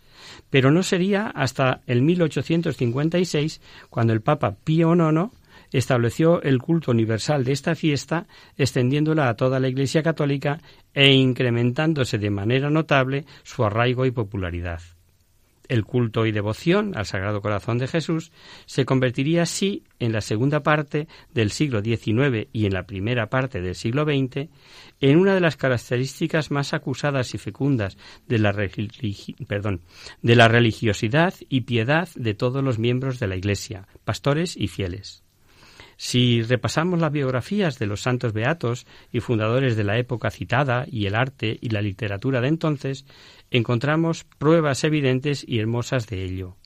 pero 0.50 0.70
no 0.70 0.82
sería 0.82 1.28
hasta 1.28 1.80
el 1.86 2.02
1856 2.02 3.62
cuando 3.88 4.12
el 4.12 4.20
Papa 4.20 4.54
Pío 4.64 4.94
IX 4.94 5.30
estableció 5.78 6.40
el 6.42 6.58
culto 6.58 6.92
universal 6.92 7.44
de 7.44 7.52
esta 7.52 7.74
fiesta, 7.74 8.26
extendiéndola 8.56 9.28
a 9.28 9.34
toda 9.34 9.58
la 9.58 9.68
Iglesia 9.68 10.04
católica 10.04 10.60
e 10.94 11.12
incrementándose 11.12 12.16
de 12.18 12.30
manera 12.30 12.70
notable 12.70 13.24
su 13.42 13.64
arraigo 13.64 14.06
y 14.06 14.12
popularidad. 14.12 14.80
El 15.66 15.84
culto 15.84 16.26
y 16.26 16.32
devoción 16.32 16.92
al 16.94 17.06
Sagrado 17.06 17.40
Corazón 17.40 17.78
de 17.78 17.88
Jesús 17.88 18.30
se 18.66 18.84
convertiría 18.84 19.42
así 19.42 19.82
en 19.98 20.12
la 20.12 20.20
segunda 20.20 20.62
parte 20.62 21.08
del 21.32 21.50
siglo 21.50 21.80
XIX 21.80 22.48
y 22.52 22.66
en 22.66 22.74
la 22.74 22.86
primera 22.86 23.28
parte 23.30 23.60
del 23.60 23.74
siglo 23.74 24.04
XX 24.04 24.50
en 25.00 25.18
una 25.18 25.34
de 25.34 25.40
las 25.40 25.56
características 25.56 26.50
más 26.50 26.74
acusadas 26.74 27.34
y 27.34 27.38
fecundas 27.38 27.96
de 28.28 28.38
la, 28.38 28.52
de 28.52 30.36
la 30.36 30.48
religiosidad 30.48 31.34
y 31.48 31.62
piedad 31.62 32.08
de 32.14 32.34
todos 32.34 32.62
los 32.62 32.78
miembros 32.78 33.18
de 33.18 33.26
la 33.26 33.36
Iglesia, 33.36 33.88
pastores 34.04 34.56
y 34.56 34.68
fieles. 34.68 35.23
Si 35.96 36.42
repasamos 36.42 37.00
las 37.00 37.12
biografías 37.12 37.78
de 37.78 37.86
los 37.86 38.02
santos 38.02 38.32
beatos 38.32 38.84
y 39.12 39.20
fundadores 39.20 39.76
de 39.76 39.84
la 39.84 39.96
época 39.98 40.30
citada 40.30 40.86
y 40.90 41.06
el 41.06 41.14
arte 41.14 41.56
y 41.60 41.68
la 41.70 41.82
literatura 41.82 42.40
de 42.40 42.48
entonces, 42.48 43.06
encontramos 43.50 44.24
pruebas 44.38 44.82
evidentes 44.84 45.44
y 45.46 45.60
hermosas 45.60 46.06
de 46.06 46.24
ello. 46.24 46.56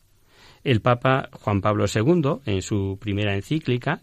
El 0.64 0.80
Papa 0.80 1.28
Juan 1.32 1.60
Pablo 1.60 1.86
II, 1.92 2.38
en 2.46 2.62
su 2.62 2.96
primera 3.00 3.34
encíclica 3.34 4.00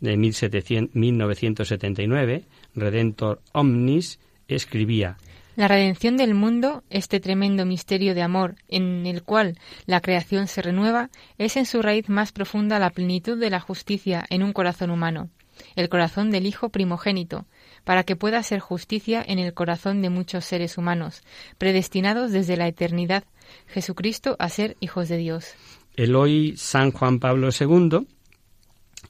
de 0.00 0.16
1979, 0.16 2.44
Redentor 2.74 3.42
Omnis, 3.52 4.18
escribía 4.48 5.18
la 5.56 5.68
redención 5.68 6.16
del 6.16 6.34
mundo, 6.34 6.82
este 6.90 7.20
tremendo 7.20 7.64
misterio 7.64 8.14
de 8.14 8.22
amor 8.22 8.56
en 8.68 9.06
el 9.06 9.22
cual 9.22 9.58
la 9.86 10.00
creación 10.00 10.48
se 10.48 10.62
renueva, 10.62 11.10
es 11.38 11.56
en 11.56 11.66
su 11.66 11.82
raíz 11.82 12.08
más 12.08 12.32
profunda 12.32 12.78
la 12.78 12.90
plenitud 12.90 13.38
de 13.38 13.50
la 13.50 13.60
justicia 13.60 14.24
en 14.30 14.42
un 14.42 14.52
corazón 14.52 14.90
humano, 14.90 15.30
el 15.76 15.88
corazón 15.88 16.30
del 16.30 16.46
Hijo 16.46 16.70
primogénito, 16.70 17.46
para 17.84 18.02
que 18.04 18.16
pueda 18.16 18.42
ser 18.42 18.60
justicia 18.60 19.24
en 19.26 19.38
el 19.38 19.54
corazón 19.54 20.02
de 20.02 20.10
muchos 20.10 20.44
seres 20.44 20.78
humanos, 20.78 21.22
predestinados 21.58 22.32
desde 22.32 22.56
la 22.56 22.66
eternidad, 22.66 23.24
Jesucristo 23.66 24.36
a 24.38 24.48
ser 24.48 24.76
hijos 24.80 25.08
de 25.08 25.18
Dios. 25.18 25.54
El 25.96 26.16
hoy 26.16 26.54
San 26.56 26.90
Juan 26.90 27.20
Pablo 27.20 27.50
II 27.58 28.06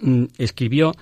mm, 0.01 0.25
escribió 0.37 0.93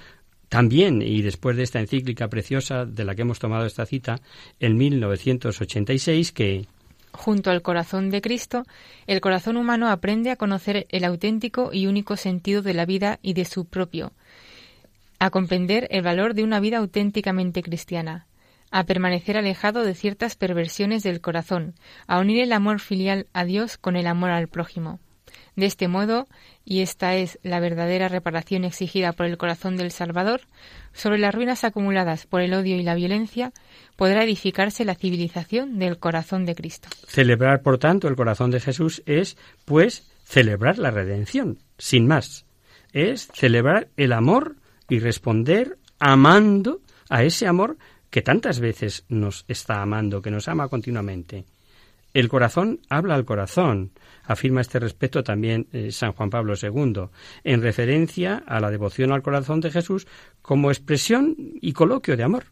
también, 0.53 1.01
y 1.01 1.23
después 1.23 1.57
de 1.57 1.63
esta 1.63 1.81
encíclica 1.81 2.29
preciosa 2.29 2.85
de 2.85 3.07
la 3.07 3.15
que 3.15 3.23
hemos 3.23 3.39
tomado 3.39 3.65
esta 3.65 3.87
cita, 3.87 4.21
en 4.61 4.77
1986, 4.77 6.31
que 6.33 6.67
Junto 7.11 7.51
al 7.51 7.63
corazón 7.63 8.11
de 8.11 8.21
Cristo, 8.21 8.65
el 9.07 9.23
corazón 9.23 9.57
humano 9.57 9.89
aprende 9.89 10.31
a 10.31 10.37
conocer 10.37 10.87
el 10.91 11.05
auténtico 11.05 11.71
y 11.73 11.87
único 11.87 12.19
sentido 12.19 12.61
de 12.61 12.75
la 12.75 12.85
vida 12.85 13.19
y 13.23 13.33
de 13.33 13.47
su 13.47 13.65
propio, 13.65 14.13
a 15.19 15.31
comprender 15.31 15.89
el 15.91 16.03
valor 16.03 16.35
de 16.35 16.45
una 16.45 16.61
vida 16.61 16.77
auténticamente 16.77 17.63
cristiana, 17.63 18.27
a 18.71 18.85
permanecer 18.85 19.39
alejado 19.39 19.85
de 19.85 19.95
ciertas 19.95 20.37
perversiones 20.37 21.03
del 21.03 21.23
corazón, 21.23 21.77
a 22.07 22.19
unir 22.21 22.43
el 22.43 22.53
amor 22.53 22.79
filial 22.79 23.27
a 23.33 23.47
Dios 23.47 23.79
con 23.79 23.97
el 23.97 24.07
amor 24.07 24.29
al 24.29 24.49
prójimo. 24.49 25.01
De 25.57 25.67
este 25.67 25.89
modo, 25.89 26.27
y 26.65 26.81
esta 26.81 27.15
es 27.17 27.39
la 27.43 27.61
verdadera 27.61 28.09
reparación 28.09 28.65
exigida 28.65 29.13
por 29.13 29.27
el 29.27 29.37
corazón 29.37 29.77
del 29.77 29.91
Salvador, 29.91 30.43
sobre 30.93 31.19
las 31.19 31.35
ruinas 31.35 31.65
acumuladas 31.65 32.27
por 32.27 32.41
el 32.41 32.55
odio 32.55 32.77
y 32.77 32.83
la 32.83 32.95
violencia, 32.95 33.53
podrá 33.97 34.25
edificarse 34.25 34.85
la 34.85 34.95
civilización 34.95 35.79
del 35.79 35.99
corazón 35.99 36.47
de 36.47 36.55
Cristo. 36.55 36.89
Celebrar, 37.07 37.63
por 37.63 37.79
tanto, 37.79 38.09
el 38.09 38.17
corazón 38.17 38.51
de 38.51 38.61
Jesús 38.61 39.03
es, 39.07 39.37
pues, 39.65 40.11
celebrar 40.25 40.79
la 40.79 40.91
redención, 40.91 41.59
sin 41.79 42.07
más. 42.07 42.47
Es 42.93 43.29
celebrar 43.35 43.89
el 43.97 44.13
amor 44.13 44.57
y 44.89 44.99
responder 44.99 45.79
amando 45.99 46.81
a 47.09 47.23
ese 47.23 47.47
amor 47.47 47.77
que 48.11 48.23
tantas 48.23 48.61
veces 48.61 49.05
nos 49.09 49.45
está 49.49 49.81
amando, 49.81 50.21
que 50.21 50.31
nos 50.31 50.49
ama 50.49 50.69
continuamente. 50.69 51.47
El 52.13 52.29
corazón 52.29 52.81
habla 52.91 53.15
al 53.15 53.25
corazón, 53.25 53.93
afirma 54.25 54.61
este 54.61 54.79
respecto 54.79 55.23
también 55.23 55.67
eh, 55.73 55.93
San 55.93 56.13
Juan 56.13 56.31
Pablo 56.31 56.55
II, 56.61 57.09
en 57.45 57.63
referencia 57.63 58.43
a 58.47 58.61
la 58.61 58.71
devoción 58.71 59.13
al 59.13 59.23
corazón 59.23 59.61
de 59.61 59.71
Jesús 59.71 60.07
como 60.41 60.71
expresión 60.71 61.37
y 61.39 61.73
coloquio 61.73 62.17
de 62.17 62.25
amor. 62.25 62.45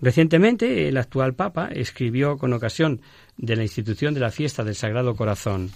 Recientemente, 0.00 0.88
el 0.88 0.96
actual 0.96 1.34
Papa 1.34 1.68
escribió 1.72 2.38
con 2.38 2.52
ocasión 2.52 3.02
de 3.36 3.56
la 3.56 3.62
institución 3.62 4.14
de 4.14 4.20
la 4.20 4.30
fiesta 4.30 4.64
del 4.64 4.74
Sagrado 4.74 5.14
Corazón. 5.14 5.70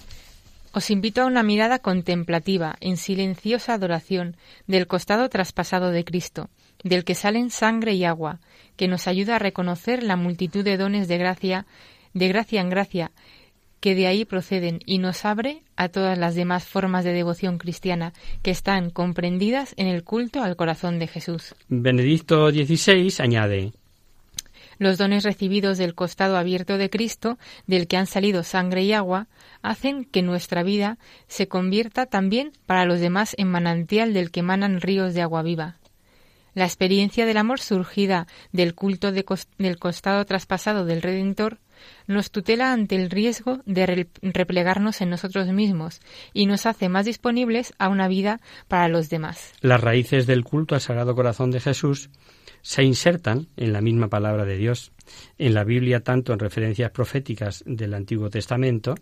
Os 0.72 0.90
invito 0.90 1.22
a 1.22 1.26
una 1.26 1.42
mirada 1.42 1.78
contemplativa, 1.78 2.74
en 2.80 2.96
silenciosa 2.96 3.74
adoración, 3.74 4.36
del 4.66 4.86
costado 4.86 5.28
traspasado 5.28 5.90
de 5.90 6.04
Cristo, 6.04 6.48
del 6.82 7.04
que 7.04 7.14
salen 7.14 7.50
sangre 7.50 7.94
y 7.94 8.04
agua, 8.04 8.40
que 8.76 8.88
nos 8.88 9.06
ayuda 9.06 9.36
a 9.36 9.38
reconocer 9.38 10.02
la 10.02 10.16
multitud 10.16 10.64
de 10.64 10.76
dones 10.76 11.06
de 11.06 11.18
gracia 11.18 11.66
de 12.14 12.28
gracia 12.28 12.60
en 12.60 12.70
gracia, 12.70 13.10
que 13.84 13.94
de 13.94 14.06
ahí 14.06 14.24
proceden 14.24 14.80
y 14.86 14.96
nos 14.96 15.26
abre 15.26 15.60
a 15.76 15.90
todas 15.90 16.16
las 16.16 16.34
demás 16.34 16.64
formas 16.64 17.04
de 17.04 17.12
devoción 17.12 17.58
cristiana 17.58 18.14
que 18.40 18.50
están 18.50 18.88
comprendidas 18.88 19.74
en 19.76 19.88
el 19.88 20.04
culto 20.04 20.42
al 20.42 20.56
corazón 20.56 20.98
de 20.98 21.06
Jesús. 21.06 21.54
Benedicto 21.68 22.50
XVI 22.50 23.12
añade 23.18 23.74
los 24.78 24.96
dones 24.96 25.22
recibidos 25.22 25.76
del 25.76 25.94
costado 25.94 26.38
abierto 26.38 26.78
de 26.78 26.88
Cristo, 26.88 27.38
del 27.66 27.86
que 27.86 27.98
han 27.98 28.06
salido 28.06 28.42
sangre 28.42 28.84
y 28.84 28.94
agua, 28.94 29.28
hacen 29.60 30.06
que 30.06 30.22
nuestra 30.22 30.62
vida 30.62 30.96
se 31.28 31.46
convierta 31.46 32.06
también 32.06 32.52
para 32.64 32.86
los 32.86 33.00
demás 33.00 33.34
en 33.36 33.48
manantial 33.48 34.14
del 34.14 34.30
que 34.30 34.40
emanan 34.40 34.80
ríos 34.80 35.12
de 35.12 35.20
agua 35.20 35.42
viva. 35.42 35.76
La 36.54 36.64
experiencia 36.64 37.26
del 37.26 37.36
amor 37.36 37.60
surgida 37.60 38.28
del 38.50 38.74
culto 38.74 39.12
del 39.12 39.78
costado 39.78 40.24
traspasado 40.24 40.86
del 40.86 41.02
Redentor 41.02 41.58
nos 42.06 42.30
tutela 42.30 42.72
ante 42.72 42.96
el 42.96 43.10
riesgo 43.10 43.60
de 43.66 44.06
replegarnos 44.22 45.00
en 45.00 45.10
nosotros 45.10 45.48
mismos 45.48 46.00
y 46.32 46.46
nos 46.46 46.66
hace 46.66 46.88
más 46.88 47.06
disponibles 47.06 47.74
a 47.78 47.88
una 47.88 48.08
vida 48.08 48.40
para 48.68 48.88
los 48.88 49.10
demás. 49.10 49.52
Las 49.60 49.80
raíces 49.80 50.26
del 50.26 50.44
culto 50.44 50.74
al 50.74 50.80
Sagrado 50.80 51.14
Corazón 51.14 51.50
de 51.50 51.60
Jesús 51.60 52.10
se 52.62 52.82
insertan 52.82 53.48
en 53.56 53.72
la 53.72 53.80
misma 53.80 54.08
palabra 54.08 54.44
de 54.44 54.56
Dios. 54.56 54.92
En 55.38 55.54
la 55.54 55.64
Biblia, 55.64 56.00
tanto 56.00 56.32
en 56.32 56.38
referencias 56.38 56.90
proféticas 56.90 57.62
del 57.66 57.94
Antiguo 57.94 58.30
Testamento, 58.30 58.94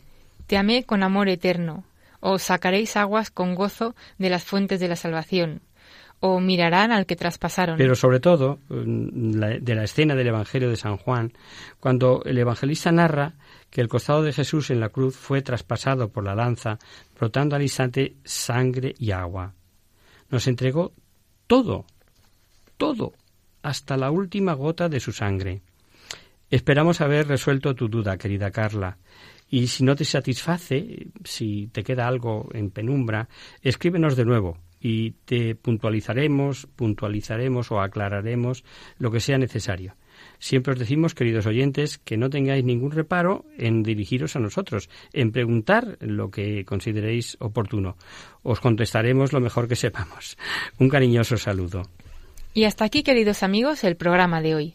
Te 0.47 0.57
amé 0.57 0.85
con 0.85 1.03
amor 1.05 1.29
eterno, 1.29 1.85
os 2.20 2.43
sacaréis 2.43 2.97
aguas 2.97 3.31
con 3.31 3.55
gozo 3.55 3.95
de 4.18 4.31
las 4.31 4.43
fuentes 4.43 4.81
de 4.81 4.89
la 4.89 4.97
salvación 4.97 5.62
o 6.25 6.39
mirarán 6.39 6.93
al 6.93 7.05
que 7.05 7.16
traspasaron. 7.16 7.77
Pero 7.77 7.97
sobre 7.97 8.20
todo, 8.20 8.61
mm, 8.68 9.41
de 9.61 9.75
la 9.75 9.83
escena 9.83 10.14
del 10.14 10.29
Evangelio 10.29 10.70
de 10.70 10.77
San 10.77 10.97
Juan, 10.97 11.33
cuando 11.81 12.23
el 12.25 12.39
evangelista 12.39 12.93
narra 12.93 13.35
que 13.70 13.81
el 13.81 13.89
costado 13.89 14.23
de 14.23 14.33
Jesús 14.33 14.70
en 14.70 14.79
la 14.79 14.91
cruz 14.91 15.16
fue 15.16 15.43
traspasado 15.43 16.11
por 16.11 16.23
la 16.23 16.37
lanza, 16.37 16.79
brotando 17.18 17.57
al 17.57 17.62
instante 17.62 18.14
sangre 18.23 18.95
y 18.99 19.11
agua. 19.11 19.55
Nos 20.31 20.47
entregó 20.47 20.93
todo, 21.49 21.87
todo, 22.77 23.14
hasta 23.62 23.97
la 23.97 24.12
última 24.12 24.53
gota 24.53 24.89
de 24.89 25.01
su 25.01 25.11
sangre. 25.11 25.62
Esperamos 26.51 27.01
haber 27.01 27.27
resuelto 27.27 27.75
tu 27.75 27.89
duda, 27.89 28.16
querida 28.16 28.53
Carla. 28.53 28.97
Y 29.51 29.66
si 29.66 29.83
no 29.83 29.97
te 29.97 30.05
satisface, 30.05 31.09
si 31.25 31.66
te 31.73 31.83
queda 31.83 32.07
algo 32.07 32.49
en 32.55 32.70
penumbra, 32.70 33.29
escríbenos 33.61 34.14
de 34.14 34.25
nuevo 34.25 34.59
y 34.83 35.12
te 35.24 35.55
puntualizaremos, 35.55 36.66
puntualizaremos 36.74 37.70
o 37.70 37.80
aclararemos 37.80 38.64
lo 38.99 39.12
que 39.12 39.20
sea 39.20 39.39
necesario. 39.39 39.95
Siempre 40.39 40.72
os 40.72 40.78
decimos, 40.78 41.14
queridos 41.14 41.47
oyentes, 41.47 41.99
que 41.99 42.16
no 42.16 42.28
tengáis 42.28 42.64
ningún 42.64 42.91
reparo 42.91 43.45
en 43.57 43.85
dirigiros 43.85 44.35
a 44.35 44.41
nosotros, 44.41 44.91
en 45.12 45.30
preguntar 45.30 45.97
lo 46.01 46.30
que 46.30 46.64
consideréis 46.64 47.37
oportuno. 47.39 47.97
Os 48.43 48.61
contestaremos 48.61 49.33
lo 49.33 49.41
mejor 49.41 49.68
que 49.68 49.76
sepamos. 49.76 50.37
Un 50.78 50.89
cariñoso 50.89 51.37
saludo. 51.37 51.83
Y 52.55 52.64
hasta 52.64 52.85
aquí, 52.85 53.03
queridos 53.03 53.43
amigos, 53.43 53.85
el 53.85 53.97
programa 53.97 54.43
de 54.43 54.55
hoy. 54.57 54.74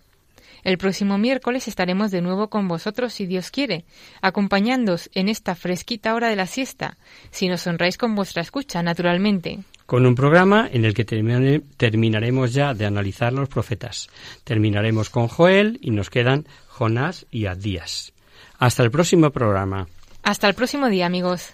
El 0.63 0.77
próximo 0.77 1.17
miércoles 1.17 1.67
estaremos 1.67 2.11
de 2.11 2.21
nuevo 2.21 2.49
con 2.49 2.67
vosotros, 2.67 3.13
si 3.13 3.25
Dios 3.25 3.51
quiere, 3.51 3.85
acompañándoos 4.21 5.09
en 5.13 5.29
esta 5.29 5.55
fresquita 5.55 6.13
hora 6.13 6.29
de 6.29 6.35
la 6.35 6.47
siesta, 6.47 6.97
si 7.31 7.47
nos 7.47 7.65
honráis 7.67 7.97
con 7.97 8.15
vuestra 8.15 8.41
escucha, 8.41 8.83
naturalmente. 8.83 9.59
Con 9.85 10.05
un 10.05 10.15
programa 10.15 10.69
en 10.71 10.85
el 10.85 10.93
que 10.93 11.03
terminaremos 11.03 12.53
ya 12.53 12.73
de 12.73 12.85
analizar 12.85 13.33
los 13.33 13.49
profetas. 13.49 14.09
Terminaremos 14.43 15.09
con 15.09 15.27
Joel 15.27 15.79
y 15.81 15.91
nos 15.91 16.09
quedan 16.09 16.45
Jonás 16.67 17.25
y 17.29 17.47
Adías. 17.47 18.13
Hasta 18.57 18.83
el 18.83 18.91
próximo 18.91 19.31
programa. 19.31 19.87
Hasta 20.23 20.47
el 20.47 20.53
próximo 20.53 20.87
día, 20.87 21.07
amigos. 21.07 21.53